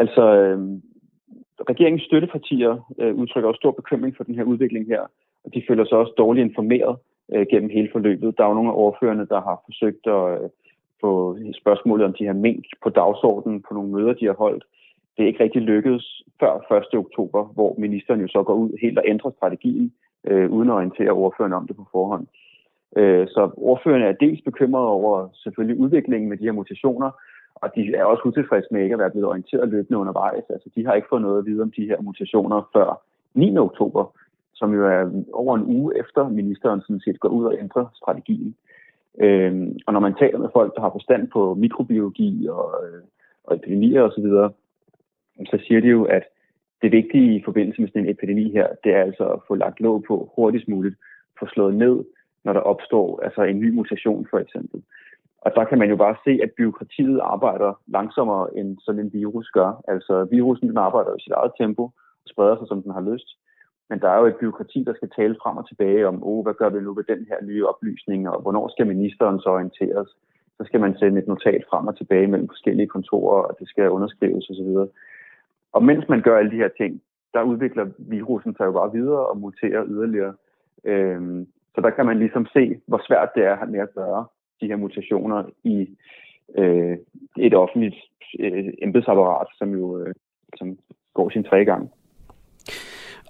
Altså, 0.04 0.24
øh, 0.44 0.60
regeringens 1.72 2.04
støttepartier 2.10 2.74
øh, 3.02 3.13
udtrykker 3.15 3.50
også 3.50 3.62
stor 3.63 3.72
bekymring 3.72 4.13
for 4.18 4.24
den 4.24 4.36
her 4.36 4.44
udvikling 4.44 4.86
her, 4.94 5.02
og 5.46 5.50
de 5.54 5.63
føler 5.68 5.86
sig 5.86 5.98
også 5.98 6.13
dårligt 6.18 6.48
informeret 6.50 6.96
øh, 7.34 7.46
gennem 7.52 7.70
hele 7.70 7.89
forløbet. 7.91 8.38
Der 8.38 8.44
er 8.44 8.48
jo 8.48 8.54
nogle 8.54 8.72
af 8.72 8.80
overførende, 8.82 9.26
der 9.34 9.41
har 9.48 9.58
forsøgt 9.68 10.04
at 10.18 10.24
øh, 10.34 10.50
få 11.06 11.38
spørgsmålet 11.62 12.06
om 12.06 12.13
de 12.13 12.28
her 12.30 12.38
mink 12.48 12.65
på 12.84 12.89
dagsordenen 12.89 13.60
på 13.68 13.72
nogle 13.74 13.91
møder, 13.96 14.13
de 14.13 14.26
har 14.26 14.38
holdt. 14.46 14.63
Det 15.13 15.24
er 15.24 15.28
ikke 15.28 15.44
rigtig 15.44 15.62
lykkedes 15.62 16.06
før 16.39 16.54
1. 16.94 17.00
oktober, 17.06 17.41
hvor 17.58 17.72
ministeren 17.78 18.22
jo 18.22 18.28
så 18.28 18.44
går 18.44 18.54
ud 18.63 18.72
helt 18.82 18.98
og 18.98 19.06
ændrer 19.08 19.32
strategien, 19.32 19.94
øh, 20.30 20.48
uden 20.56 20.70
at 20.70 20.78
orientere 20.80 21.12
ordførende 21.24 21.58
om 21.58 21.68
det 21.68 21.76
på 21.76 21.86
forhånd. 21.91 22.26
Øh, 23.00 23.28
så 23.28 23.41
ordførende 23.58 24.08
er 24.08 24.22
dels 24.26 24.41
bekymrede 24.50 24.88
over 24.88 25.30
selvfølgelig 25.44 25.80
udviklingen 25.84 26.30
med 26.30 26.38
de 26.38 26.44
her 26.44 26.60
mutationer, 26.60 27.10
og 27.56 27.68
de 27.76 27.82
er 27.96 28.04
også 28.04 28.24
utilfredse 28.26 28.68
med 28.72 28.84
ikke 28.84 28.94
at 28.94 29.00
være 29.00 29.12
blevet 29.12 29.28
orienteret 29.28 29.70
løbende 29.70 29.98
undervejs. 29.98 30.44
Altså, 30.50 30.70
de 30.76 30.86
har 30.86 30.94
ikke 30.94 31.12
fået 31.12 31.22
noget 31.22 31.39
at 31.39 31.46
vide 31.46 31.62
om 31.62 31.72
de 31.78 31.88
her 31.89 32.02
mutationer 32.02 32.70
før 32.74 32.88
9. 33.34 33.58
oktober, 33.58 34.04
som 34.54 34.74
jo 34.74 34.82
er 34.88 35.24
over 35.34 35.56
en 35.56 35.65
uge 35.78 36.00
efter 36.00 36.30
ministeren 36.30 36.82
sådan 36.82 37.00
set 37.06 37.20
går 37.20 37.30
ud 37.30 37.46
og 37.46 37.56
ændrer 37.60 37.86
strategien. 37.94 38.56
Øhm, 39.19 39.78
og 39.88 39.93
når 39.93 39.99
man 39.99 40.15
taler 40.19 40.39
med 40.39 40.49
folk, 40.54 40.75
der 40.75 40.82
har 40.82 40.91
forstand 40.91 41.28
på 41.28 41.54
mikrobiologi 41.54 42.47
og, 42.47 42.84
øh, 42.86 43.01
og 43.43 43.56
epidemier 43.56 44.01
osv., 44.01 44.23
så, 44.23 44.49
så 45.45 45.63
siger 45.67 45.82
de 45.82 45.88
jo, 45.88 46.04
at 46.04 46.23
det 46.82 46.91
vigtige 46.91 47.36
i 47.36 47.41
forbindelse 47.45 47.82
med 47.82 47.89
sådan 47.89 48.04
en 48.04 48.10
epidemi 48.10 48.51
her, 48.51 48.67
det 48.84 48.91
er 48.93 49.01
altså 49.01 49.25
at 49.28 49.39
få 49.47 49.56
lagt 49.56 49.80
låg 49.80 50.04
på 50.08 50.32
hurtigst 50.36 50.67
muligt, 50.67 50.95
få 51.39 51.45
slået 51.47 51.75
ned, 51.75 52.04
når 52.43 52.54
der 52.54 52.60
opstår 52.60 53.19
altså 53.23 53.43
en 53.43 53.60
ny 53.60 53.69
mutation 53.69 54.28
for 54.30 54.39
eksempel. 54.39 54.84
Og 55.45 55.51
der 55.56 55.63
kan 55.65 55.80
man 55.80 55.89
jo 55.89 55.95
bare 55.95 56.15
se, 56.25 56.39
at 56.43 56.51
byråkratiet 56.58 57.19
arbejder 57.23 57.82
langsommere, 57.88 58.58
end 58.58 58.78
sådan 58.86 59.01
en 59.01 59.13
virus 59.13 59.47
gør. 59.49 59.84
Altså 59.88 60.28
virusen 60.32 60.69
den 60.69 60.78
arbejder 60.78 61.15
i 61.15 61.23
sit 61.23 61.32
eget 61.32 61.51
tempo 61.60 61.84
og 62.23 62.28
spreder 62.30 62.56
sig, 62.58 62.67
som 62.67 62.84
den 62.84 62.91
har 62.91 63.01
lyst. 63.12 63.30
Men 63.89 64.00
der 64.00 64.10
er 64.10 64.19
jo 64.19 64.26
et 64.26 64.36
byråkrati, 64.36 64.84
der 64.84 64.93
skal 64.93 65.10
tale 65.10 65.36
frem 65.41 65.58
og 65.58 65.67
tilbage 65.67 66.08
om, 66.08 66.24
oh, 66.24 66.43
hvad 66.43 66.54
gør 66.54 66.69
vi 66.69 66.80
nu 66.80 66.93
ved 66.93 67.04
den 67.04 67.26
her 67.30 67.39
nye 67.43 67.67
oplysning, 67.67 68.30
og 68.30 68.41
hvornår 68.41 68.67
skal 68.67 68.88
ministeren 68.88 69.39
så 69.39 69.50
orienteres? 69.50 70.10
Så 70.58 70.63
skal 70.65 70.80
man 70.80 70.98
sende 70.98 71.21
et 71.21 71.28
notat 71.28 71.63
frem 71.69 71.88
og 71.88 71.98
tilbage 71.98 72.28
mellem 72.28 72.48
forskellige 72.48 72.88
kontorer, 72.88 73.43
og 73.43 73.56
det 73.60 73.69
skal 73.69 73.89
underskrives 73.89 74.50
osv. 74.50 74.71
Og 75.74 75.84
mens 75.84 76.10
man 76.10 76.21
gør 76.21 76.38
alle 76.38 76.52
de 76.52 76.63
her 76.63 76.69
ting, 76.78 77.02
der 77.34 77.41
udvikler 77.41 77.86
virusen 77.98 78.56
sig 78.56 78.65
jo 78.65 78.71
bare 78.71 78.91
videre 78.91 79.26
og 79.28 79.38
muterer 79.38 79.86
yderligere. 79.88 80.34
Øhm, 80.84 81.48
så 81.76 81.82
der 81.82 81.89
kan 81.89 82.06
man 82.06 82.19
ligesom 82.19 82.45
se, 82.54 82.82
hvor 82.88 83.02
svært 83.08 83.30
det 83.36 83.43
er 83.43 83.65
med 83.65 83.80
at 83.80 83.93
gøre 83.93 84.26
de 84.62 84.67
her 84.67 84.76
mutationer 84.76 85.43
i 85.63 85.98
øh, 86.58 86.98
et 87.38 87.54
offentligt 87.54 87.95
øh, 88.39 88.74
embedsapparat, 88.82 89.48
som 89.58 89.69
jo 89.71 90.00
øh, 90.00 90.13
som 90.58 90.78
går 91.13 91.30
sin 91.30 91.43
tre 91.43 91.65
gang. 91.65 91.91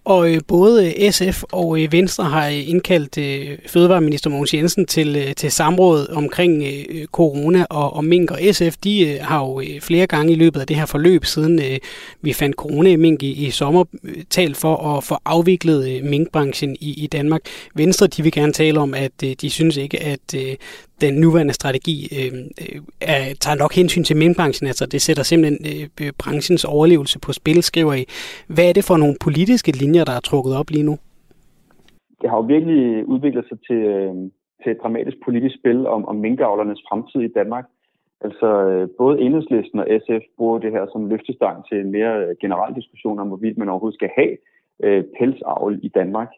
Og 0.05 0.33
øh, 0.33 0.41
både 0.47 1.11
SF 1.11 1.43
og 1.51 1.81
øh, 1.81 1.91
Venstre 1.91 2.23
har 2.23 2.47
øh, 2.47 2.69
indkaldt 2.69 3.17
øh, 3.17 3.57
Fødevareminister 3.67 4.29
Mogens 4.29 4.53
Jensen 4.53 4.85
til, 4.85 5.15
øh, 5.15 5.35
til 5.35 5.51
samråd 5.51 6.07
omkring 6.09 6.63
øh, 6.63 7.05
corona 7.05 7.65
og, 7.69 7.93
og 7.93 8.05
mink. 8.05 8.31
Og 8.31 8.39
SF 8.51 8.77
de 8.83 9.07
øh, 9.07 9.19
har 9.21 9.39
jo 9.39 9.59
øh, 9.59 9.81
flere 9.81 10.07
gange 10.07 10.33
i 10.33 10.35
løbet 10.35 10.59
af 10.59 10.67
det 10.67 10.75
her 10.75 10.85
forløb, 10.85 11.25
siden 11.25 11.59
øh, 11.59 11.77
vi 12.21 12.33
fandt 12.33 12.55
corona 12.55 12.89
i 12.89 12.95
mink 12.95 13.23
i, 13.23 13.45
i 13.47 13.51
sommer, 13.51 13.83
øh, 14.03 14.23
talt 14.29 14.57
for 14.57 14.97
at 14.97 15.03
få 15.03 15.17
afviklet 15.25 15.89
øh, 15.89 16.03
minkbranchen 16.03 16.75
i, 16.79 17.03
i 17.03 17.07
Danmark. 17.07 17.41
Venstre 17.75 18.07
de 18.07 18.23
vil 18.23 18.31
gerne 18.31 18.53
tale 18.53 18.79
om, 18.79 18.93
at 18.93 19.23
øh, 19.23 19.35
de 19.41 19.49
synes 19.49 19.77
ikke, 19.77 20.03
at 20.03 20.35
øh, 20.35 20.55
den 21.01 21.13
nuværende 21.23 21.53
strategi 21.53 21.97
øh, 22.17 22.31
øh, 22.63 22.81
er, 23.01 23.21
tager 23.43 23.57
nok 23.63 23.73
hensyn 23.79 24.03
til 24.03 24.17
minkbranchen. 24.17 24.67
Altså 24.67 24.85
det 24.85 25.01
sætter 25.01 25.23
simpelthen 25.23 25.89
øh, 26.01 26.11
branchens 26.21 26.65
overlevelse 26.65 27.19
på 27.25 27.31
spil, 27.33 27.63
skriver 27.63 27.93
I. 27.93 28.03
Hvad 28.55 28.65
er 28.69 28.73
det 28.73 28.85
for 28.89 28.97
nogle 28.97 29.15
politiske 29.27 29.71
linjer, 29.71 30.03
der 30.05 30.15
er 30.19 30.19
trukket 30.29 30.53
op 30.59 30.69
lige 30.69 30.85
nu? 30.89 30.95
Det 32.21 32.29
har 32.29 32.37
jo 32.37 32.45
virkelig 32.55 33.05
udviklet 33.13 33.45
sig 33.49 33.57
til, 33.67 33.81
øh, 33.93 34.13
til 34.61 34.71
et 34.71 34.79
dramatisk 34.83 35.17
politisk 35.25 35.55
spil 35.59 35.87
om, 35.87 36.05
om 36.05 36.15
minkavlernes 36.15 36.81
fremtid 36.89 37.21
i 37.21 37.33
Danmark. 37.39 37.65
Altså 38.21 38.47
øh, 38.69 38.89
både 38.97 39.19
Enhedslisten 39.21 39.79
og 39.79 39.87
SF 40.01 40.23
bruger 40.37 40.59
det 40.59 40.71
her 40.71 40.85
som 40.91 41.09
løftestang 41.09 41.65
til 41.67 41.77
en 41.79 41.91
mere 41.91 42.13
øh, 42.23 42.35
generel 42.41 42.75
diskussion 42.75 43.19
om, 43.19 43.27
hvorvidt 43.27 43.57
man 43.57 43.69
overhovedet 43.69 43.99
skal 43.99 44.09
have 44.19 44.37
øh, 44.83 45.03
pelsavl 45.17 45.79
i 45.83 45.89
Danmark. 45.89 46.29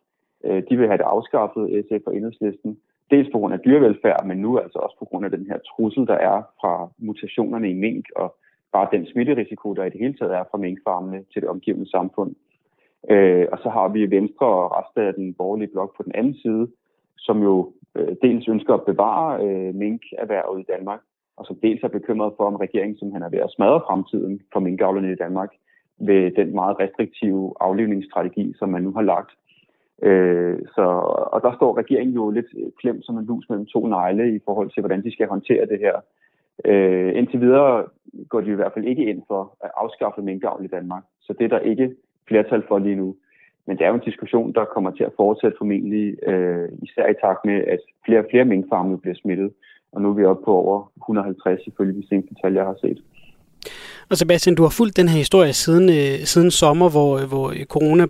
Øh, 0.46 0.64
de 0.70 0.78
vil 0.78 0.88
have 0.88 0.98
det 0.98 1.14
afskaffet, 1.16 1.86
SF 1.86 2.04
og 2.08 2.16
Enhedslisten 2.16 2.78
dels 3.12 3.30
på 3.32 3.38
grund 3.40 3.54
af 3.54 3.60
dyrevelfærd, 3.60 4.26
men 4.26 4.38
nu 4.38 4.58
altså 4.58 4.80
også 4.80 4.96
på 5.00 5.06
grund 5.06 5.26
af 5.26 5.32
den 5.32 5.46
her 5.46 5.58
trussel, 5.58 6.08
der 6.08 6.14
er 6.14 6.42
fra 6.62 6.90
mutationerne 6.98 7.70
i 7.70 7.74
mink, 7.74 8.06
og 8.16 8.36
bare 8.74 8.88
den 8.92 9.08
smitterisiko, 9.08 9.74
der 9.74 9.84
i 9.84 9.90
det 9.90 10.00
hele 10.00 10.18
taget 10.18 10.34
er 10.36 10.44
fra 10.52 10.58
minkfarmene 10.58 11.24
til 11.34 11.42
det 11.42 11.50
omgivende 11.50 11.90
samfund. 11.90 12.36
Øh, 13.10 13.46
og 13.52 13.58
så 13.64 13.70
har 13.70 13.88
vi 13.88 14.12
Venstre 14.12 14.46
og 14.46 14.72
resten 14.78 15.02
af 15.08 15.14
den 15.14 15.34
borgerlige 15.34 15.74
blok 15.74 15.98
på 15.98 16.04
den 16.04 16.12
anden 16.16 16.36
side, 16.36 16.68
som 17.18 17.44
jo 17.44 17.74
øh, 17.96 18.16
dels 18.22 18.48
ønsker 18.48 18.74
at 18.74 18.86
bevare 18.86 19.46
øh, 19.46 19.76
minkerhvervet 19.76 20.60
i 20.62 20.70
Danmark, 20.74 21.02
og 21.38 21.46
som 21.46 21.56
dels 21.64 21.84
er 21.84 21.88
bekymret 21.88 22.34
for, 22.38 22.44
om 22.44 22.56
regeringen 22.56 22.98
som 22.98 23.12
han 23.12 23.22
er 23.22 23.30
ved 23.30 23.40
at 23.40 23.52
smadre 23.52 23.82
fremtiden 23.88 24.42
for 24.54 24.60
minkavlerne 24.60 25.12
i 25.12 25.16
Danmark 25.16 25.52
ved 26.00 26.32
den 26.32 26.56
meget 26.56 26.80
restriktive 26.80 27.54
aflivningsstrategi, 27.60 28.54
som 28.60 28.70
man 28.70 28.84
nu 28.84 28.92
har 28.92 29.02
lagt 29.02 29.32
Øh, 30.02 30.60
så, 30.76 30.82
og 31.34 31.42
der 31.42 31.56
står 31.56 31.78
regeringen 31.78 32.16
jo 32.16 32.30
lidt 32.30 32.46
klemt 32.80 33.06
som 33.06 33.18
en 33.18 33.26
lus 33.26 33.50
mellem 33.50 33.66
to 33.66 33.88
negle 33.88 34.36
i 34.36 34.40
forhold 34.46 34.70
til, 34.72 34.82
hvordan 34.82 35.04
de 35.04 35.12
skal 35.12 35.28
håndtere 35.28 35.66
det 35.66 35.80
her. 35.80 35.96
Øh, 36.66 37.18
indtil 37.18 37.42
videre 37.42 37.86
går 38.30 38.42
de 38.42 38.52
i 38.52 38.60
hvert 38.60 38.74
fald 38.74 38.86
ikke 38.86 39.06
ind 39.06 39.22
for 39.28 39.58
at 39.64 39.72
afskaffe 39.78 40.22
minkavl 40.22 40.66
i 40.66 40.68
Danmark. 40.68 41.04
Så 41.22 41.34
det 41.34 41.46
er 41.46 41.50
der 41.50 41.60
ikke 41.60 41.96
flertal 42.28 42.64
for 42.68 42.80
lige 42.80 42.96
nu. 42.96 43.16
Men 43.68 43.78
det 43.78 43.84
er 43.84 43.90
jo 43.90 43.96
en 43.96 44.10
diskussion, 44.10 44.54
der 44.54 44.66
kommer 44.66 44.92
til 44.92 45.04
at 45.04 45.14
fortsætte 45.16 45.58
formentlig, 45.58 46.28
øh, 46.28 46.70
især 46.82 47.08
i 47.08 47.14
takt 47.22 47.46
med, 47.46 47.54
at 47.54 47.80
flere 48.06 48.20
og 48.20 48.26
flere 48.30 48.46
minkfarme 48.46 48.98
bliver 48.98 49.16
smittet. 49.16 49.54
Og 49.92 50.02
nu 50.02 50.10
er 50.10 50.14
vi 50.14 50.26
oppe 50.26 50.46
på 50.46 50.54
over 50.54 50.92
150 50.98 51.68
ifølge 51.68 52.02
de 52.02 52.08
seneste 52.08 52.36
tal, 52.42 52.54
jeg 52.54 52.66
har 52.66 52.78
set. 52.82 53.04
Og 54.10 54.18
Sebastian, 54.18 54.56
du 54.56 54.64
har 54.64 54.70
fulgt 54.70 54.98
den 54.98 55.10
her 55.10 55.18
historie 55.18 55.54
siden, 55.54 55.90
øh, 55.90 56.26
siden 56.26 56.52
sommer, 56.52 56.90
hvor, 56.90 57.20
øh, 57.20 57.26
hvor 57.26 57.50
øh, 57.50 57.66
corona 57.66 58.06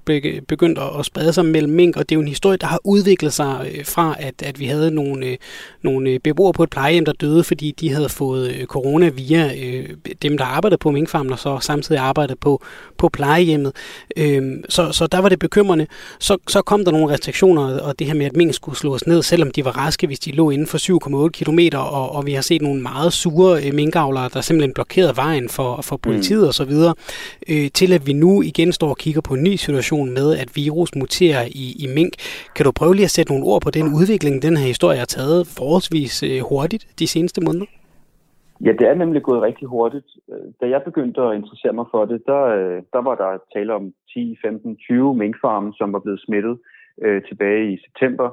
begyndte 0.48 0.82
at 0.82 1.06
sprede 1.06 1.34
sig 1.34 1.46
mellem 1.46 1.74
mink, 1.74 1.98
og 1.98 2.10
det 2.10 2.16
er 2.16 2.18
jo 2.18 2.22
en 2.22 2.28
historie, 2.28 2.58
der 2.58 2.68
har 2.68 2.80
udviklet 2.84 3.34
sig 3.34 3.72
øh, 3.74 3.86
fra, 3.86 4.16
at, 4.20 4.34
at 4.44 4.60
vi 4.60 4.66
havde 4.66 4.92
nogle, 4.92 5.26
øh, 5.26 5.38
nogle 5.82 6.10
øh, 6.10 6.20
beboere 6.20 6.54
på 6.54 6.64
et 6.64 6.70
plejehjem, 6.70 7.06
der 7.06 7.14
døde, 7.14 7.44
fordi 7.44 7.72
de 7.80 7.94
havde 7.94 8.10
fået 8.10 8.52
øh, 8.52 8.66
corona 8.66 9.10
via 9.10 9.52
øh, 9.64 9.90
dem, 10.22 10.38
der 10.38 10.46
arbejdede 10.46 10.78
på 10.78 10.92
minkfarmen, 10.92 11.34
og 11.34 11.40
så 11.40 11.60
samtidig 11.62 12.02
arbejdede 12.02 12.38
på, 12.42 12.64
på 12.98 13.10
plejehjemmet. 13.10 13.72
Øh, 14.18 14.44
så, 14.70 14.92
så 14.92 15.08
der 15.08 15.20
var 15.20 15.30
det 15.30 15.40
bekymrende. 15.40 15.88
Så, 16.20 16.38
så 16.48 16.62
kom 16.62 16.86
der 16.86 16.92
nogle 16.92 17.14
restriktioner, 17.14 17.80
og 17.80 18.00
det 18.00 18.08
her 18.08 18.14
med, 18.14 18.26
at 18.26 18.36
mink 18.36 18.54
skulle 18.54 18.78
slås 18.78 19.08
ned, 19.08 19.24
selvom 19.24 19.52
de 19.52 19.66
var 19.66 19.72
raske, 19.78 20.08
hvis 20.08 20.20
de 20.20 20.32
lå 20.32 20.50
inden 20.50 20.68
for 20.68 20.78
7,8 21.28 21.30
km, 21.30 21.60
og, 21.78 22.12
og 22.12 22.26
vi 22.26 22.34
har 22.34 22.42
set 22.42 22.62
nogle 22.62 22.82
meget 22.82 23.14
sure 23.14 23.64
øh, 23.64 23.74
minkavlere, 23.74 24.30
der 24.34 24.42
simpelthen 24.42 24.74
blokerede 24.74 25.16
vejen 25.16 25.50
for, 25.50 25.82
for 25.89 25.97
politiet 26.08 26.43
mm. 26.43 26.52
osv., 26.52 26.73
øh, 27.52 27.67
til 27.80 27.89
at 27.97 28.04
vi 28.08 28.13
nu 28.13 28.32
igen 28.52 28.71
står 28.80 28.89
og 28.89 29.00
kigger 29.04 29.21
på 29.28 29.34
en 29.34 29.43
ny 29.43 29.54
situation 29.65 30.08
med, 30.17 30.28
at 30.41 30.50
virus 30.56 30.89
muterer 30.95 31.43
i, 31.63 31.65
i 31.84 31.86
mink. 31.97 32.13
Kan 32.56 32.63
du 32.65 32.71
prøve 32.80 32.95
lige 32.95 33.10
at 33.10 33.15
sætte 33.17 33.32
nogle 33.32 33.45
ord 33.52 33.62
på 33.62 33.71
den 33.78 33.88
udvikling, 34.00 34.41
den 34.47 34.58
her 34.58 34.67
historie 34.73 34.97
har 35.04 35.12
taget 35.17 35.39
forholdsvis 35.58 36.23
øh, 36.23 36.39
hurtigt 36.50 36.84
de 37.00 37.08
seneste 37.08 37.41
måneder? 37.47 37.69
Ja, 38.65 38.71
det 38.71 38.88
er 38.88 38.93
nemlig 38.93 39.23
gået 39.23 39.41
rigtig 39.41 39.67
hurtigt. 39.67 40.06
Da 40.62 40.65
jeg 40.69 40.82
begyndte 40.84 41.21
at 41.21 41.36
interessere 41.36 41.73
mig 41.73 41.86
for 41.91 42.06
det, 42.06 42.21
der, 42.26 42.43
øh, 42.43 42.82
der 42.93 43.02
var 43.02 43.15
der 43.15 43.38
tale 43.54 43.73
om 43.73 43.93
10, 44.13 44.38
15, 44.41 44.76
20 44.76 45.15
minkfarme, 45.15 45.73
som 45.78 45.93
var 45.93 46.00
blevet 46.00 46.21
smittet 46.26 46.58
øh, 47.02 47.21
tilbage 47.30 47.73
i 47.73 47.78
september. 47.86 48.30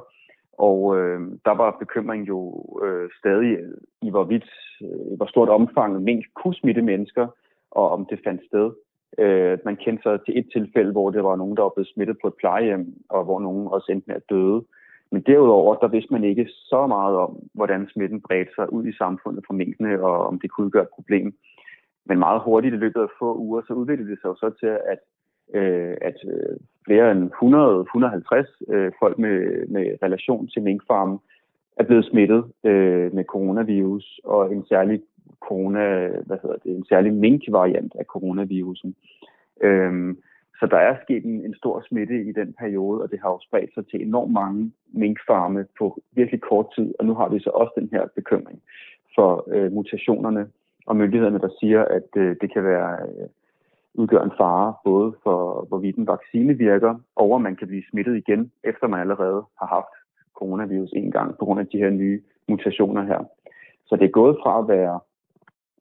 Og 0.57 0.97
øh, 0.97 1.19
der 1.45 1.55
var 1.55 1.77
bekymring 1.79 2.27
jo 2.27 2.39
øh, 2.85 3.09
stadig 3.19 3.57
i, 4.01 4.09
hvorvidt, 4.09 4.49
øh, 4.81 5.17
hvor 5.17 5.25
stort 5.25 5.49
omfang 5.49 6.03
mink 6.03 6.25
kunne 6.35 6.55
smitte 6.55 6.81
mennesker 6.81 7.27
og 7.75 7.89
om 7.89 8.05
det 8.09 8.19
fandt 8.23 8.41
sted. 8.45 8.71
Øh, 9.17 9.57
man 9.65 9.75
kendte 9.75 10.03
sig 10.03 10.19
til 10.25 10.39
et 10.39 10.47
tilfælde, 10.53 10.91
hvor 10.91 11.09
det 11.09 11.23
var 11.23 11.35
nogen, 11.35 11.57
der 11.57 11.63
var 11.63 11.75
blevet 11.75 11.93
smittet 11.93 12.17
på 12.21 12.27
et 12.27 12.39
plejehjem, 12.39 12.93
og 13.09 13.23
hvor 13.23 13.39
nogen 13.39 13.67
også 13.67 13.91
endte 13.91 14.07
med 14.07 14.15
at 14.15 14.29
døde. 14.29 14.63
Men 15.11 15.21
derudover, 15.21 15.75
der 15.75 15.87
vidste 15.87 16.13
man 16.13 16.23
ikke 16.23 16.47
så 16.49 16.87
meget 16.87 17.15
om, 17.15 17.37
hvordan 17.53 17.87
smitten 17.87 18.21
bredte 18.21 18.51
sig 18.55 18.73
ud 18.73 18.85
i 18.85 18.97
samfundet 18.97 19.43
fra 19.47 19.53
minkene, 19.53 20.03
og 20.03 20.27
om 20.27 20.39
det 20.39 20.51
kunne 20.51 20.71
gøre 20.71 20.83
et 20.83 20.95
problem. 20.95 21.33
Men 22.05 22.19
meget 22.19 22.41
hurtigt 22.41 22.75
i 22.75 22.77
løbet 22.77 23.01
af 23.01 23.07
få 23.19 23.37
uger, 23.37 23.61
så 23.67 23.73
udviklede 23.73 24.11
det 24.11 24.19
sig 24.21 24.29
jo 24.29 24.35
så 24.35 24.49
til, 24.59 24.67
at, 24.93 24.99
øh, 25.53 25.97
at 26.01 26.17
øh, 26.27 26.57
flere 26.85 27.11
end 27.11 27.31
100-150 28.69 28.73
øh, 28.73 28.91
folk 28.99 29.19
med, 29.19 29.67
med 29.67 29.85
relation 30.03 30.47
til 30.47 30.61
minkfarmen 30.61 31.19
er 31.77 31.83
blevet 31.83 32.05
smittet 32.05 32.43
øh, 32.63 33.13
med 33.13 33.23
coronavirus, 33.23 34.19
og 34.23 34.53
en 34.53 34.65
særlig 34.65 35.01
corona, 35.39 36.07
hvad 36.25 36.37
hedder 36.41 36.57
det, 36.63 36.71
en 36.71 36.85
særlig 36.85 37.13
mink-variant 37.13 37.93
af 37.99 38.05
coronavirusen. 38.05 38.95
Øhm, 39.61 40.17
så 40.59 40.65
der 40.65 40.77
er 40.77 40.95
sket 41.03 41.25
en, 41.25 41.45
en 41.45 41.55
stor 41.55 41.83
smitte 41.87 42.23
i 42.23 42.31
den 42.31 42.53
periode, 42.59 43.01
og 43.03 43.11
det 43.11 43.19
har 43.19 43.29
jo 43.29 43.39
spredt 43.41 43.73
sig 43.73 43.87
til 43.87 44.01
enormt 44.01 44.33
mange 44.33 44.71
minkfarme 44.93 45.65
på 45.79 46.01
virkelig 46.11 46.41
kort 46.41 46.67
tid, 46.75 46.93
og 46.99 47.05
nu 47.05 47.13
har 47.13 47.29
vi 47.29 47.39
så 47.39 47.49
også 47.49 47.73
den 47.79 47.89
her 47.91 48.07
bekymring 48.15 48.61
for 49.15 49.47
øh, 49.51 49.71
mutationerne 49.71 50.47
og 50.85 50.95
myndighederne, 50.95 51.39
der 51.39 51.49
siger, 51.59 51.85
at 51.85 52.09
øh, 52.15 52.35
det 52.41 52.53
kan 52.53 52.63
være 52.63 52.97
øh, 53.01 53.27
udgør 53.93 54.21
en 54.23 54.37
fare 54.37 54.73
både 54.83 55.13
for, 55.23 55.65
hvorvidt 55.67 55.95
en 55.95 56.07
vaccine 56.07 56.53
virker, 56.53 56.95
og 57.15 57.31
om 57.31 57.41
man 57.41 57.55
kan 57.55 57.67
blive 57.67 57.83
smittet 57.89 58.17
igen, 58.17 58.51
efter 58.63 58.87
man 58.87 58.99
allerede 58.99 59.43
har 59.59 59.67
haft 59.67 59.93
coronavirus 60.33 60.91
en 60.91 61.11
gang, 61.11 61.37
på 61.37 61.45
grund 61.45 61.59
af 61.59 61.67
de 61.67 61.77
her 61.77 61.89
nye 61.89 62.21
mutationer 62.47 63.03
her. 63.03 63.19
Så 63.87 63.95
det 63.95 64.05
er 64.05 64.19
gået 64.21 64.37
fra 64.43 64.59
at 64.59 64.67
være 64.67 64.99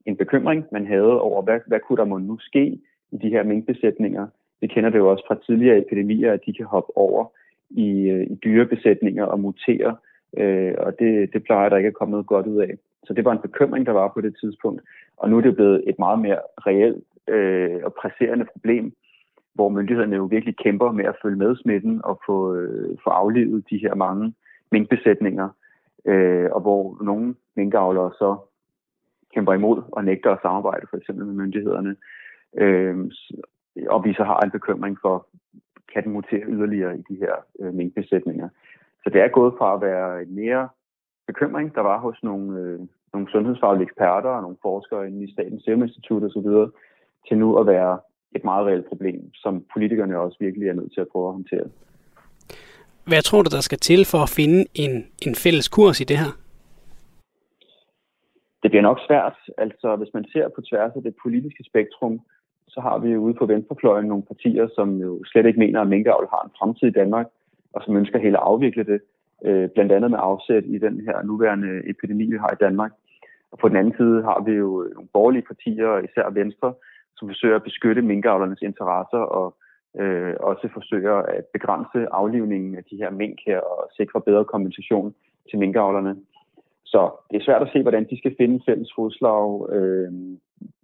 en 0.07 0.17
bekymring, 0.17 0.65
man 0.73 0.87
havde 0.87 1.21
over, 1.21 1.43
hvad, 1.43 1.61
hvad 1.67 1.81
kunne 1.81 1.97
der 1.97 2.05
må 2.05 2.19
nu 2.19 2.39
ske 2.39 2.79
i 3.13 3.17
de 3.23 3.29
her 3.29 3.43
minkbesætninger. 3.43 4.27
Vi 4.61 4.67
kender 4.67 4.91
det 4.91 4.99
jo 4.99 5.11
også 5.11 5.25
fra 5.29 5.39
tidligere 5.47 5.79
epidemier, 5.79 6.33
at 6.33 6.41
de 6.47 6.53
kan 6.53 6.67
hoppe 6.67 6.97
over 6.97 7.27
i, 7.71 8.09
øh, 8.09 8.27
i 8.31 8.35
dyrebesætninger 8.45 9.25
og 9.25 9.41
mutere, 9.41 9.97
øh, 10.37 10.75
og 10.79 10.99
det, 10.99 11.33
det 11.33 11.45
plejer 11.45 11.69
der 11.69 11.77
ikke 11.77 11.87
at 11.87 11.95
komme 11.95 12.11
noget 12.11 12.27
godt 12.27 12.47
ud 12.47 12.61
af. 12.61 12.75
Så 13.05 13.15
det 13.15 13.25
var 13.25 13.33
en 13.33 13.47
bekymring, 13.49 13.87
der 13.87 13.93
var 13.93 14.09
på 14.15 14.21
det 14.21 14.37
tidspunkt, 14.41 14.83
og 15.17 15.31
nu 15.31 15.37
er 15.37 15.41
det 15.41 15.55
blevet 15.55 15.83
et 15.87 15.99
meget 15.99 16.19
mere 16.19 16.39
reelt 16.67 17.05
øh, 17.29 17.81
og 17.85 17.95
presserende 17.95 18.47
problem, 18.53 18.93
hvor 19.55 19.69
myndighederne 19.69 20.17
jo 20.17 20.25
virkelig 20.25 20.57
kæmper 20.57 20.93
med 20.93 21.05
at 21.05 21.17
følge 21.23 21.37
med 21.37 21.57
smitten 21.57 22.01
og 22.05 22.21
få, 22.27 22.55
øh, 22.55 22.97
få 23.05 23.11
aflevet 23.11 23.65
de 23.71 23.79
her 23.79 23.95
mange 23.95 24.35
minkbesætninger, 24.73 25.49
øh, 26.05 26.49
og 26.53 26.61
hvor 26.61 27.05
nogle 27.05 27.35
minkavlere 27.57 28.11
så 28.19 28.37
kæmper 29.35 29.53
imod 29.53 29.83
og 29.93 30.05
nægter 30.05 30.31
at 30.31 30.43
samarbejde 30.43 30.87
for 30.91 30.97
eksempel 30.97 31.27
med 31.27 31.35
myndighederne. 31.35 31.97
Øh, 32.59 32.97
og 33.89 34.05
vi 34.05 34.15
så 34.15 34.25
har 34.25 34.41
en 34.41 34.51
bekymring 34.51 34.99
for, 35.03 35.27
kan 35.93 36.05
den 36.05 36.13
mutere 36.13 36.45
yderligere 36.49 36.99
i 36.99 37.03
de 37.09 37.17
her 37.17 37.35
øh, 37.61 37.75
minkbesætninger. 37.75 38.49
Så 39.03 39.11
det 39.11 39.21
er 39.21 39.29
gået 39.29 39.55
fra 39.59 39.75
at 39.75 39.81
være 39.81 40.23
en 40.23 40.35
mere 40.35 40.69
bekymring, 41.27 41.75
der 41.75 41.81
var 41.81 41.99
hos 41.99 42.23
nogle, 42.23 42.61
øh, 42.61 42.81
nogle 43.13 43.31
sundhedsfaglige 43.31 43.83
eksperter 43.83 44.31
og 44.31 44.43
nogle 44.43 44.57
forskere 44.63 45.09
inde 45.09 45.25
i 45.25 45.33
Statens 45.33 45.65
Serum 45.65 45.83
Institut 45.83 46.23
osv., 46.23 46.51
til 47.29 47.39
nu 47.39 47.59
at 47.59 47.67
være 47.67 47.99
et 48.35 48.45
meget 48.45 48.67
reelt 48.67 48.89
problem, 48.89 49.35
som 49.35 49.65
politikerne 49.73 50.19
også 50.19 50.37
virkelig 50.41 50.69
er 50.69 50.75
nødt 50.75 50.93
til 50.93 51.01
at 51.01 51.09
prøve 51.13 51.29
at 51.29 51.33
håndtere. 51.33 51.67
Hvad 53.07 53.23
tror 53.23 53.43
du, 53.43 53.51
der 53.57 53.61
skal 53.61 53.79
til 53.79 54.07
for 54.13 54.19
at 54.19 54.29
finde 54.29 54.65
en, 54.75 55.07
en 55.27 55.35
fælles 55.35 55.69
kurs 55.69 56.01
i 56.01 56.05
det 56.05 56.19
her? 56.19 56.44
Det 58.65 58.71
bliver 58.71 58.89
nok 58.91 59.01
svært. 59.09 59.37
Altså, 59.59 59.97
hvis 59.97 60.15
man 60.15 60.25
ser 60.33 60.49
på 60.49 60.61
tværs 60.61 60.93
af 60.97 61.03
det 61.03 61.15
politiske 61.23 61.65
spektrum, 61.71 62.21
så 62.69 62.81
har 62.81 62.99
vi 62.99 63.17
ude 63.17 63.35
på 63.35 63.47
venstrefløjen 63.47 64.07
nogle 64.07 64.29
partier, 64.31 64.69
som 64.75 64.89
jo 64.97 65.25
slet 65.25 65.47
ikke 65.47 65.59
mener, 65.59 65.81
at 65.81 65.89
minkavl 65.89 66.29
har 66.31 66.43
en 66.45 66.57
fremtid 66.59 66.89
i 66.89 66.99
Danmark, 67.01 67.27
og 67.73 67.83
som 67.83 67.97
ønsker 67.97 68.19
helt 68.19 68.37
at 68.37 68.43
afvikle 68.43 68.85
det, 68.85 69.01
øh, 69.45 69.69
blandt 69.75 69.93
andet 69.93 70.11
med 70.11 70.19
afsæt 70.23 70.65
i 70.67 70.79
den 70.79 71.01
her 71.01 71.23
nuværende 71.23 71.91
epidemi, 71.91 72.25
vi 72.25 72.37
har 72.37 72.51
i 72.53 72.63
Danmark. 72.65 72.93
Og 73.53 73.59
på 73.59 73.69
den 73.69 73.77
anden 73.77 73.95
side 73.97 74.23
har 74.23 74.41
vi 74.47 74.53
jo 74.53 74.91
nogle 74.95 75.09
borgerlige 75.13 75.49
partier, 75.51 75.99
især 75.99 76.31
Venstre, 76.31 76.75
som 77.17 77.29
forsøger 77.29 77.57
at 77.57 77.69
beskytte 77.69 78.03
minkavlernes 78.03 78.63
interesser 78.63 79.23
og 79.39 79.57
øh, 80.01 80.35
også 80.41 80.69
forsøger 80.73 81.17
at 81.17 81.45
begrænse 81.53 82.01
aflivningen 82.13 82.77
af 82.77 82.85
de 82.91 82.97
her 82.97 83.11
mink 83.11 83.39
her 83.47 83.61
og 83.61 83.91
sikre 83.97 84.21
bedre 84.21 84.45
kompensation 84.45 85.15
til 85.51 85.59
minkavlerne. 85.59 86.17
Så 86.95 87.03
det 87.31 87.37
er 87.37 87.45
svært 87.45 87.63
at 87.63 87.73
se, 87.73 87.83
hvordan 87.83 88.05
de 88.11 88.19
skal 88.19 88.35
finde 88.41 88.65
fælles 88.67 88.91
fodslag. 88.97 89.73
Øh, 89.77 90.13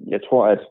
jeg 0.07 0.21
tror, 0.29 0.47
at 0.47 0.63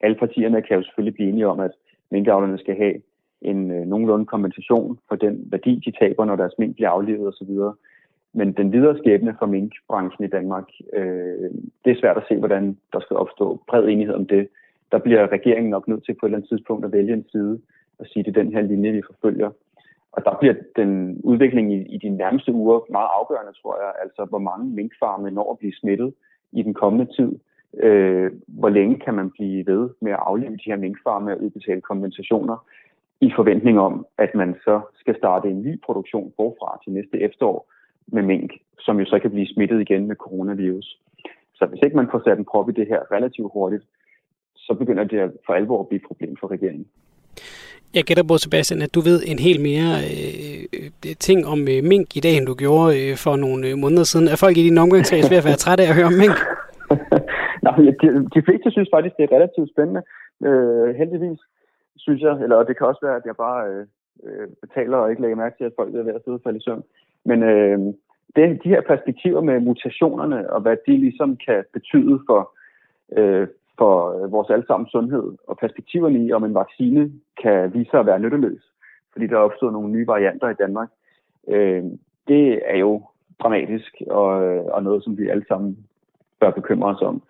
alle 0.00 0.16
partierne 0.16 0.62
kan 0.62 0.76
jo 0.76 0.82
selvfølgelig 0.82 1.14
blive 1.14 1.28
enige 1.28 1.48
om, 1.48 1.60
at 1.60 1.70
minkavlerne 2.10 2.58
skal 2.58 2.76
have 2.76 2.94
en 3.42 3.70
øh, 3.70 3.86
nogenlunde 3.86 4.26
kompensation 4.26 4.98
for 5.08 5.16
den 5.16 5.48
værdi, 5.52 5.82
de 5.86 5.92
taber, 6.00 6.24
når 6.24 6.36
deres 6.36 6.58
mink 6.58 6.74
bliver 6.74 6.90
aflevet 6.90 7.28
osv. 7.28 7.52
Men 8.32 8.52
den 8.52 8.72
videre 8.72 8.98
skæbne 8.98 9.36
for 9.38 9.46
minkbranchen 9.46 10.24
i 10.24 10.28
Danmark, 10.36 10.68
øh, 10.92 11.50
det 11.84 11.90
er 11.90 12.00
svært 12.00 12.16
at 12.16 12.26
se, 12.28 12.36
hvordan 12.36 12.78
der 12.92 13.00
skal 13.00 13.16
opstå 13.16 13.60
bred 13.68 13.84
enighed 13.88 14.14
om 14.14 14.26
det. 14.26 14.48
Der 14.92 14.98
bliver 14.98 15.32
regeringen 15.32 15.70
nok 15.70 15.88
nødt 15.88 16.04
til 16.04 16.14
på 16.14 16.26
et 16.26 16.28
eller 16.28 16.38
andet 16.38 16.48
tidspunkt 16.48 16.84
at 16.84 16.92
vælge 16.92 17.12
en 17.12 17.26
side 17.32 17.60
og 17.98 18.06
sige, 18.06 18.20
at 18.20 18.26
det 18.26 18.36
er 18.36 18.42
den 18.42 18.52
her 18.52 18.62
linje, 18.62 18.92
vi 18.92 19.02
forfølger. 19.06 19.50
Og 20.16 20.24
der 20.24 20.34
bliver 20.40 20.54
den 20.76 21.20
udvikling 21.24 21.66
i, 21.74 21.78
i 21.94 21.98
de 21.98 22.08
nærmeste 22.08 22.52
uger 22.52 22.80
meget 22.90 23.08
afgørende, 23.18 23.52
tror 23.52 23.74
jeg. 23.82 23.92
Altså, 24.02 24.26
hvor 24.30 24.38
mange 24.38 24.64
minkfarme 24.66 25.30
når 25.30 25.52
at 25.52 25.58
blive 25.58 25.74
smittet 25.80 26.14
i 26.52 26.62
den 26.62 26.74
kommende 26.74 27.12
tid. 27.16 27.30
Øh, 27.86 28.30
hvor 28.46 28.68
længe 28.68 28.98
kan 29.04 29.14
man 29.14 29.30
blive 29.30 29.66
ved 29.66 29.90
med 30.00 30.12
at 30.12 30.18
aflive 30.22 30.56
de 30.56 30.70
her 30.70 30.76
minkfarme 30.76 31.32
og 31.32 31.42
udbetale 31.42 31.80
kompensationer 31.80 32.56
i 33.20 33.32
forventning 33.36 33.80
om, 33.80 34.06
at 34.18 34.34
man 34.34 34.54
så 34.64 34.80
skal 35.00 35.16
starte 35.16 35.48
en 35.48 35.62
ny 35.62 35.80
produktion 35.86 36.32
forfra 36.36 36.80
til 36.84 36.92
næste 36.92 37.20
efterår 37.20 37.70
med 38.06 38.22
mink, 38.22 38.50
som 38.78 39.00
jo 39.00 39.04
så 39.06 39.18
kan 39.18 39.30
blive 39.30 39.46
smittet 39.54 39.80
igen 39.80 40.06
med 40.06 40.16
coronavirus. 40.16 41.00
Så 41.54 41.66
hvis 41.66 41.80
ikke 41.84 41.96
man 41.96 42.08
får 42.10 42.22
sat 42.24 42.38
en 42.38 42.44
prop 42.44 42.68
i 42.68 42.72
det 42.72 42.86
her 42.86 43.12
relativt 43.12 43.52
hurtigt, 43.52 43.84
så 44.56 44.74
begynder 44.74 45.04
det 45.04 45.32
for 45.46 45.52
alvor 45.52 45.80
at 45.80 45.88
blive 45.88 46.00
et 46.00 46.08
problem 46.08 46.36
for 46.40 46.50
regeringen. 46.50 46.86
Jeg 47.98 48.04
gætter 48.08 48.26
på, 48.30 48.36
Sebastian, 48.38 48.82
at 48.86 48.94
du 48.96 49.00
ved 49.08 49.18
en 49.32 49.38
helt 49.46 49.62
mere 49.70 49.92
øh, 50.10 50.62
øh, 50.76 51.16
ting 51.26 51.38
om 51.52 51.60
øh, 51.72 51.80
mink 51.92 52.08
i 52.18 52.22
dag, 52.26 52.34
end 52.36 52.46
du 52.50 52.54
gjorde 52.64 52.90
øh, 53.00 53.12
for 53.24 53.34
nogle 53.44 53.62
øh, 53.68 53.74
måneder 53.84 54.06
siden. 54.12 54.26
Er 54.28 54.36
folk 54.44 54.56
i 54.56 54.66
din 54.68 54.82
omgangskreds 54.84 55.30
ved 55.30 55.40
at 55.40 55.48
være 55.48 55.62
trætte 55.64 55.82
af 55.84 55.88
at 55.90 55.96
høre 55.98 56.10
om 56.12 56.18
mink? 56.24 56.36
Nå, 57.64 57.70
de, 58.02 58.06
de 58.34 58.40
fleste 58.46 58.68
synes 58.70 58.90
faktisk, 58.94 59.14
det 59.16 59.24
er 59.24 59.36
relativt 59.36 59.70
spændende. 59.74 60.02
Øh, 60.48 60.88
heldigvis 61.00 61.40
synes 62.04 62.20
jeg, 62.26 62.34
eller 62.44 62.56
det 62.68 62.74
kan 62.76 62.86
også 62.90 63.02
være, 63.06 63.16
at 63.20 63.26
jeg 63.28 63.36
bare 63.46 63.60
øh, 63.70 63.84
øh 64.26 64.46
betaler 64.62 64.96
og 65.02 65.10
ikke 65.10 65.22
lægger 65.22 65.42
mærke 65.42 65.56
til, 65.56 65.68
at 65.68 65.78
folk 65.78 65.90
er 65.94 66.06
ved 66.08 66.18
at 66.18 66.24
sidde 66.24 66.38
og 66.40 66.44
falde 66.44 66.58
i 66.60 66.66
søvn. 66.66 66.84
Men 67.30 67.38
øh, 67.52 67.78
det, 68.36 68.44
de 68.64 68.72
her 68.74 68.82
perspektiver 68.92 69.40
med 69.48 69.60
mutationerne 69.60 70.40
og 70.54 70.60
hvad 70.60 70.76
de 70.86 70.94
ligesom 71.06 71.30
kan 71.46 71.60
betyde 71.76 72.16
for, 72.28 72.40
øh, 73.18 73.46
for 73.78 74.24
øh, 74.24 74.32
vores 74.32 74.50
allesammens 74.50 74.90
sundhed 74.90 75.32
og 75.48 75.58
perspektiverne 75.58 76.26
i, 76.26 76.32
om 76.32 76.44
en 76.44 76.54
vaccine 76.54 77.12
kan 77.42 77.74
vise 77.74 77.90
sig 77.90 78.00
at 78.00 78.06
være 78.06 78.20
nytteløs, 78.20 78.62
fordi 79.12 79.26
der 79.26 79.34
er 79.36 79.48
opstået 79.48 79.72
nogle 79.72 79.92
nye 79.92 80.06
varianter 80.06 80.48
i 80.48 80.54
Danmark, 80.54 80.88
øh, 81.48 81.84
det 82.28 82.60
er 82.64 82.78
jo 82.78 83.02
dramatisk 83.42 84.02
og, 84.10 84.44
øh, 84.44 84.64
og 84.64 84.82
noget, 84.82 85.04
som 85.04 85.18
vi 85.18 85.28
alle 85.28 85.44
sammen 85.48 85.78
bør 86.40 86.50
bekymre 86.50 86.88
os 86.88 87.02
om. 87.02 87.22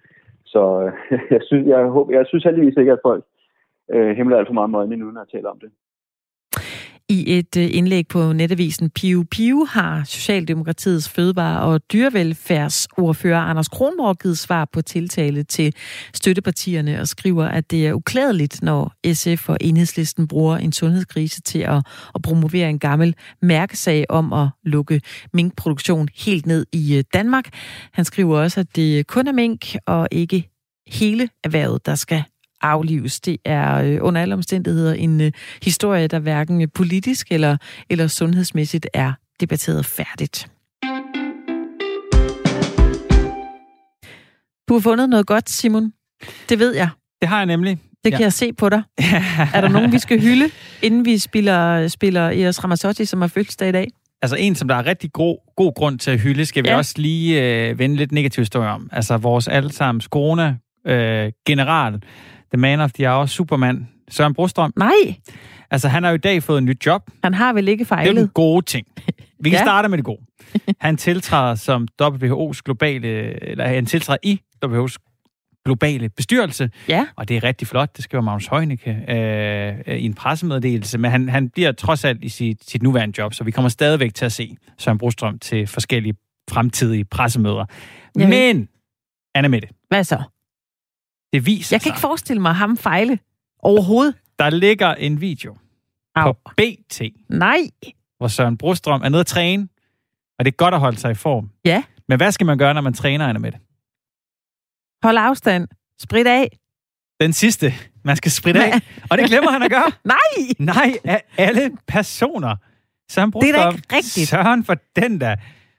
Så 0.44 0.92
øh, 1.10 1.20
jeg 1.34 1.40
synes, 1.42 1.68
jeg, 1.68 1.86
håber, 1.86 2.12
jeg 2.14 2.26
synes 2.26 2.44
heldigvis 2.44 2.76
ikke, 2.76 2.92
at 2.92 3.04
folk 3.04 3.24
øh, 3.90 4.16
himler 4.16 4.36
alt 4.36 4.48
for 4.48 4.54
meget 4.54 4.70
med 4.70 4.78
øjnene 4.78 4.96
nu, 4.96 5.10
når 5.10 5.24
taler 5.24 5.50
om 5.50 5.58
det. 5.58 5.70
I 7.08 7.38
et 7.38 7.56
øh, 7.56 7.68
indlæg 7.72 8.08
på 8.08 8.32
netavisen 8.32 8.90
Piu 8.90 9.24
Piu 9.30 9.64
har 9.64 10.04
Socialdemokratiets 10.04 11.08
fødevare- 11.08 11.60
og 11.60 11.80
dyrevelfærdsordfører 11.92 13.40
Anders 13.40 13.68
Kronborg 13.68 14.18
givet 14.18 14.38
svar 14.38 14.68
på 14.72 14.82
tiltale 14.82 15.42
til 15.42 15.74
støttepartierne 16.14 17.00
og 17.00 17.08
skriver, 17.08 17.44
at 17.44 17.70
det 17.70 17.86
er 17.86 17.92
uklædeligt, 17.92 18.62
når 18.62 18.92
SF 19.14 19.48
og 19.48 19.56
Enhedslisten 19.60 20.28
bruger 20.28 20.56
en 20.56 20.72
sundhedskrise 20.72 21.40
til 21.40 21.58
at, 21.58 21.86
at 22.14 22.22
promovere 22.22 22.70
en 22.70 22.78
gammel 22.78 23.14
mærkesag 23.42 24.04
om 24.08 24.32
at 24.32 24.48
lukke 24.62 25.00
minkproduktion 25.32 26.08
helt 26.14 26.46
ned 26.46 26.66
i 26.72 26.96
øh, 26.96 27.04
Danmark. 27.14 27.48
Han 27.92 28.04
skriver 28.04 28.38
også, 28.38 28.60
at 28.60 28.76
det 28.76 29.06
kun 29.06 29.26
er 29.28 29.32
mink 29.32 29.66
og 29.86 30.08
ikke 30.12 30.50
hele 30.86 31.28
erhvervet, 31.44 31.86
der 31.86 31.94
skal 31.94 32.24
aflives. 32.64 33.20
Det 33.20 33.36
er 33.44 33.82
øh, 33.82 33.98
under 34.00 34.22
alle 34.22 34.34
omstændigheder 34.34 34.94
en 34.94 35.20
øh, 35.20 35.32
historie, 35.62 36.06
der 36.06 36.18
hverken 36.18 36.70
politisk 36.70 37.26
eller, 37.30 37.56
eller 37.90 38.06
sundhedsmæssigt 38.06 38.86
er 38.94 39.12
debatteret 39.40 39.86
færdigt. 39.86 40.48
Du 44.68 44.74
har 44.74 44.80
fundet 44.80 45.08
noget 45.08 45.26
godt, 45.26 45.50
Simon. 45.50 45.92
Det 46.48 46.58
ved 46.58 46.74
jeg. 46.74 46.88
Det 47.20 47.28
har 47.28 47.36
jeg 47.36 47.46
nemlig. 47.46 47.78
Det 48.04 48.12
kan 48.12 48.20
ja. 48.20 48.24
jeg 48.24 48.32
se 48.32 48.52
på 48.52 48.68
dig. 48.68 48.82
er 49.54 49.60
der 49.60 49.68
nogen, 49.68 49.92
vi 49.92 49.98
skal 49.98 50.20
hylde, 50.20 50.50
inden 50.82 51.04
vi 51.04 51.18
spiller, 51.18 51.88
spiller 51.88 52.28
Eros 52.28 52.64
Ramazzotti, 52.64 53.04
som 53.04 53.20
har 53.20 53.28
fødselsdag 53.28 53.68
i 53.68 53.72
dag? 53.72 53.88
Altså 54.22 54.36
en, 54.36 54.54
som 54.54 54.68
der 54.68 54.74
er 54.74 54.86
rigtig 54.86 55.12
god, 55.12 55.36
god 55.56 55.74
grund 55.74 55.98
til 55.98 56.10
at 56.10 56.20
hylde, 56.20 56.46
skal 56.46 56.64
vi 56.64 56.68
ja. 56.68 56.76
også 56.76 56.94
lige 56.96 57.42
øh, 57.42 57.78
vende 57.78 57.96
lidt 57.96 58.12
negativ 58.12 58.40
historie 58.40 58.68
om. 58.68 58.88
Altså 58.92 59.16
vores 59.16 59.48
allesammens 59.48 60.04
corona-general, 60.04 61.94
øh, 61.94 62.00
The 62.54 62.60
Man 62.60 62.80
of 62.80 62.92
the 62.92 63.10
Hour, 63.10 63.26
Superman, 63.26 63.88
Søren 64.10 64.34
Brostrøm. 64.34 64.72
Nej. 64.76 65.16
Altså, 65.70 65.88
han 65.88 66.02
har 66.02 66.10
jo 66.10 66.14
i 66.14 66.18
dag 66.18 66.42
fået 66.42 66.58
en 66.58 66.64
nyt 66.64 66.86
job. 66.86 67.02
Han 67.24 67.34
har 67.34 67.52
vel 67.52 67.68
ikke 67.68 67.84
fejlet? 67.84 68.10
Det 68.10 68.18
er 68.18 68.22
den 68.22 68.30
gode 68.34 68.64
ting. 68.64 68.86
Vi 69.40 69.50
kan 69.50 69.58
ja. 69.58 69.64
starte 69.64 69.88
med 69.88 69.98
det 69.98 70.04
gode. 70.04 70.20
Han 70.80 70.96
tiltræder 70.96 71.54
som 71.54 71.88
WHO's 72.02 72.60
globale, 72.64 73.08
eller 73.50 73.68
han 73.68 73.86
tiltræder 73.86 74.18
i 74.22 74.40
WHO's 74.64 74.96
globale 75.64 76.08
bestyrelse. 76.08 76.70
Ja. 76.88 77.06
Og 77.16 77.28
det 77.28 77.36
er 77.36 77.44
rigtig 77.44 77.68
flot. 77.68 77.96
Det 77.96 78.04
skriver 78.04 78.22
Magnus 78.22 78.46
Heunicke 78.46 78.90
øh, 79.08 79.96
i 79.96 80.04
en 80.04 80.14
pressemeddelelse. 80.14 80.98
Men 80.98 81.10
han, 81.10 81.28
han 81.28 81.50
bliver 81.50 81.72
trods 81.72 82.04
alt 82.04 82.24
i 82.24 82.28
sit, 82.28 82.70
sit 82.70 82.82
nuværende 82.82 83.14
job, 83.18 83.34
så 83.34 83.44
vi 83.44 83.50
kommer 83.50 83.68
stadigvæk 83.68 84.14
til 84.14 84.24
at 84.24 84.32
se 84.32 84.56
Søren 84.78 84.98
Brostrøm 84.98 85.38
til 85.38 85.66
forskellige 85.66 86.14
fremtidige 86.50 87.04
pressemøder. 87.04 87.64
Ja. 88.18 88.28
Men, 88.28 88.68
Anna 89.34 89.48
Mette. 89.48 89.68
Hvad 89.88 90.04
så? 90.04 90.22
Det 91.34 91.46
viser 91.46 91.74
Jeg 91.74 91.80
kan 91.80 91.84
sig. 91.84 91.90
ikke 91.90 92.00
forestille 92.00 92.42
mig 92.42 92.54
ham 92.54 92.76
fejle 92.76 93.18
overhovedet. 93.58 94.14
Der 94.38 94.50
ligger 94.50 94.94
en 94.94 95.20
video 95.20 95.56
Au. 96.14 96.32
på 96.32 96.50
BT. 96.56 97.02
Nej. 97.28 97.58
Hvor 98.18 98.28
Søren 98.28 98.58
Brostrøm 98.58 99.02
er 99.02 99.08
nede 99.08 99.20
at 99.20 99.26
træne, 99.26 99.68
og 100.38 100.44
det 100.44 100.52
er 100.52 100.56
godt 100.56 100.74
at 100.74 100.80
holde 100.80 100.96
sig 100.96 101.10
i 101.10 101.14
form. 101.14 101.50
Ja. 101.64 101.82
Men 102.08 102.16
hvad 102.16 102.32
skal 102.32 102.46
man 102.46 102.58
gøre, 102.58 102.74
når 102.74 102.80
man 102.80 102.94
træner, 102.94 103.26
Anna 103.26 103.38
med 103.38 103.52
det? 103.52 103.60
Hold 105.02 105.16
afstand. 105.18 105.68
Sprit 106.02 106.26
af. 106.26 106.58
Den 107.20 107.32
sidste. 107.32 107.72
Man 108.04 108.16
skal 108.16 108.32
spritte 108.32 108.64
af. 108.64 108.72
Og 109.10 109.18
det 109.18 109.26
glemmer 109.26 109.50
han 109.50 109.62
at 109.62 109.70
gøre. 109.70 109.92
Nej! 110.14 110.52
Nej, 110.58 110.92
af 111.04 111.22
alle 111.38 111.70
personer. 111.88 112.56
Søren. 113.10 113.32
Det 113.32 113.50
er 113.50 113.70
da 113.70 113.76
ikke 113.76 113.96
rigtigt. 113.96 114.28
Søren 114.28 114.64
for 114.64 114.76
den 114.96 115.20
der. 115.20 115.36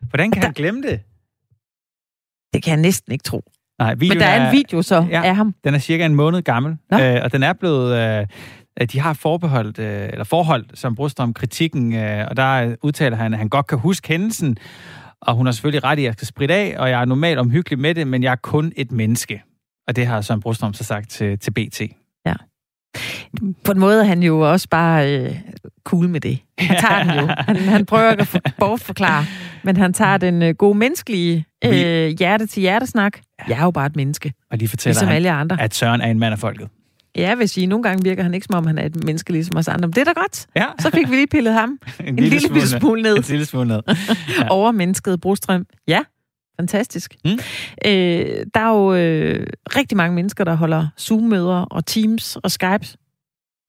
Hvordan 0.09 0.31
kan 0.31 0.43
han 0.43 0.53
glemme 0.53 0.81
det? 0.81 1.01
Det 2.53 2.63
kan 2.63 2.71
jeg 2.71 2.81
næsten 2.81 3.11
ikke 3.11 3.23
tro. 3.23 3.51
Nej, 3.79 3.95
Men 3.95 4.11
der 4.11 4.25
er, 4.25 4.39
er 4.39 4.49
en 4.49 4.57
video 4.57 4.81
så 4.81 5.05
ja, 5.09 5.21
af 5.23 5.35
ham. 5.35 5.53
Den 5.63 5.73
er 5.73 5.79
cirka 5.79 6.05
en 6.05 6.15
måned 6.15 6.41
gammel, 6.41 6.77
øh, 6.93 7.19
og 7.23 7.31
den 7.31 7.43
er 7.43 7.53
blevet... 7.53 7.97
Øh, 7.97 8.27
de 8.91 8.99
har 8.99 9.13
forbeholdt, 9.13 9.79
øh, 9.79 10.09
eller 10.09 10.23
forholdt 10.23 10.79
som 10.79 10.95
Brostrøm 10.95 11.33
kritikken, 11.33 11.95
øh, 11.95 12.27
og 12.29 12.37
der 12.37 12.75
udtaler 12.83 13.17
han, 13.17 13.33
at 13.33 13.39
han 13.39 13.49
godt 13.49 13.67
kan 13.67 13.77
huske 13.77 14.07
hændelsen, 14.07 14.57
og 15.21 15.35
hun 15.35 15.45
har 15.45 15.53
selvfølgelig 15.53 15.83
ret 15.83 15.99
i, 15.99 16.01
at 16.01 16.05
jeg 16.05 16.13
skal 16.13 16.27
spritte 16.27 16.53
af, 16.53 16.75
og 16.77 16.89
jeg 16.89 17.01
er 17.01 17.05
normalt 17.05 17.39
omhyggelig 17.39 17.79
med 17.79 17.95
det, 17.95 18.07
men 18.07 18.23
jeg 18.23 18.31
er 18.31 18.35
kun 18.35 18.71
et 18.75 18.91
menneske. 18.91 19.43
Og 19.87 19.95
det 19.95 20.07
har 20.07 20.21
Søren 20.21 20.41
Brostrøm 20.41 20.73
så 20.73 20.83
sagt 20.83 21.09
til, 21.09 21.39
til 21.39 21.51
BT. 21.51 21.81
På 23.63 23.71
en 23.71 23.79
måde 23.79 23.99
er 23.99 24.03
han 24.03 24.23
jo 24.23 24.51
også 24.51 24.69
bare 24.69 25.13
øh, 25.19 25.35
cool 25.83 26.09
med 26.09 26.21
det. 26.21 26.39
Han 26.57 26.77
tager 26.87 27.03
den 27.03 27.19
jo. 27.21 27.35
Han, 27.37 27.55
han 27.55 27.85
prøver 27.85 28.11
ikke 28.11 28.27
at 28.33 28.53
bortforklare, 28.59 29.25
men 29.63 29.77
han 29.77 29.93
tager 29.93 30.17
den 30.17 30.43
øh, 30.43 30.55
gode 30.55 30.77
menneskelige 30.77 31.45
øh, 31.65 31.71
hjerte-til-hjertesnak. 32.19 33.19
Jeg 33.49 33.59
er 33.59 33.63
jo 33.63 33.71
bare 33.71 33.85
et 33.85 33.95
menneske. 33.95 34.33
Og 34.51 34.59
de 34.59 34.67
fortæller 34.67 34.93
ligesom 34.93 35.07
han, 35.07 35.15
alle 35.15 35.31
andre. 35.31 35.61
at 35.61 35.75
Søren 35.75 36.01
er 36.01 36.07
en 36.11 36.19
mand 36.19 36.33
af 36.33 36.39
folket. 36.39 36.67
Ja, 37.17 37.35
hvis 37.35 37.57
I 37.57 37.65
nogle 37.65 37.83
gange 37.83 38.03
virker 38.03 38.23
han 38.23 38.33
ikke 38.33 38.45
som 38.45 38.55
om, 38.55 38.67
han 38.67 38.77
er 38.77 38.85
et 38.85 39.03
menneske 39.03 39.31
ligesom 39.31 39.57
os 39.57 39.67
andre. 39.67 39.87
Men 39.87 39.93
det 39.93 40.01
er 40.01 40.13
da 40.13 40.19
godt. 40.19 40.45
Ja. 40.55 40.65
Så 40.79 40.89
fik 40.93 41.09
vi 41.11 41.15
lige 41.15 41.27
pillet 41.27 41.53
ham 41.53 41.69
en, 41.99 42.05
en 42.07 42.15
lille, 42.15 42.29
lille 42.29 42.47
smule, 42.47 42.67
smule 42.67 43.01
ned. 43.01 43.17
En 43.17 43.23
lille 43.29 43.45
smule 43.45 43.67
ned. 43.67 43.81
Ja. 44.39 44.47
Over 44.49 44.71
mennesket 44.71 45.21
Brostrøm. 45.21 45.65
Ja, 45.87 45.99
fantastisk. 46.59 47.15
Mm. 47.25 47.31
Øh, 47.85 47.89
der 48.53 48.59
er 48.59 48.69
jo 48.69 48.93
øh, 48.93 49.47
rigtig 49.75 49.97
mange 49.97 50.15
mennesker, 50.15 50.43
der 50.43 50.55
holder 50.55 50.87
Zoom-møder 50.99 51.61
og 51.61 51.85
Teams 51.85 52.35
og 52.35 52.51
Skype 52.51 52.87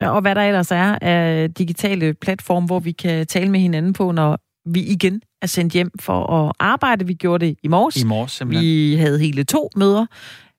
og 0.01 0.20
hvad 0.20 0.34
der 0.34 0.42
ellers 0.42 0.70
er 0.70 0.99
af 1.03 1.55
digitale 1.55 2.14
platform, 2.14 2.64
hvor 2.64 2.80
vi 2.80 2.92
kan 2.92 3.26
tale 3.26 3.51
med 3.51 3.61
hinanden 3.61 3.92
på, 3.92 4.12
når 4.12 4.38
vi 4.66 4.80
igen 4.80 5.22
er 5.42 5.47
sendt 5.47 5.72
hjem 5.72 5.90
for 6.01 6.26
at 6.32 6.53
arbejde. 6.59 7.07
Vi 7.07 7.14
gjorde 7.14 7.47
det 7.47 7.57
i 7.62 7.68
morges. 7.68 7.97
I 7.97 8.05
morges, 8.05 8.32
simpelthen. 8.32 8.64
Vi 8.64 8.97
havde 8.97 9.18
hele 9.18 9.44
to 9.44 9.70
møder. 9.76 10.07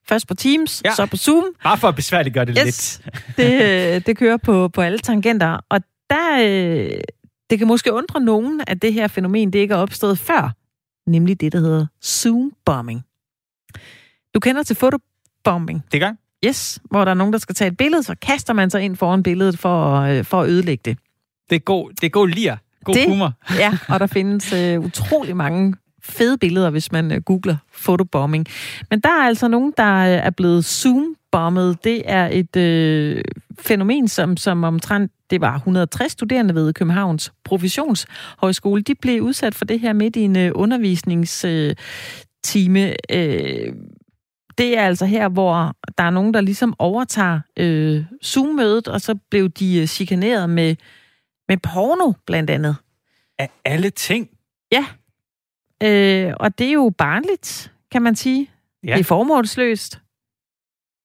Først 0.08 0.28
på 0.28 0.34
Teams, 0.34 0.82
ja. 0.84 0.94
så 0.94 1.06
på 1.06 1.16
Zoom. 1.16 1.44
Bare 1.62 1.78
for 1.78 1.88
at 1.88 1.94
besværliggøre 1.94 2.44
det 2.44 2.58
yes. 2.66 3.00
lidt. 3.04 3.14
det, 3.38 4.06
det 4.06 4.16
kører 4.16 4.36
på, 4.36 4.68
på 4.68 4.80
alle 4.80 4.98
tangenter. 4.98 5.58
Og 5.68 5.80
der, 6.10 6.38
øh, 6.40 7.00
det 7.50 7.58
kan 7.58 7.68
måske 7.68 7.92
undre 7.92 8.20
nogen, 8.20 8.60
at 8.66 8.82
det 8.82 8.92
her 8.92 9.08
fænomen 9.08 9.52
det 9.52 9.58
ikke 9.58 9.74
er 9.74 9.78
opstået 9.78 10.18
før. 10.18 10.52
Nemlig 11.10 11.40
det, 11.40 11.52
der 11.52 11.58
hedder 11.58 11.86
Zoom-bombing. 12.04 13.04
Du 14.34 14.40
kender 14.40 14.62
til 14.62 14.76
fotobombing? 14.76 15.84
Det 15.92 16.00
gør 16.00 16.12
Yes, 16.44 16.78
hvor 16.90 17.04
der 17.04 17.10
er 17.10 17.14
nogen, 17.14 17.32
der 17.32 17.38
skal 17.38 17.54
tage 17.54 17.68
et 17.68 17.76
billede, 17.76 18.02
så 18.02 18.14
kaster 18.22 18.52
man 18.52 18.70
sig 18.70 18.82
ind 18.82 18.96
foran 18.96 19.22
billedet 19.22 19.58
for, 19.58 19.94
øh, 20.00 20.24
for 20.24 20.40
at 20.42 20.48
ødelægge 20.48 20.82
det. 20.84 20.98
Det 21.50 21.56
er 21.56 21.60
god, 21.60 21.90
det 21.90 22.04
er 22.04 22.08
god 22.10 22.28
lir. 22.28 22.56
God 22.84 22.94
Det- 22.94 23.08
humor. 23.08 23.32
Ja, 23.58 23.78
og 23.88 24.00
der 24.00 24.06
findes 24.16 24.52
øh, 24.52 24.80
utrolig 24.80 25.36
mange 25.36 25.74
fede 26.02 26.38
billeder, 26.38 26.70
hvis 26.70 26.92
man 26.92 27.12
øh, 27.12 27.20
googler 27.22 27.56
fotobombing. 27.72 28.46
Men 28.90 29.00
der 29.00 29.08
er 29.08 29.22
altså 29.26 29.48
nogen, 29.48 29.72
der 29.76 29.94
øh, 29.96 30.06
er 30.26 30.30
blevet 30.30 30.64
zoom-bommet. 30.64 31.84
Det 31.84 32.02
er 32.04 32.28
et 32.32 32.56
øh, 32.56 33.22
fænomen, 33.60 34.08
som, 34.08 34.36
som 34.36 34.64
omtrent 34.64 35.12
det 35.30 35.40
var 35.40 35.54
160 35.56 36.12
studerende 36.12 36.54
ved 36.54 36.72
Københavns 36.72 37.32
Professionshøjskole. 37.44 38.82
De 38.82 38.94
blev 38.94 39.22
udsat 39.22 39.54
for 39.54 39.64
det 39.64 39.80
her 39.80 39.92
midt 39.92 40.16
i 40.16 40.20
en 40.20 40.36
øh, 40.36 40.52
undervisningstime. 40.54 42.94
Øh, 43.12 43.72
det 44.58 44.78
er 44.78 44.82
altså 44.82 45.06
her, 45.06 45.28
hvor 45.28 45.76
der 45.98 46.04
er 46.04 46.10
nogen, 46.10 46.34
der 46.34 46.40
ligesom 46.40 46.74
overtager 46.78 47.40
øh, 47.56 48.04
Zoom-mødet, 48.24 48.88
og 48.88 49.00
så 49.00 49.14
blev 49.30 49.48
de 49.48 49.80
øh, 49.80 49.86
chikaneret 49.86 50.50
med, 50.50 50.76
med 51.48 51.56
porno, 51.56 52.12
blandt 52.26 52.50
andet. 52.50 52.76
Af 53.38 53.50
alle 53.64 53.90
ting. 53.90 54.28
Ja, 54.72 54.84
øh, 55.82 56.34
og 56.40 56.58
det 56.58 56.68
er 56.68 56.72
jo 56.72 56.92
barnligt, 56.98 57.72
kan 57.92 58.02
man 58.02 58.16
sige. 58.16 58.50
Ja. 58.84 58.92
Det 58.92 59.00
er 59.00 59.04
formålsløst. 59.04 60.00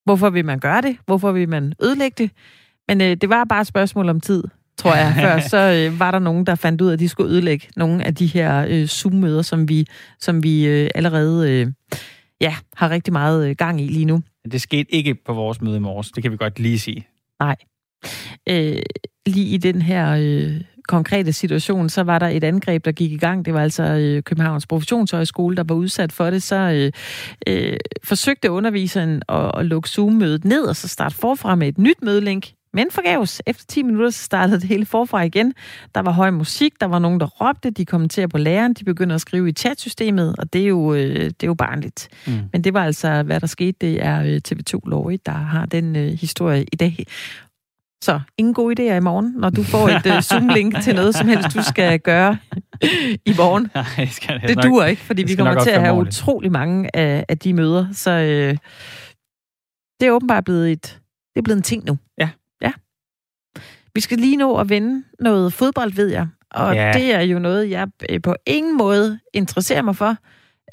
Hvorfor 0.05 0.29
vil 0.29 0.45
man 0.45 0.59
gøre 0.59 0.81
det? 0.81 0.97
Hvorfor 1.05 1.31
vil 1.31 1.49
man 1.49 1.73
ødelægge 1.83 2.23
det? 2.23 2.31
Men 2.87 3.01
øh, 3.01 3.17
det 3.21 3.29
var 3.29 3.43
bare 3.43 3.61
et 3.61 3.67
spørgsmål 3.67 4.09
om 4.09 4.21
tid, 4.21 4.43
tror 4.77 4.95
jeg. 4.95 5.13
Før 5.21 5.39
så 5.39 5.57
øh, 5.57 5.99
var 5.99 6.11
der 6.11 6.19
nogen, 6.19 6.45
der 6.45 6.55
fandt 6.55 6.81
ud 6.81 6.87
af, 6.87 6.93
at 6.93 6.99
de 6.99 7.09
skulle 7.09 7.31
ødelægge 7.31 7.67
nogle 7.75 8.05
af 8.05 8.15
de 8.15 8.25
her 8.25 8.65
øh, 8.69 8.87
Zoom-møder, 8.87 9.41
som 9.41 9.69
vi, 9.69 9.87
som 10.19 10.43
vi 10.43 10.65
øh, 10.65 10.89
allerede 10.95 11.51
øh, 11.51 11.67
ja, 12.43 12.55
har 12.75 12.89
rigtig 12.89 13.13
meget 13.13 13.49
øh, 13.49 13.55
gang 13.55 13.81
i 13.81 13.87
lige 13.87 14.05
nu. 14.05 14.23
Det 14.51 14.61
skete 14.61 14.93
ikke 14.93 15.15
på 15.15 15.33
vores 15.33 15.61
møde 15.61 15.77
i 15.77 15.79
morges. 15.79 16.11
Det 16.11 16.23
kan 16.23 16.31
vi 16.31 16.37
godt 16.37 16.59
lige 16.59 16.79
sige. 16.79 17.07
øh, 18.49 18.81
lige 19.25 19.45
i 19.45 19.57
den 19.57 19.81
her 19.81 20.15
øh, 20.19 20.61
konkrete 20.87 21.33
situation, 21.33 21.89
så 21.89 22.03
var 22.03 22.19
der 22.19 22.27
et 22.27 22.43
angreb, 22.43 22.85
der 22.85 22.91
gik 22.91 23.11
i 23.11 23.17
gang. 23.17 23.45
Det 23.45 23.53
var 23.53 23.61
altså 23.61 23.83
øh, 23.83 24.23
Københavns 24.23 24.67
Professionshøjskole, 24.67 25.55
der 25.55 25.63
var 25.67 25.75
udsat 25.75 26.11
for 26.11 26.29
det. 26.29 26.43
Så 26.43 26.55
øh, 26.55 26.91
øh, 27.47 27.77
forsøgte 28.03 28.51
underviseren 28.51 29.21
at, 29.29 29.51
at 29.57 29.65
lukke 29.65 29.89
Zoom-mødet 29.89 30.45
ned, 30.45 30.63
og 30.63 30.75
så 30.75 30.87
starte 30.87 31.15
forfra 31.15 31.55
med 31.55 31.67
et 31.67 31.77
nyt 31.77 32.01
mødelink. 32.01 32.45
Men 32.73 32.87
forgæves. 32.91 33.41
Efter 33.45 33.65
10 33.67 33.83
minutter 33.83 34.09
startede 34.09 34.59
det 34.59 34.67
hele 34.69 34.85
forfra 34.85 35.21
igen. 35.21 35.53
Der 35.95 36.01
var 36.01 36.11
høj 36.11 36.31
musik, 36.31 36.73
der 36.79 36.85
var 36.85 36.99
nogen, 36.99 37.19
der 37.19 37.25
råbte, 37.25 37.69
de 37.69 37.85
kommenterer 37.85 38.27
på 38.27 38.37
læreren, 38.37 38.73
de 38.73 38.83
begynder 38.85 39.15
at 39.15 39.21
skrive 39.21 39.49
i 39.49 39.51
chatsystemet, 39.51 40.35
og 40.37 40.53
det 40.53 40.61
er 40.63 40.67
jo, 40.67 40.93
øh, 40.93 41.15
det 41.15 41.43
er 41.43 41.47
jo 41.47 41.53
barnligt. 41.53 42.07
Mm. 42.27 42.33
Men 42.53 42.63
det 42.63 42.73
var 42.73 42.83
altså, 42.85 43.23
hvad 43.23 43.39
der 43.39 43.47
skete, 43.47 43.77
det 43.81 44.05
er 44.05 44.21
øh, 44.23 44.41
TV2 44.47 44.79
Lorry, 44.89 45.17
der 45.25 45.31
har 45.31 45.65
den 45.65 45.95
øh, 45.95 46.07
historie 46.11 46.65
i 46.71 46.75
dag. 46.75 47.05
Så 48.03 48.19
ingen 48.37 48.53
gode 48.53 48.75
idéer 48.91 48.95
i 48.95 48.99
morgen, 48.99 49.33
når 49.37 49.49
du 49.49 49.63
får 49.63 49.89
et 49.89 50.05
uh, 50.05 50.11
Zoom-link 50.21 50.83
til 50.83 50.95
noget, 50.95 51.15
som 51.15 51.27
helst 51.27 51.47
du 51.55 51.61
skal 51.63 51.99
gøre 51.99 52.37
i 53.25 53.33
morgen. 53.37 53.69
Nej, 53.75 53.85
det 53.97 54.11
skal 54.11 54.41
Det 54.47 54.55
nok- 54.55 54.63
duer 54.65 54.85
ikke, 54.85 55.01
fordi 55.01 55.21
det 55.21 55.29
vi 55.29 55.35
nok 55.35 55.45
kommer 55.47 55.63
til 55.63 55.69
at 55.69 55.79
have 55.81 55.87
mig 55.91 55.97
ordentligt. 55.97 56.21
utrolig 56.21 56.51
mange 56.51 56.95
af, 56.95 57.25
af 57.29 57.37
de 57.37 57.53
møder. 57.53 57.87
Så 57.93 58.11
øh, 58.11 58.57
det 59.99 60.07
er 60.07 60.11
åbenbart 60.11 60.43
blevet 60.43 60.71
et, 60.71 60.81
det 61.33 61.39
er 61.39 61.41
blevet 61.41 61.57
en 61.57 61.63
ting 61.63 61.85
nu. 61.85 61.97
Ja. 62.17 62.29
Vi 63.95 64.01
skal 64.01 64.17
lige 64.17 64.37
nå 64.37 64.57
at 64.57 64.69
vende 64.69 65.03
noget 65.19 65.53
fodbold, 65.53 65.93
ved 65.93 66.07
jeg. 66.07 66.27
Og 66.51 66.75
Ja. 66.75 66.91
det 66.93 67.13
er 67.13 67.21
jo 67.21 67.39
noget, 67.39 67.69
jeg 67.69 67.87
øh, 68.09 68.21
på 68.21 68.35
ingen 68.45 68.77
måde 68.77 69.19
interesserer 69.33 69.81
mig 69.81 69.95
for. 69.95 70.15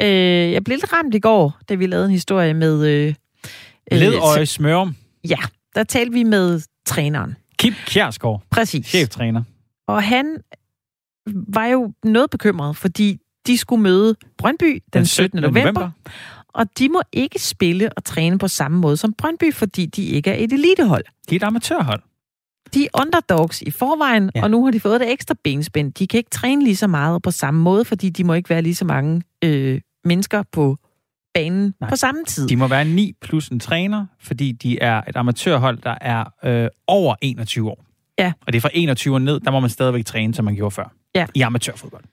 Øh, 0.01 0.53
jeg 0.53 0.65
blev 0.65 0.75
lidt 0.77 0.93
ramt 0.93 1.15
i 1.15 1.19
går, 1.19 1.59
da 1.69 1.75
vi 1.75 1.87
lavede 1.87 2.05
en 2.07 2.11
historie 2.13 2.55
med... 2.55 2.87
Øh, 2.87 3.15
Ledøje 3.93 4.47
Smørum. 4.47 4.97
Ja, 5.29 5.37
der 5.75 5.85
talte 5.85 6.13
vi 6.13 6.23
med 6.23 6.61
træneren. 6.87 7.37
Kim 7.59 7.75
Kjærsgaard, 7.87 8.43
Præcis. 8.51 8.87
cheftræner. 8.87 9.43
Og 9.89 10.03
han 10.03 10.37
var 11.49 11.67
jo 11.67 11.93
noget 12.05 12.31
bekymret, 12.31 12.77
fordi 12.77 13.19
de 13.47 13.59
skulle 13.59 13.83
møde 13.83 14.15
Brøndby 14.39 14.83
den, 14.93 15.07
17. 15.07 15.41
november, 15.41 15.61
november, 15.61 15.91
og 16.49 16.79
de 16.79 16.89
må 16.89 17.03
ikke 17.13 17.39
spille 17.39 17.93
og 17.97 18.05
træne 18.05 18.39
på 18.39 18.49
samme 18.49 18.79
måde 18.79 18.97
som 18.97 19.13
Brøndby, 19.13 19.53
fordi 19.55 19.87
de 19.87 20.03
ikke 20.05 20.31
er 20.31 20.45
et 20.45 20.53
elitehold. 20.53 21.05
De 21.31 21.35
er 21.35 21.41
et 21.41 21.43
amatørhold. 21.43 22.01
De 22.75 22.85
er 22.85 22.89
underdogs 23.01 23.63
i 23.63 23.71
forvejen, 23.71 24.31
Ja. 24.35 24.39
ja. 24.41 24.45
og 24.45 24.51
nu 24.51 24.65
har 24.65 24.71
de 24.71 24.81
fået 24.81 25.01
det 25.01 25.13
ekstra 25.13 25.35
benspænd. 25.45 25.93
De 25.93 26.07
kan 26.07 26.19
ikke 26.19 26.31
træne 26.31 26.65
lige 26.65 26.77
så 26.77 26.87
meget 26.87 27.23
på 27.23 27.31
samme 27.31 27.61
måde, 27.63 27.85
fordi 27.85 28.11
de 28.11 28.25
må 28.25 28.35
ikke 28.35 28.51
være 28.51 28.63
lige 28.63 28.75
så 28.75 28.85
mange 28.85 29.23
øh, 29.45 29.81
mennesker 30.05 30.43
på 30.53 30.77
banen 31.35 31.75
Nej. 31.81 31.91
På 31.91 31.97
samme 31.97 32.25
tid. 32.25 32.49
De 32.49 32.57
må 32.57 32.69
være 32.69 32.85
9 32.85 33.13
plus 33.21 33.49
en 33.49 33.61
træner, 33.61 34.07
fordi 34.21 34.53
de 34.53 34.79
er 34.79 35.03
et 35.09 35.17
amatørhold, 35.17 35.79
der 35.79 35.95
er 36.01 36.25
øh, 36.45 36.69
over 36.87 37.15
21 37.23 37.71
år. 37.71 37.85
Ja. 38.19 38.33
Og 38.47 38.53
det 38.53 38.57
er 38.59 38.61
fra 38.61 38.71
21 38.75 39.15
år 39.15 39.19
ned, 39.19 39.41
der 39.41 39.51
må 39.51 39.61
man 39.61 39.71
stadigvæk 39.71 40.05
træne, 40.05 40.35
som 40.35 40.45
man 40.45 40.55
gjorde 40.55 40.71
før. 40.75 40.93
Ja. 41.15 41.27
I 41.35 41.41
amatørfodbold. 41.41 42.05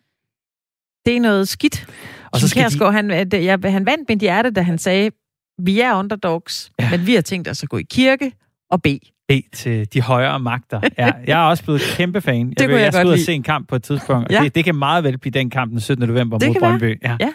Det 1.06 1.16
er 1.18 1.22
noget 1.22 1.48
skidt. 1.48 1.88
Og 2.32 2.40
så 2.40 2.48
skal 2.48 2.72
de- 2.72 2.92
han, 2.92 3.12
at 3.12 3.34
jeg, 3.34 3.60
han 3.64 3.86
vandt 3.86 4.10
mit 4.10 4.20
hjerte, 4.20 4.50
da 4.52 4.62
han 4.62 4.78
sagde, 4.78 5.12
vi 5.60 5.80
er 5.80 5.94
underdogs, 5.96 6.72
Ja. 6.80 6.84
ja. 6.84 6.98
men 6.98 7.08
vi 7.08 7.16
har 7.16 7.22
tænkt 7.22 7.48
os 7.48 7.64
at 7.64 7.70
gå 7.70 7.78
i 7.78 7.84
kirke 7.92 8.32
og 8.72 8.82
bede. 8.82 9.00
Be 9.28 9.42
til 9.54 9.94
de 9.94 10.02
højere 10.02 10.40
magter. 10.40 10.82
Ja, 10.98 11.12
jeg 11.28 11.42
er 11.44 11.46
også 11.50 11.64
blevet 11.64 11.82
kæmpe 11.82 12.22
fan. 12.22 12.50
Det 12.50 12.58
kunne 12.60 12.68
vil, 12.68 12.76
jeg 12.76 12.84
jeg 12.84 12.94
skal 12.94 13.06
godt 13.06 13.08
ud 13.08 13.14
og 13.14 13.26
se 13.26 13.34
en 13.34 13.44
kamp 13.44 13.68
på 13.70 13.76
et 13.76 13.84
tidspunkt. 13.84 14.32
Ja. 14.32 14.44
Det, 14.44 14.56
det 14.56 14.66
kan 14.66 14.76
meget 14.76 15.04
vel 15.04 15.18
blive 15.18 15.32
den 15.32 15.50
kamp 15.50 15.72
den 15.72 15.80
17. 15.80 16.08
november 16.08 16.38
Det 16.38 16.48
mod. 16.48 16.56
Brøndby. 16.60 17.00
Ja. 17.04 17.18
Ja. 17.20 17.30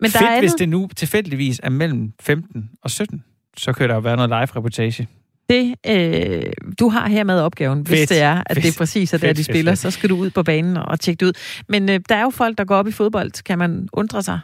Men 0.00 0.10
der 0.10 0.18
Fedt, 0.18 0.30
er 0.30 0.40
hvis 0.40 0.52
det 0.52 0.68
nu 0.68 0.88
tilfældigvis 0.96 1.60
er 1.62 1.70
mellem 1.70 2.12
15 2.20 2.70
og 2.82 2.90
17. 2.90 3.24
Så 3.56 3.72
kan 3.72 3.88
der 3.88 3.94
jo 3.94 4.00
være 4.00 4.16
noget 4.16 4.30
live-reportage. 4.30 5.08
det, 5.50 5.74
øh, 5.86 6.42
du 6.80 6.88
har 6.88 7.08
hermed 7.08 7.40
opgaven, 7.40 7.80
hvis 7.80 7.98
Fedt. 7.98 8.10
det 8.10 8.20
er, 8.20 8.42
at 8.46 8.56
Fedt. 8.56 8.66
det 8.66 8.74
præcis 8.78 9.12
er 9.14 9.18
der, 9.18 9.32
de 9.32 9.44
spiller, 9.44 9.72
fedt. 9.72 9.78
så 9.78 9.90
skal 9.90 10.10
du 10.10 10.16
ud 10.16 10.30
på 10.30 10.42
banen 10.42 10.76
og 10.76 11.00
tjekke 11.00 11.20
det 11.20 11.26
ud. 11.26 11.32
Men 11.68 11.88
øh, 11.90 12.00
der 12.08 12.14
er 12.16 12.22
jo 12.22 12.30
folk, 12.30 12.58
der 12.58 12.64
går 12.64 12.76
op 12.76 12.88
i 12.88 12.92
fodbold, 12.92 13.42
kan 13.44 13.58
man 13.58 13.88
undre 13.92 14.22
sig. 14.22 14.40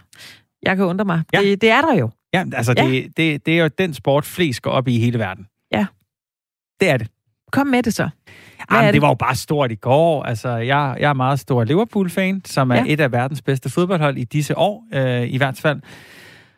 Jeg 0.62 0.76
kan 0.76 0.84
undre 0.84 1.04
mig. 1.04 1.22
Ja. 1.32 1.40
Det, 1.40 1.60
det 1.60 1.70
er 1.70 1.80
der 1.80 1.94
jo. 1.98 2.10
Ja, 2.34 2.44
altså 2.52 2.74
Ja. 2.76 2.86
Det, 2.86 3.06
det, 3.16 3.46
det 3.46 3.58
er 3.58 3.62
jo 3.62 3.68
den 3.78 3.94
sport, 3.94 4.24
flest 4.24 4.62
går 4.62 4.70
op 4.70 4.88
i 4.88 4.94
i 4.96 4.98
hele 5.00 5.18
verden. 5.18 5.46
Ja. 5.72 5.86
Det 6.80 6.90
er 6.90 6.96
det. 6.96 7.08
Kom 7.52 7.66
med 7.66 7.82
det 7.82 7.94
så. 7.94 8.02
Hvad 8.02 8.78
Jamen, 8.78 8.86
det? 8.86 8.94
det? 8.94 9.02
var 9.02 9.08
jo 9.08 9.14
bare 9.14 9.34
stort 9.34 9.72
i 9.72 9.74
går. 9.74 10.22
Altså, 10.22 10.48
jeg, 10.48 10.96
jeg 11.00 11.08
er 11.08 11.12
meget 11.12 11.40
stor 11.40 11.64
Liverpool-fan, 11.64 12.42
som 12.44 12.70
er 12.70 12.74
ja. 12.74 12.84
Ja. 12.86 12.92
et 12.92 13.00
af 13.00 13.12
verdens 13.12 13.42
bedste 13.42 13.70
fodboldhold 13.70 14.16
i 14.18 14.24
disse 14.24 14.58
år, 14.58 14.84
øh, 14.94 15.22
i 15.32 15.36
hvert 15.36 15.58
fald. 15.58 15.80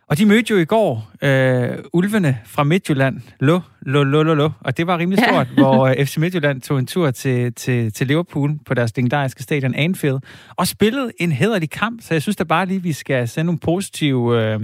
Og 0.08 0.18
de 0.18 0.26
mødte 0.26 0.50
jo 0.54 0.56
i 0.58 0.64
går 0.64 1.10
øh, 1.22 1.78
ulvene 1.92 2.38
fra 2.44 2.64
Midtjylland. 2.64 3.20
Lo, 3.40 3.60
lo, 3.82 4.02
lo, 4.04 4.22
lo, 4.22 4.34
lo. 4.34 4.50
Og 4.60 4.76
det 4.76 4.86
var 4.86 4.98
rimelig 4.98 5.18
Ja. 5.18 5.32
stort, 5.32 5.46
hvor 5.46 5.86
øh, 5.98 6.06
FC 6.06 6.16
Midtjylland 6.16 6.60
tog 6.60 6.78
en 6.78 6.86
tur 6.86 7.10
til, 7.10 7.54
til, 7.54 7.92
til 7.92 8.06
Liverpool 8.06 8.58
på 8.66 8.74
deres 8.74 8.96
legendariske 8.96 9.42
stadion 9.42 9.74
Anfield, 9.74 10.18
og 10.56 10.66
spillede 10.66 11.12
en 11.20 11.32
hederlig 11.32 11.70
kamp. 11.70 12.02
Så 12.02 12.14
jeg 12.14 12.22
synes 12.22 12.36
da 12.36 12.44
bare 12.44 12.66
lige, 12.66 12.82
vi 12.82 12.92
skal 12.92 13.28
sende 13.28 13.46
nogle 13.46 13.58
positive 13.58 14.42
øh, 14.44 14.60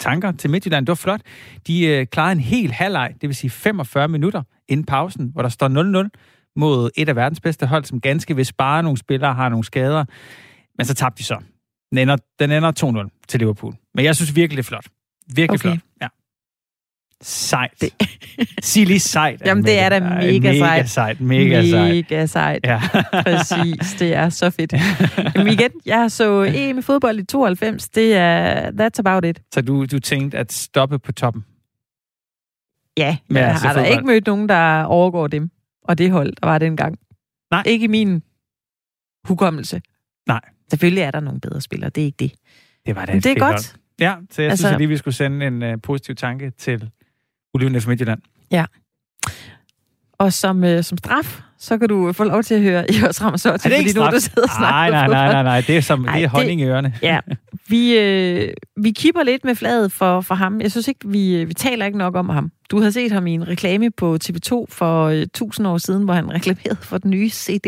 tanker 0.00 0.32
til 0.32 0.50
Midtjylland. 0.50 0.86
Det 0.86 0.88
var 0.90 0.94
flot. 0.94 1.20
De 1.66 1.86
øh, 1.86 2.06
klarede 2.06 2.32
en 2.32 2.40
hel 2.40 2.72
halvleg, 2.72 3.14
det 3.20 3.28
vil 3.28 3.36
sige 3.36 3.50
45 3.50 4.08
minutter 4.08 4.42
inden 4.68 4.86
pausen, 4.86 5.30
hvor 5.32 5.42
der 5.42 5.48
står 5.48 6.04
0-0 6.04 6.08
mod 6.56 6.90
et 6.96 7.08
af 7.08 7.16
verdens 7.16 7.40
bedste 7.40 7.66
hold, 7.66 7.84
som 7.84 8.00
ganske 8.00 8.36
vil 8.36 8.46
spare 8.46 8.82
nogle 8.82 8.98
spillere 8.98 9.34
har 9.34 9.48
nogle 9.48 9.64
skader. 9.64 10.04
Men 10.78 10.86
så 10.86 10.94
tabte 10.94 11.18
de 11.18 11.24
så. 11.24 11.36
Den 11.90 11.98
ender, 11.98 12.16
den 12.38 12.50
ender 12.50 13.06
2-0 13.14 13.24
til 13.28 13.40
Liverpool. 13.40 13.74
Men 13.94 14.04
jeg 14.04 14.16
synes 14.16 14.36
virkelig, 14.36 14.56
det 14.56 14.62
er 14.64 14.68
flot. 14.68 14.86
Virkelig 15.34 15.60
Okay. 15.60 15.68
flot. 15.68 15.78
Ja. 16.02 16.06
Sejt. 17.22 17.70
Det... 17.80 17.90
Sig 18.64 18.86
lige 18.86 19.00
sejt. 19.00 19.42
Jamen, 19.46 19.64
det 19.64 19.78
er 19.78 19.88
da 19.88 20.00
mega 20.00 20.32
Mega 20.32 20.58
sejt. 20.58 20.90
sejt. 20.90 21.20
Mega 21.20 21.70
sejt. 21.70 21.94
Mega 21.94 22.26
sejt. 22.26 22.60
Ja. 22.64 22.80
Præcis, 23.22 23.94
det 23.98 24.14
er 24.14 24.28
så 24.28 24.50
fedt. 24.50 24.72
Jamen 25.36 25.52
igen, 25.52 25.70
jeg 25.86 26.10
så 26.10 26.52
EM 26.54 26.78
i 26.78 26.82
fodbold 26.82 27.18
i 27.18 27.24
92. 27.24 27.88
Det 27.88 28.14
er, 28.14 28.70
that's 28.70 28.98
about 28.98 29.24
it. 29.24 29.40
Så 29.54 29.60
du, 29.62 29.84
du 29.84 29.98
tænkte 29.98 30.38
at 30.38 30.52
stoppe 30.52 30.98
på 30.98 31.12
toppen? 31.12 31.44
Ja, 32.96 33.16
Men 33.28 33.36
jeg 33.36 33.48
altså 33.48 33.66
har 33.66 33.74
da 33.74 33.80
fodbold. 33.80 33.94
ikke 33.98 34.06
mødt 34.06 34.26
nogen, 34.26 34.48
der 34.48 34.82
overgår 34.82 35.26
dem. 35.26 35.50
Og 35.82 35.98
det 35.98 36.10
hold, 36.10 36.32
der 36.42 36.46
var 36.46 36.58
dengang. 36.58 36.98
Nej. 37.50 37.62
Ikke 37.66 37.84
i 37.84 37.88
min 37.88 38.22
hukommelse. 39.24 39.80
Nej. 40.26 40.40
Selvfølgelig 40.70 41.02
er 41.02 41.10
der 41.10 41.20
nogle 41.20 41.40
bedre 41.40 41.60
spillere, 41.60 41.90
det 41.90 42.00
er 42.00 42.04
ikke 42.04 42.16
det. 42.16 42.32
Det 42.86 42.96
var 42.96 43.06
da 43.06 43.12
Men 43.12 43.22
det 43.22 43.30
er 43.32 43.38
godt. 43.38 43.52
hold. 43.52 43.80
Ja, 44.00 44.16
så 44.30 44.42
jeg 44.42 44.50
altså, 44.50 44.62
synes 44.62 44.72
at 44.72 44.78
lige, 44.78 44.88
vi 44.88 44.96
skulle 44.96 45.14
sende 45.14 45.46
en 45.46 45.62
uh, 45.62 45.80
positiv 45.82 46.14
tanke 46.14 46.50
til 46.50 46.90
Ulvene 47.54 47.80
fra 47.80 47.88
Midtjylland. 47.88 48.22
Og 50.18 50.32
som, 50.32 50.64
øh, 50.64 50.84
som 50.84 50.98
straf, 50.98 51.40
så 51.58 51.78
kan 51.78 51.88
du 51.88 52.12
få 52.12 52.24
lov 52.24 52.42
til 52.42 52.54
at 52.54 52.62
høre 52.62 52.90
i 52.90 53.02
os 53.04 53.20
ikke 53.20 53.60
fordi 53.60 53.92
nu 53.98 54.06
du 54.10 54.20
sidder 54.20 54.42
og 54.42 54.48
snakker 54.48 54.60
Nej, 54.60 54.90
nej, 54.90 55.06
nej, 55.06 55.32
nej, 55.32 55.42
nej. 55.42 55.60
Det 55.66 55.76
er, 55.76 55.80
som, 55.80 56.04
Ej, 56.04 56.14
det 56.14 56.24
er 56.24 56.28
honning 56.28 56.60
i 56.60 56.64
ørerne. 56.64 56.94
Ja, 57.02 57.20
vi, 57.68 57.98
øh, 57.98 58.52
vi 58.76 58.90
kipper 58.90 59.22
lidt 59.22 59.44
med 59.44 59.54
fladet 59.54 59.92
for, 59.92 60.20
for 60.20 60.34
ham. 60.34 60.60
Jeg 60.60 60.70
synes 60.70 60.88
ikke, 60.88 61.08
vi, 61.08 61.44
vi 61.44 61.54
taler 61.54 61.86
ikke 61.86 61.98
nok 61.98 62.16
om 62.16 62.28
ham. 62.28 62.50
Du 62.70 62.80
har 62.80 62.90
set 62.90 63.12
ham 63.12 63.26
i 63.26 63.34
en 63.34 63.48
reklame 63.48 63.90
på 63.90 64.18
TV2 64.24 64.66
for 64.68 65.04
øh, 65.04 65.16
1000 65.16 65.68
år 65.68 65.78
siden, 65.78 66.04
hvor 66.04 66.14
han 66.14 66.32
reklamerede 66.34 66.76
for 66.82 66.98
den 66.98 67.10
nye 67.10 67.30
CD. 67.30 67.66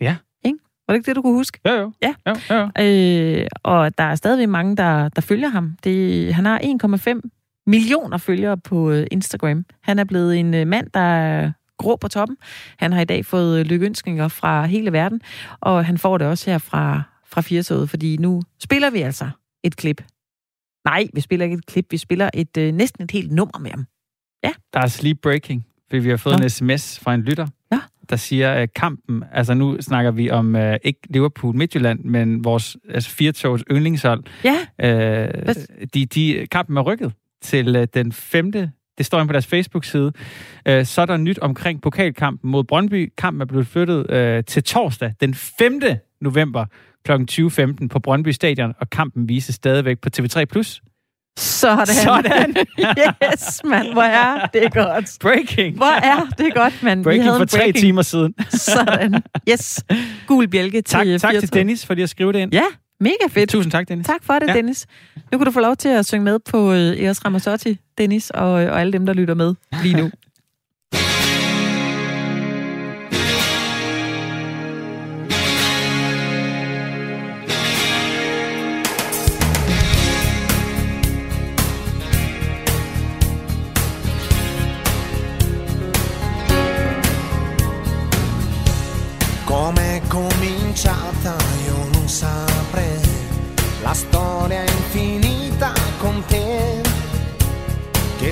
Ja. 0.00 0.16
Ikke? 0.44 0.58
Var 0.86 0.94
det 0.94 0.98
ikke 0.98 1.06
det, 1.06 1.16
du 1.16 1.22
kunne 1.22 1.36
huske? 1.36 1.58
Jo, 1.66 1.72
jo. 1.72 1.92
Ja. 2.02 2.14
Jo, 2.26 2.34
jo, 2.50 2.56
jo. 2.56 2.84
Øh, 2.84 3.46
og 3.62 3.98
der 3.98 4.04
er 4.04 4.14
stadigvæk 4.14 4.48
mange, 4.48 4.76
der, 4.76 5.08
der 5.08 5.22
følger 5.22 5.48
ham. 5.48 5.76
Det, 5.84 6.34
han 6.34 6.44
har 6.46 6.58
1,5 6.58 7.20
millioner 7.66 8.18
følgere 8.18 8.56
på 8.56 8.90
øh, 8.90 9.06
Instagram. 9.10 9.64
Han 9.80 9.98
er 9.98 10.04
blevet 10.04 10.36
en 10.38 10.54
øh, 10.54 10.66
mand, 10.66 10.90
der 10.94 11.00
er 11.00 11.52
grå 11.78 11.96
på 11.96 12.08
toppen. 12.08 12.36
Han 12.78 12.92
har 12.92 13.00
i 13.00 13.04
dag 13.04 13.26
fået 13.26 13.60
øh, 13.60 13.66
lykønskninger 13.66 14.28
fra 14.28 14.66
hele 14.66 14.92
verden, 14.92 15.20
og 15.60 15.84
han 15.86 15.98
får 15.98 16.18
det 16.18 16.26
også 16.26 16.50
her 16.50 16.58
fra, 16.58 17.02
fra 17.26 17.40
Firtoget, 17.40 17.90
fordi 17.90 18.16
nu 18.16 18.42
spiller 18.62 18.90
vi 18.90 18.98
altså 19.00 19.30
et 19.64 19.76
klip. 19.76 20.02
Nej, 20.84 21.06
vi 21.14 21.20
spiller 21.20 21.44
ikke 21.44 21.54
et 21.54 21.66
klip, 21.66 21.86
vi 21.90 21.96
spiller 21.96 22.30
et 22.34 22.56
øh, 22.56 22.72
næsten 22.72 23.04
et 23.04 23.10
helt 23.10 23.32
nummer 23.32 23.58
med 23.58 23.70
ham. 23.70 23.86
Ja. 24.44 24.52
Der 24.72 24.80
er 24.80 24.86
sleep 24.86 25.18
breaking, 25.22 25.66
fordi 25.90 26.02
vi 26.02 26.10
har 26.10 26.16
fået 26.16 26.38
Nå. 26.38 26.42
en 26.44 26.50
sms 26.50 26.98
fra 27.00 27.14
en 27.14 27.22
lytter, 27.22 27.46
Ja. 27.72 27.80
der 28.10 28.16
siger, 28.16 28.52
at 28.52 28.74
kampen, 28.74 29.24
altså 29.32 29.54
nu 29.54 29.76
snakker 29.80 30.10
vi 30.10 30.30
om 30.30 30.54
uh, 30.54 30.74
ikke 30.84 31.00
Liverpool 31.10 31.56
Midtjylland, 31.56 32.04
men 32.04 32.44
vores 32.44 32.76
altså 32.88 33.10
Firtogs 33.10 33.64
yndlingshold, 33.70 34.24
Ja, 34.44 34.56
Øh, 34.80 35.54
de, 35.94 36.06
de, 36.06 36.46
kampen 36.50 36.76
er 36.76 36.82
rykket 36.82 37.12
til 37.42 37.76
øh, 37.76 37.86
den 37.94 38.12
5. 38.12 38.52
Det 38.98 39.06
står 39.06 39.18
inde 39.18 39.28
på 39.28 39.32
deres 39.32 39.46
Facebook-side. 39.46 40.12
Øh, 40.68 40.86
så 40.86 41.00
er 41.02 41.06
der 41.06 41.16
nyt 41.16 41.38
omkring 41.38 41.82
pokalkampen 41.82 42.50
mod 42.50 42.64
Brøndby. 42.64 43.12
Kampen 43.18 43.40
er 43.40 43.46
blevet 43.46 43.66
flyttet 43.66 44.10
øh, 44.10 44.44
til 44.44 44.64
torsdag 44.64 45.12
den 45.20 45.34
5. 45.34 45.80
november 46.20 46.64
kl. 47.04 47.12
20.15 47.12 47.88
på 47.88 47.98
Brøndby 47.98 48.28
Stadion, 48.28 48.72
og 48.80 48.90
kampen 48.90 49.28
vises 49.28 49.54
stadigvæk 49.54 49.98
på 50.00 50.08
TV3+. 50.16 50.80
sådan. 51.38 51.86
Sådan. 51.86 52.56
yes, 53.32 53.60
mand, 53.64 53.92
hvor 53.92 54.02
er 54.02 54.46
det 54.46 54.72
godt. 54.74 55.16
Breaking! 55.20 55.76
Hvor 55.76 56.00
er 56.04 56.20
det 56.38 56.54
godt, 56.54 56.82
mand. 56.82 57.00
Vi 57.00 57.04
Breaking 57.04 57.24
havde 57.24 57.38
for 57.38 57.44
tre 57.44 57.58
breaking. 57.58 57.76
timer 57.76 58.02
siden. 58.02 58.34
Sådan. 58.50 59.22
Yes. 59.50 59.84
Gul 60.26 60.48
bjælke 60.48 60.82
til 60.82 60.84
tak, 60.84 61.06
tak 61.20 61.34
til. 61.40 61.52
Dennis, 61.52 61.86
fordi 61.86 62.02
at 62.02 62.10
skrive 62.10 62.32
det 62.32 62.38
ind. 62.38 62.52
Ja, 62.52 62.64
mega 63.00 63.26
fedt. 63.28 63.50
Tusind 63.50 63.72
tak, 63.72 63.88
Dennis. 63.88 64.06
Tak 64.06 64.24
for 64.24 64.34
det, 64.34 64.48
Ja. 64.48 64.54
Dennis. 64.54 64.86
Nu 65.32 65.38
kan 65.38 65.44
du 65.44 65.50
få 65.50 65.60
lov 65.60 65.76
til 65.76 65.88
at 65.88 66.06
synge 66.06 66.24
med 66.24 66.38
på 66.38 66.72
øh, 66.72 66.78
Eros 67.02 67.24
Ramazzotti, 67.24 67.78
Dennis, 67.98 68.30
og, 68.30 68.50
og 68.52 68.80
alle 68.80 68.92
dem, 68.92 69.06
der 69.06 69.12
lytter 69.12 69.34
med 69.34 69.54
lige 69.82 69.96
nu. 69.96 70.10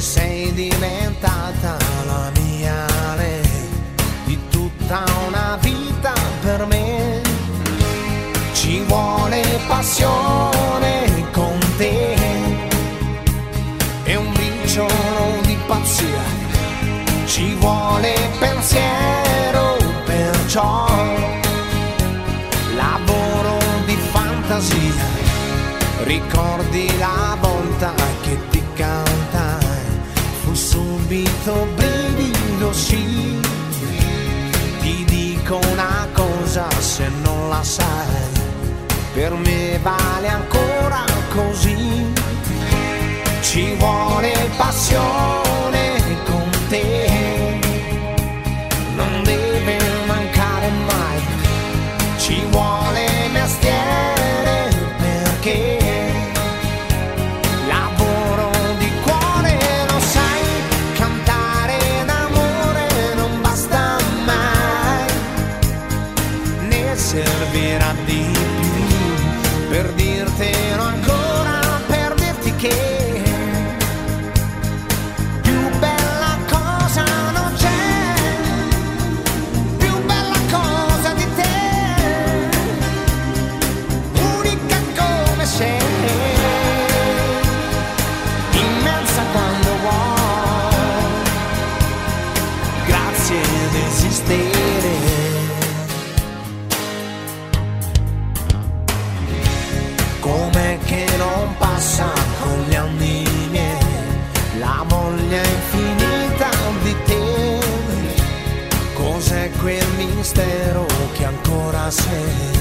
Sei 0.02 0.52
diventata 0.52 1.76
la 2.06 2.32
mia 2.40 2.86
re, 3.14 3.40
di 4.24 4.36
tutta 4.50 5.04
una 5.28 5.56
vita 5.60 6.12
per 6.40 6.66
me. 6.66 7.20
Ci 8.52 8.80
vuole 8.80 9.60
passione 9.68 11.28
con 11.30 11.56
te. 11.76 12.16
E 14.02 14.16
un 14.16 14.32
briciolo 14.32 15.40
di 15.42 15.56
pazzia, 15.68 16.22
ci 17.26 17.54
vuole 17.54 18.12
pensiero 18.40 19.76
perciò 20.04 20.84
lavoro 22.74 23.56
di 23.86 23.96
fantasia. 24.10 25.20
Ricordi 26.02 26.90
la 26.98 27.31
subito 31.42 31.66
brivido 31.74 32.72
sì. 32.72 33.40
Ti 34.80 35.04
dico 35.04 35.58
una 35.70 36.06
cosa 36.12 36.68
se 36.78 37.08
non 37.22 37.48
la 37.48 37.62
sai 37.62 38.40
per 39.14 39.32
me 39.32 39.78
vale 39.82 40.28
ancora 40.28 41.04
così. 41.34 42.12
Ci 43.40 43.74
vuole 43.74 44.32
passione 44.56 46.00
con 46.24 46.50
te. 46.68 47.58
Non 48.94 49.22
deve 49.24 49.78
mancare 50.06 50.68
mai. 50.86 51.22
Ci 52.18 52.42
vuole 52.50 53.28
mestiere 53.32 54.01
non 101.42 101.56
passa 101.56 102.06
con 102.40 102.64
gli 102.68 102.74
anni 102.74 103.24
miei. 103.50 103.78
La 104.58 104.84
voglia 104.86 105.42
infinita 105.42 106.50
di 106.82 106.96
te. 107.04 107.58
Cos'è 108.94 109.50
quel 109.60 109.86
mistero 109.96 110.86
che 111.12 111.24
ancora 111.24 111.90
sei 111.90 112.60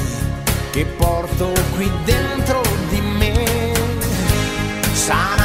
che 0.71 0.85
porto 0.85 1.51
qui 1.75 1.91
dentro 2.05 2.61
di 2.89 3.01
me? 3.01 3.73
Saranno 4.93 5.40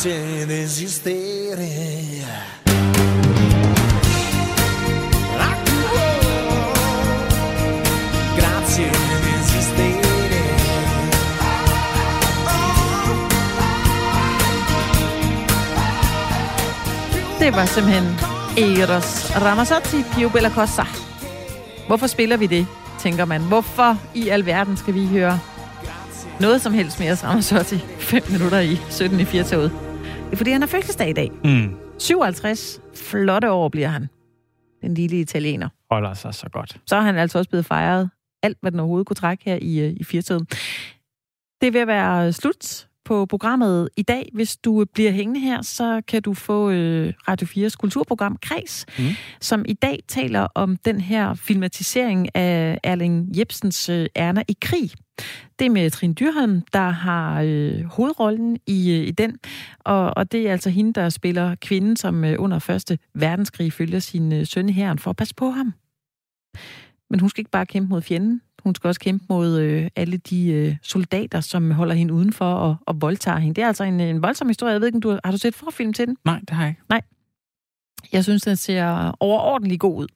se 0.00 0.46
desistere. 0.46 1.56
Det 17.40 17.52
var 17.52 17.64
simpelthen 17.64 18.04
Eros 18.58 19.36
Ramazzotti, 19.36 20.04
Pio 20.14 20.28
Bella 20.28 20.50
Costa. 20.50 20.82
Hvorfor 21.86 22.06
spiller 22.06 22.36
vi 22.36 22.46
det, 22.46 22.66
tænker 23.00 23.24
man? 23.24 23.42
Hvorfor 23.42 23.98
i 24.14 24.28
alverden 24.28 24.76
skal 24.76 24.94
vi 24.94 25.06
høre 25.06 25.40
noget 26.40 26.62
som 26.62 26.72
helst 26.72 27.00
mere 27.00 27.14
Ramazzotti 27.14 27.84
5 27.98 28.22
minutter 28.30 28.60
i 28.60 28.80
17 28.90 29.20
i 29.20 29.24
4 29.24 29.89
fordi, 30.36 30.50
han 30.50 30.62
har 30.62 30.68
fødselsdag 30.68 31.08
i 31.08 31.12
dag. 31.12 31.30
Mm. 31.44 31.76
57 31.98 32.80
flotte 32.94 33.50
år 33.50 33.68
bliver 33.68 33.88
han. 33.88 34.08
Den 34.82 34.94
lille 34.94 35.20
italiener. 35.20 35.68
Holder 35.90 36.14
sig 36.14 36.34
så 36.34 36.48
godt. 36.52 36.80
Så 36.86 36.96
er 36.96 37.00
han 37.00 37.16
altså 37.16 37.38
også 37.38 37.50
blevet 37.50 37.66
fejret 37.66 38.10
alt, 38.42 38.58
hvad 38.60 38.70
den 38.70 38.80
overhovedet 38.80 39.06
kunne 39.06 39.14
trække 39.14 39.44
her 39.44 39.58
i, 39.62 39.80
øh, 39.80 39.96
i 39.96 40.04
4 40.04 40.40
Det 41.60 41.72
vil 41.72 41.86
være 41.86 42.32
slut 42.32 42.86
på 43.04 43.26
programmet 43.26 43.88
i 43.96 44.02
dag. 44.02 44.30
Hvis 44.34 44.56
du 44.56 44.84
bliver 44.94 45.10
hængende 45.10 45.40
her, 45.40 45.62
så 45.62 46.02
kan 46.08 46.22
du 46.22 46.34
få 46.34 46.70
øh, 46.70 47.12
Radio 47.28 47.46
4's 47.46 47.76
kulturprogram 47.76 48.36
Kreds, 48.42 48.86
mm. 48.98 49.04
som 49.40 49.64
i 49.68 49.72
dag 49.72 49.98
taler 50.08 50.46
om 50.54 50.76
den 50.76 51.00
her 51.00 51.34
filmatisering 51.34 52.36
af 52.36 52.78
Erling 52.84 53.38
Jebsens 53.38 53.88
øh, 53.88 54.06
Erna 54.14 54.42
i 54.48 54.56
krig. 54.60 54.90
Det 55.58 55.66
er 55.66 55.70
med 55.70 55.90
Trine 55.90 56.14
Dyrholm, 56.14 56.62
der 56.72 56.88
har 56.88 57.42
øh, 57.46 57.84
hovedrollen 57.84 58.58
i, 58.66 58.90
øh, 58.90 59.06
i 59.06 59.10
den, 59.10 59.38
og, 59.78 60.16
og 60.16 60.32
det 60.32 60.48
er 60.48 60.52
altså 60.52 60.70
hende, 60.70 60.92
der 60.92 61.08
spiller 61.08 61.54
kvinden, 61.54 61.96
som 61.96 62.24
øh, 62.24 62.36
under 62.38 62.58
Første 62.58 62.98
Verdenskrig 63.14 63.72
følger 63.72 63.98
sin 63.98 64.32
øh, 64.32 64.46
søn 64.46 64.68
i 64.68 64.72
herren 64.72 64.98
for 64.98 65.10
at 65.10 65.16
passe 65.16 65.34
på 65.34 65.50
ham. 65.50 65.74
Men 67.10 67.20
hun 67.20 67.30
skal 67.30 67.40
ikke 67.40 67.50
bare 67.50 67.66
kæmpe 67.66 67.88
mod 67.88 68.02
fjenden, 68.02 68.40
hun 68.62 68.74
skal 68.74 68.88
også 68.88 69.00
kæmpe 69.00 69.24
mod 69.28 69.58
øh, 69.60 69.88
alle 69.96 70.16
de 70.16 70.48
øh, 70.48 70.76
soldater, 70.82 71.40
som 71.40 71.70
holder 71.70 71.94
hende 71.94 72.14
udenfor 72.14 72.52
og, 72.52 72.76
og 72.86 73.00
voldtager 73.00 73.38
hende. 73.38 73.54
Det 73.54 73.64
er 73.64 73.68
altså 73.68 73.84
en, 73.84 74.00
en 74.00 74.22
voldsom 74.22 74.48
historie. 74.48 74.72
Jeg 74.72 74.80
ved 74.80 74.88
ikke, 74.88 75.00
du, 75.00 75.18
har 75.24 75.32
du 75.32 75.38
set 75.38 75.54
forfilm 75.54 75.92
til 75.92 76.06
den? 76.06 76.16
Nej, 76.24 76.40
det 76.40 76.50
har 76.50 76.62
jeg 76.62 76.70
ikke. 76.70 76.82
Nej. 76.88 77.02
Jeg 78.12 78.24
synes, 78.24 78.42
den 78.42 78.56
ser 78.56 79.16
overordentligt 79.20 79.80
god 79.80 80.02
ud. 80.02 80.06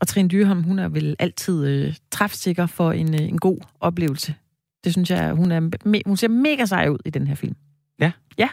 Og 0.00 0.08
Trine 0.08 0.28
Dyrholm, 0.28 0.62
hun 0.62 0.78
er 0.78 0.88
vel 0.88 1.16
altid 1.18 1.66
øh, 1.66 1.94
træfsikker 2.10 2.66
for 2.66 2.92
en, 2.92 3.14
øh, 3.14 3.20
en 3.20 3.38
god 3.38 3.58
oplevelse. 3.80 4.34
Det 4.84 4.92
synes 4.92 5.10
jeg, 5.10 5.32
hun, 5.32 5.52
er, 5.52 5.60
me, 5.84 6.02
hun 6.06 6.16
ser 6.16 6.28
mega 6.28 6.64
sej 6.64 6.88
ud 6.88 6.98
i 7.04 7.10
den 7.10 7.26
her 7.26 7.34
film. 7.34 7.56
Ja? 8.00 8.12
Ja. 8.38 8.48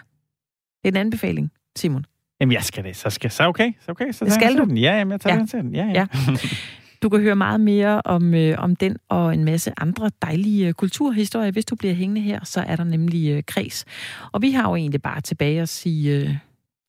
Det 0.83 0.89
er 0.89 0.91
en 0.91 0.97
anbefaling, 0.97 1.51
Simon. 1.75 2.05
Jamen, 2.39 2.53
jeg 2.53 2.63
skal 2.63 2.83
det. 2.83 2.95
Så 2.95 3.09
skal 3.09 3.31
så 3.31 3.43
okay. 3.47 3.71
Så 3.85 3.91
okay. 3.91 4.11
Så 4.11 4.25
det 4.25 4.33
skal 4.33 4.57
du. 4.57 4.63
Den. 4.63 4.77
Ja, 4.77 4.97
jamen, 4.97 5.11
jeg 5.11 5.21
tager 5.21 5.33
ja. 5.33 5.39
den 5.39 5.47
til 5.47 5.59
den. 5.59 5.75
Ja, 5.75 5.85
ja. 5.85 5.91
ja. 5.93 6.07
Du 7.01 7.09
kan 7.09 7.19
høre 7.19 7.35
meget 7.35 7.59
mere 7.59 8.01
om, 8.05 8.33
øh, 8.33 8.55
om 8.57 8.75
den 8.75 8.97
og 9.09 9.33
en 9.33 9.43
masse 9.43 9.71
andre 9.77 10.11
dejlige 10.21 10.67
øh, 10.67 10.73
kulturhistorier. 10.73 11.51
Hvis 11.51 11.65
du 11.65 11.75
bliver 11.75 11.93
hængende 11.93 12.21
her, 12.21 12.39
så 12.43 12.61
er 12.67 12.75
der 12.75 12.83
nemlig 12.83 13.29
øh, 13.31 13.43
kreds. 13.47 13.85
Og 14.31 14.41
vi 14.41 14.51
har 14.51 14.69
jo 14.69 14.75
egentlig 14.75 15.01
bare 15.01 15.21
tilbage 15.21 15.61
at 15.61 15.69
sige 15.69 16.15
øh, 16.15 16.35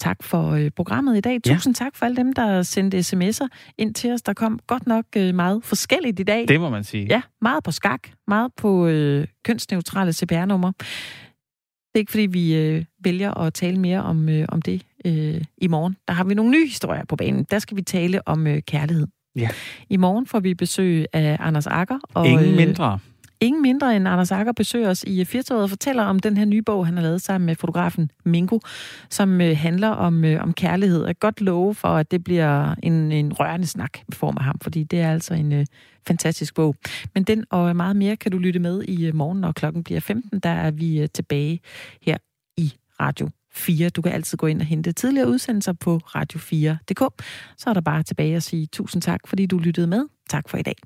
tak 0.00 0.22
for 0.22 0.50
øh, 0.50 0.70
programmet 0.70 1.16
i 1.16 1.20
dag. 1.20 1.42
Tusind 1.42 1.80
ja. 1.80 1.84
tak 1.84 1.96
for 1.96 2.06
alle 2.06 2.16
dem, 2.16 2.32
der 2.32 2.62
sendte 2.62 2.98
sms'er 2.98 3.48
ind 3.78 3.94
til 3.94 4.12
os. 4.12 4.22
Der 4.22 4.32
kom 4.32 4.60
godt 4.66 4.86
nok 4.86 5.04
øh, 5.16 5.34
meget 5.34 5.64
forskelligt 5.64 6.20
i 6.20 6.22
dag. 6.22 6.48
Det 6.48 6.60
må 6.60 6.70
man 6.70 6.84
sige. 6.84 7.06
Ja, 7.10 7.22
meget 7.40 7.64
på 7.64 7.70
skak, 7.70 8.00
meget 8.26 8.52
på 8.56 8.86
øh, 8.86 9.26
kønsneutrale 9.44 10.12
CPR-numre. 10.12 10.72
Det 10.78 11.94
er 11.94 11.98
ikke, 11.98 12.10
fordi 12.10 12.26
vi 12.26 12.54
øh, 12.56 12.84
vælger 13.04 13.34
at 13.34 13.54
tale 13.54 13.80
mere 13.80 14.02
om, 14.02 14.28
øh, 14.28 14.44
om 14.48 14.62
det 14.62 14.82
øh, 15.04 15.40
i 15.58 15.68
morgen. 15.68 15.96
Der 16.08 16.14
har 16.14 16.24
vi 16.24 16.34
nogle 16.34 16.50
nye 16.50 16.66
historier 16.66 17.04
på 17.04 17.16
banen. 17.16 17.46
Der 17.50 17.58
skal 17.58 17.76
vi 17.76 17.82
tale 17.82 18.28
om 18.28 18.46
øh, 18.46 18.62
kærlighed. 18.62 19.06
Ja. 19.36 19.48
I 19.90 19.96
morgen 19.96 20.26
får 20.26 20.40
vi 20.40 20.54
besøg 20.54 21.06
af 21.12 21.36
Anders 21.40 21.66
Akker. 21.66 21.98
Og, 22.14 22.26
ingen 22.26 22.50
øh, 22.50 22.56
mindre. 22.56 22.92
Øh, 22.92 23.15
ingen 23.40 23.62
mindre 23.62 23.96
end 23.96 24.08
Anders 24.08 24.32
Akker 24.32 24.52
besøger 24.52 24.90
os 24.90 25.04
i 25.06 25.24
Firtoget 25.24 25.62
og 25.62 25.70
fortæller 25.70 26.02
om 26.02 26.18
den 26.18 26.36
her 26.36 26.44
nye 26.44 26.62
bog, 26.62 26.86
han 26.86 26.96
har 26.96 27.02
lavet 27.02 27.22
sammen 27.22 27.46
med 27.46 27.56
fotografen 27.56 28.10
Mingo, 28.24 28.58
som 29.10 29.40
øh, 29.40 29.56
handler 29.56 29.88
om, 29.88 30.24
øh, 30.24 30.42
om 30.42 30.52
kærlighed. 30.52 30.98
Jeg 31.06 31.16
kan 31.16 31.20
godt 31.20 31.40
love 31.40 31.74
for, 31.74 31.88
at 31.88 32.10
det 32.10 32.24
bliver 32.24 32.74
en, 32.82 33.12
en 33.12 33.32
rørende 33.32 33.66
snak 33.66 33.98
vi 34.08 34.14
form 34.14 34.36
af 34.36 34.44
ham, 34.44 34.58
fordi 34.62 34.84
det 34.84 35.00
er 35.00 35.12
altså 35.12 35.34
en 35.34 35.52
øh, 35.52 35.66
fantastisk 36.06 36.54
bog. 36.54 36.76
Men 37.14 37.24
den 37.24 37.44
og 37.50 37.76
meget 37.76 37.96
mere 37.96 38.16
kan 38.16 38.32
du 38.32 38.38
lytte 38.38 38.60
med 38.60 38.82
i 38.82 39.06
øh, 39.06 39.14
morgen, 39.14 39.40
når 39.40 39.52
klokken 39.52 39.84
bliver 39.84 40.00
15. 40.00 40.40
Der 40.40 40.50
er 40.50 40.70
vi 40.70 41.08
tilbage 41.14 41.60
her 42.02 42.16
i 42.56 42.72
Radio 43.00 43.28
4. 43.52 43.88
Du 43.88 44.02
kan 44.02 44.12
altid 44.12 44.38
gå 44.38 44.46
ind 44.46 44.60
og 44.60 44.66
hente 44.66 44.92
tidligere 44.92 45.28
udsendelser 45.28 45.72
på 45.72 46.00
radio4.dk. 46.04 47.24
Så 47.56 47.70
er 47.70 47.74
der 47.74 47.80
bare 47.80 48.02
tilbage 48.02 48.36
at 48.36 48.42
sige 48.42 48.66
tusind 48.66 49.02
tak, 49.02 49.20
fordi 49.26 49.46
du 49.46 49.58
lyttede 49.58 49.86
med. 49.86 50.04
Tak 50.28 50.48
for 50.48 50.56
i 50.58 50.62
dag. 50.62 50.76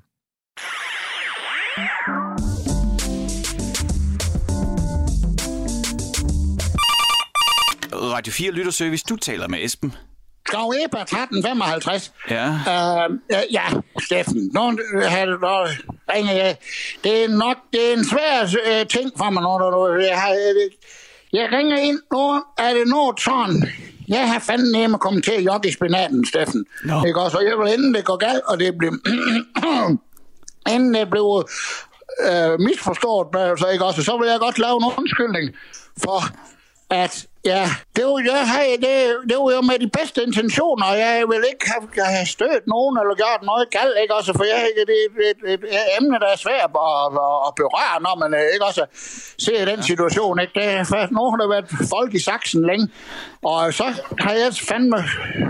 Radio 7.93 8.33
4 8.33 8.51
Lytterservice, 8.51 9.05
du 9.09 9.15
taler 9.15 9.47
med 9.47 9.63
Esben. 9.63 9.95
Skov 10.47 10.73
Eber 10.85 11.01
1355. 11.01 12.11
Ja. 12.29 12.49
Uh, 12.49 13.17
ja, 13.51 13.63
Steffen, 13.99 14.51
nu 14.53 14.59
har 14.59 14.75
ringer 16.15 16.33
jeg. 16.33 16.57
Det 17.03 17.23
er 17.23 17.27
nok 17.27 17.57
det 17.73 17.89
er 17.89 17.97
en 17.97 18.05
svær 18.05 18.43
uh, 18.43 18.87
ting 18.87 19.11
for 19.17 19.29
mig, 19.29 19.43
når 19.43 19.99
jeg 19.99 20.21
har, 20.21 20.33
jeg 21.33 21.49
ringer 21.51 21.77
ind 21.77 21.99
nu. 22.11 22.43
Er 22.57 22.73
det 22.73 22.87
noget 22.87 23.19
sådan? 23.19 23.69
Jeg 24.07 24.31
har 24.31 24.39
fandme 24.39 24.71
nemme 24.71 24.97
kommet 24.97 25.23
til 25.23 25.31
at 25.31 25.45
jogge 25.45 25.69
i 25.69 25.71
spinaten, 25.71 26.25
Steffen. 26.25 26.65
No. 26.83 27.05
Ikke 27.05 27.21
også? 27.21 27.37
Og 27.37 27.43
jeg 27.45 27.57
vil 27.57 27.73
inden 27.73 27.93
det 27.93 28.05
går 28.05 28.17
galt, 28.17 28.43
og 28.47 28.59
det 28.59 28.77
bliver... 28.77 28.93
inden 30.69 30.93
det 30.93 31.09
blev 31.09 31.47
øh, 32.21 32.59
misforstået, 32.59 33.27
så, 33.59 33.67
ikke 33.67 33.85
også? 33.85 34.03
så 34.03 34.17
vil 34.17 34.29
jeg 34.29 34.39
godt 34.39 34.59
lave 34.59 34.75
en 34.77 34.91
undskyldning 34.97 35.55
for, 36.03 36.21
at 36.89 37.27
Ja, 37.45 37.65
det 37.95 38.03
var, 38.05 38.19
jeg, 38.29 38.41
hey, 38.55 38.71
det, 38.85 38.95
det 39.29 39.37
var 39.43 39.51
jo 39.57 39.61
med 39.61 39.79
de 39.79 39.89
bedste 39.99 40.23
intentioner. 40.27 40.87
Jeg 41.05 41.23
vil 41.31 41.43
ikke 41.51 41.65
have, 41.73 42.05
have 42.15 42.27
stødt 42.35 42.63
nogen 42.67 42.93
eller 43.01 43.15
gjort 43.21 43.41
noget 43.49 43.65
galt, 43.77 43.97
ikke 44.01 44.13
også? 44.15 44.31
For 44.37 44.43
jeg, 44.51 44.59
det, 44.77 44.85
det, 44.91 44.99
det, 45.43 45.61
det 45.61 45.75
er 45.81 45.87
emne, 45.97 46.19
der 46.23 46.29
er 46.35 46.39
svært 46.45 46.71
at, 46.89 47.05
at, 47.25 47.37
at 47.47 47.51
berøre, 47.61 47.95
når 48.05 48.15
man 48.23 48.31
øh, 48.39 48.45
ikke 48.53 48.65
også 48.65 48.83
ser 49.45 49.65
den 49.65 49.83
situation. 49.83 50.39
Ikke? 50.39 50.53
Det 50.59 50.65
er 50.65 50.83
først 50.83 51.11
nogen, 51.11 51.39
der 51.39 51.45
har 51.45 51.53
været 51.55 51.69
folk 51.95 52.11
i 52.13 52.19
saksen 52.29 52.61
længe. 52.69 52.87
Og 53.51 53.73
så 53.73 53.87
har 54.23 54.33
jeg 54.41 54.53
fandme 54.69 54.99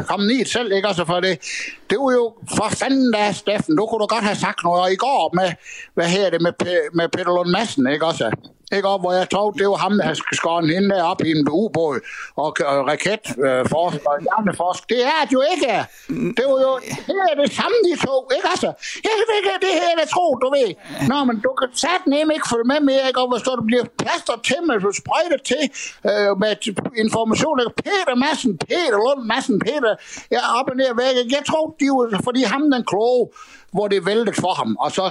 kommet 0.10 0.28
ned 0.28 0.46
selv, 0.46 0.72
ikke 0.72 0.88
også? 0.88 1.06
For 1.06 1.20
det, 1.20 1.34
det 1.90 1.98
var 2.04 2.12
jo 2.20 2.26
for 2.58 2.70
fanden 2.82 3.12
da, 3.14 3.32
Steffen. 3.32 3.78
Du 3.78 3.86
kunne 3.86 4.02
du 4.04 4.08
godt 4.16 4.24
have 4.30 4.42
sagt 4.46 4.60
noget. 4.64 4.82
Og 4.84 4.92
i 4.92 5.00
går 5.06 5.32
med, 5.40 5.50
hvad 5.94 6.08
her 6.16 6.30
det, 6.30 6.42
med, 6.42 6.54
med 6.94 7.10
Peter 7.10 7.34
Lund 7.36 7.50
Madsen, 7.50 7.88
ikke 7.94 8.06
også? 8.06 8.26
Ikke 8.76 8.88
op, 8.88 9.02
hvor 9.04 9.14
jeg 9.20 9.30
tog, 9.30 9.48
det 9.60 9.68
var 9.72 9.80
ham, 9.86 9.94
der 9.98 10.04
havde 10.04 10.20
skåret 10.40 10.70
hende 10.74 10.90
der 10.90 11.04
op 11.04 11.22
i 11.28 11.32
en 11.32 11.48
ubåd 11.50 12.00
og, 12.44 12.50
og 12.72 12.78
raketforsker 12.92 14.02
øh, 14.06 14.12
og 14.12 14.18
hjerneforsker. 14.28 14.86
Det 14.94 15.02
er 15.16 15.22
det 15.28 15.34
jo 15.40 15.44
ikke. 15.54 15.74
Det 16.38 16.46
var 16.52 16.60
jo 16.68 16.74
det 17.08 17.18
er 17.32 17.36
det 17.42 17.50
samme, 17.60 17.78
de 17.88 17.94
to. 18.08 18.16
Ikke 18.38 18.48
altså? 18.54 18.70
Jeg 19.08 19.14
ved 19.20 19.30
ikke, 19.38 19.50
det 19.66 19.74
her, 19.82 19.92
jeg 20.04 20.10
tror, 20.14 20.32
du 20.44 20.48
ved. 20.58 20.70
Nå, 21.12 21.18
men 21.28 21.36
du 21.46 21.52
kan 21.60 21.70
sat 21.84 22.04
nemme 22.14 22.30
ikke 22.36 22.48
følge 22.54 22.68
med 22.72 22.80
mere, 22.90 23.04
ikke? 23.10 23.20
Og 23.24 23.28
hvis 23.32 23.44
du 23.48 23.52
bliver 23.70 23.86
plaster 24.02 24.36
til, 24.48 24.60
med 24.68 24.76
du 24.88 24.92
sprøjter 25.02 25.40
til 25.52 25.64
øh, 26.10 26.32
med 26.42 26.52
information. 27.04 27.58
Peter 27.86 28.16
Madsen, 28.24 28.54
Peter 28.58 28.98
Lund 29.04 29.22
Madsen, 29.32 29.58
Peter, 29.66 29.94
jeg 30.34 30.42
er 30.48 30.52
op 30.60 30.68
og 30.72 30.76
ned 30.82 30.92
væk. 31.02 31.16
Jeg 31.38 31.44
tror, 31.50 31.66
de 31.80 31.88
var, 31.98 32.22
fordi 32.28 32.42
ham 32.54 32.64
den 32.74 32.84
kloge, 32.92 33.24
hvor 33.74 33.88
det 33.88 34.06
væltede 34.06 34.42
for 34.44 34.54
ham. 34.54 34.76
Og 34.80 34.92
så 34.92 35.04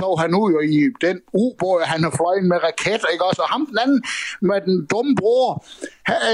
tog 0.00 0.20
han 0.20 0.34
ud 0.34 0.50
i 0.76 1.06
den 1.06 1.16
ubåd, 1.32 1.82
han 1.84 2.02
har 2.04 2.12
fløjet 2.18 2.44
med 2.44 2.58
raketter, 2.68 3.08
ikke 3.14 3.24
også? 3.24 3.42
Og 3.42 3.48
ham 3.48 3.66
den 3.66 3.78
anden 3.84 4.02
med 4.40 4.60
den 4.68 4.86
dumme 4.86 5.14
bror, 5.20 5.64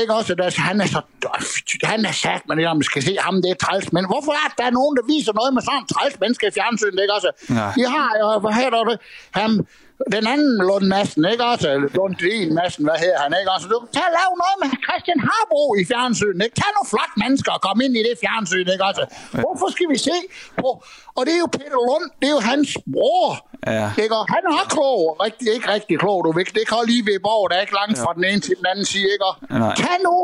ikke 0.00 0.14
også? 0.14 0.34
Der, 0.34 0.60
han 0.68 0.80
er 0.80 0.86
så, 0.86 1.00
han 1.82 2.04
er 2.04 2.12
sat, 2.12 2.42
men 2.48 2.58
man 2.58 2.82
skal 2.82 3.02
se 3.02 3.16
ham, 3.20 3.42
det 3.42 3.50
er 3.50 3.54
træls. 3.54 3.92
Men 3.92 4.06
hvorfor 4.06 4.32
er 4.32 4.48
der 4.58 4.70
nogen, 4.70 4.96
der 4.96 5.04
viser 5.14 5.32
noget 5.32 5.54
med 5.54 5.62
sådan 5.62 5.80
en 5.80 5.86
træls 5.94 6.20
menneske 6.20 6.46
i 6.46 6.50
fjernsynet, 6.58 7.00
ikke 7.04 7.14
også? 7.18 7.30
Ja. 7.58 7.66
De 7.76 7.82
har 7.94 8.10
jo, 8.20 8.26
her 8.58 8.70
der 8.70 8.84
det, 8.84 8.98
ham, 9.30 9.66
den 10.16 10.24
anden 10.32 10.52
Lund 10.68 10.86
Madsen, 10.94 11.24
ikke 11.32 11.44
også? 11.52 11.68
Lundin 11.96 12.54
Madsen, 12.58 12.82
hvad 12.88 12.98
her 13.04 13.14
han, 13.22 13.30
ikke 13.40 13.50
også? 13.54 13.66
Du 13.72 13.78
kan 13.82 13.90
tage 13.98 14.12
lave 14.18 14.32
noget 14.42 14.56
med 14.62 14.68
Christian 14.86 15.20
Harbo 15.26 15.60
i 15.80 15.82
fjernsynet, 15.90 16.40
ikke? 16.46 16.56
Tag 16.60 16.70
nogle 16.76 16.88
flot 16.92 17.12
mennesker 17.22 17.50
og 17.56 17.60
kom 17.66 17.76
ind 17.84 17.94
i 18.00 18.02
det 18.08 18.14
fjernsyn, 18.24 18.68
ikke 18.74 18.84
også? 18.90 19.02
Hvorfor 19.44 19.68
skal 19.74 19.86
vi 19.94 19.98
se 20.08 20.18
på? 20.62 20.68
Og 21.16 21.22
det 21.26 21.32
er 21.36 21.40
jo 21.46 21.48
Peter 21.58 21.80
Lund, 21.88 22.06
det 22.20 22.26
er 22.30 22.34
jo 22.38 22.42
hans 22.52 22.68
bror. 22.92 23.28
Ja. 23.78 23.86
Ikke? 24.04 24.16
Han 24.34 24.42
er 24.60 24.66
klog, 24.74 25.00
rigtig, 25.24 25.46
ikke 25.54 25.68
rigtig 25.74 25.96
klog, 26.02 26.18
du 26.26 26.30
ved. 26.36 26.44
Det 26.58 26.64
kan 26.70 26.80
lige 26.92 27.04
ved 27.08 27.18
Borg, 27.26 27.44
der 27.50 27.56
er 27.56 27.62
ikke 27.66 27.76
langt 27.80 27.96
ja. 27.98 28.02
fra 28.04 28.12
den 28.18 28.24
ene 28.30 28.40
til 28.46 28.54
den 28.60 28.66
anden 28.72 28.86
side, 28.92 29.08
ikke? 29.14 29.30
Nej. 29.62 29.74
Tag 29.82 29.96
nu 30.08 30.16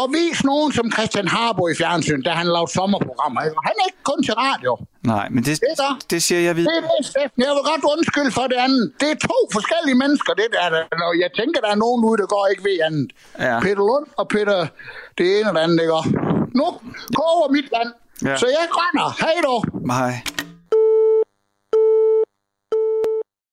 og 0.00 0.06
vis 0.18 0.44
nogen 0.44 0.72
som 0.72 0.86
Christian 0.96 1.28
Harbo 1.28 1.68
i 1.68 1.74
fjernsyn, 1.80 2.22
da 2.22 2.30
han 2.30 2.46
lavede 2.46 2.72
sommerprogrammer. 2.72 3.40
Han 3.40 3.74
er 3.80 3.84
ikke 3.90 4.02
kun 4.10 4.20
til 4.28 4.34
radio. 4.34 4.72
Nej, 5.14 5.26
men 5.28 5.40
det, 5.44 5.60
det, 5.60 5.68
er 5.78 5.98
det 6.10 6.22
siger 6.22 6.40
jeg 6.40 6.56
videre. 6.56 6.74
Det 6.74 6.84
er 6.84 6.88
det, 6.96 7.06
Steffen. 7.06 7.38
Jeg 7.46 7.52
vil 7.56 7.62
godt 7.72 7.84
undskylde 7.92 8.32
for 8.38 8.46
det 8.52 8.58
andet. 8.66 8.92
Det 9.00 9.08
er 9.14 9.18
to 9.30 9.38
forskellige 9.52 9.96
mennesker, 10.02 10.32
det 10.40 10.48
der. 10.56 10.66
Og 11.08 11.14
jeg 11.24 11.30
tænker, 11.40 11.60
der 11.60 11.70
er 11.76 11.80
nogen 11.84 12.00
ude, 12.04 12.16
der 12.22 12.26
går 12.26 12.46
ikke 12.52 12.64
ved 12.68 12.76
andet. 12.88 13.08
Ja. 13.38 13.60
Peter 13.60 13.84
Lund 13.90 14.06
og 14.20 14.28
Peter 14.28 14.58
det 15.18 15.26
ene 15.36 15.48
eller 15.48 15.62
andet, 15.66 15.80
ikke? 15.84 15.92
Nu 16.58 16.64
over 17.30 17.52
mit 17.56 17.68
land. 17.76 17.90
Ja. 18.24 18.36
Så 18.36 18.46
jeg 18.46 18.66
render. 18.80 19.08
Hej 19.24 19.36
då. 19.48 19.54
Hej. 19.92 20.41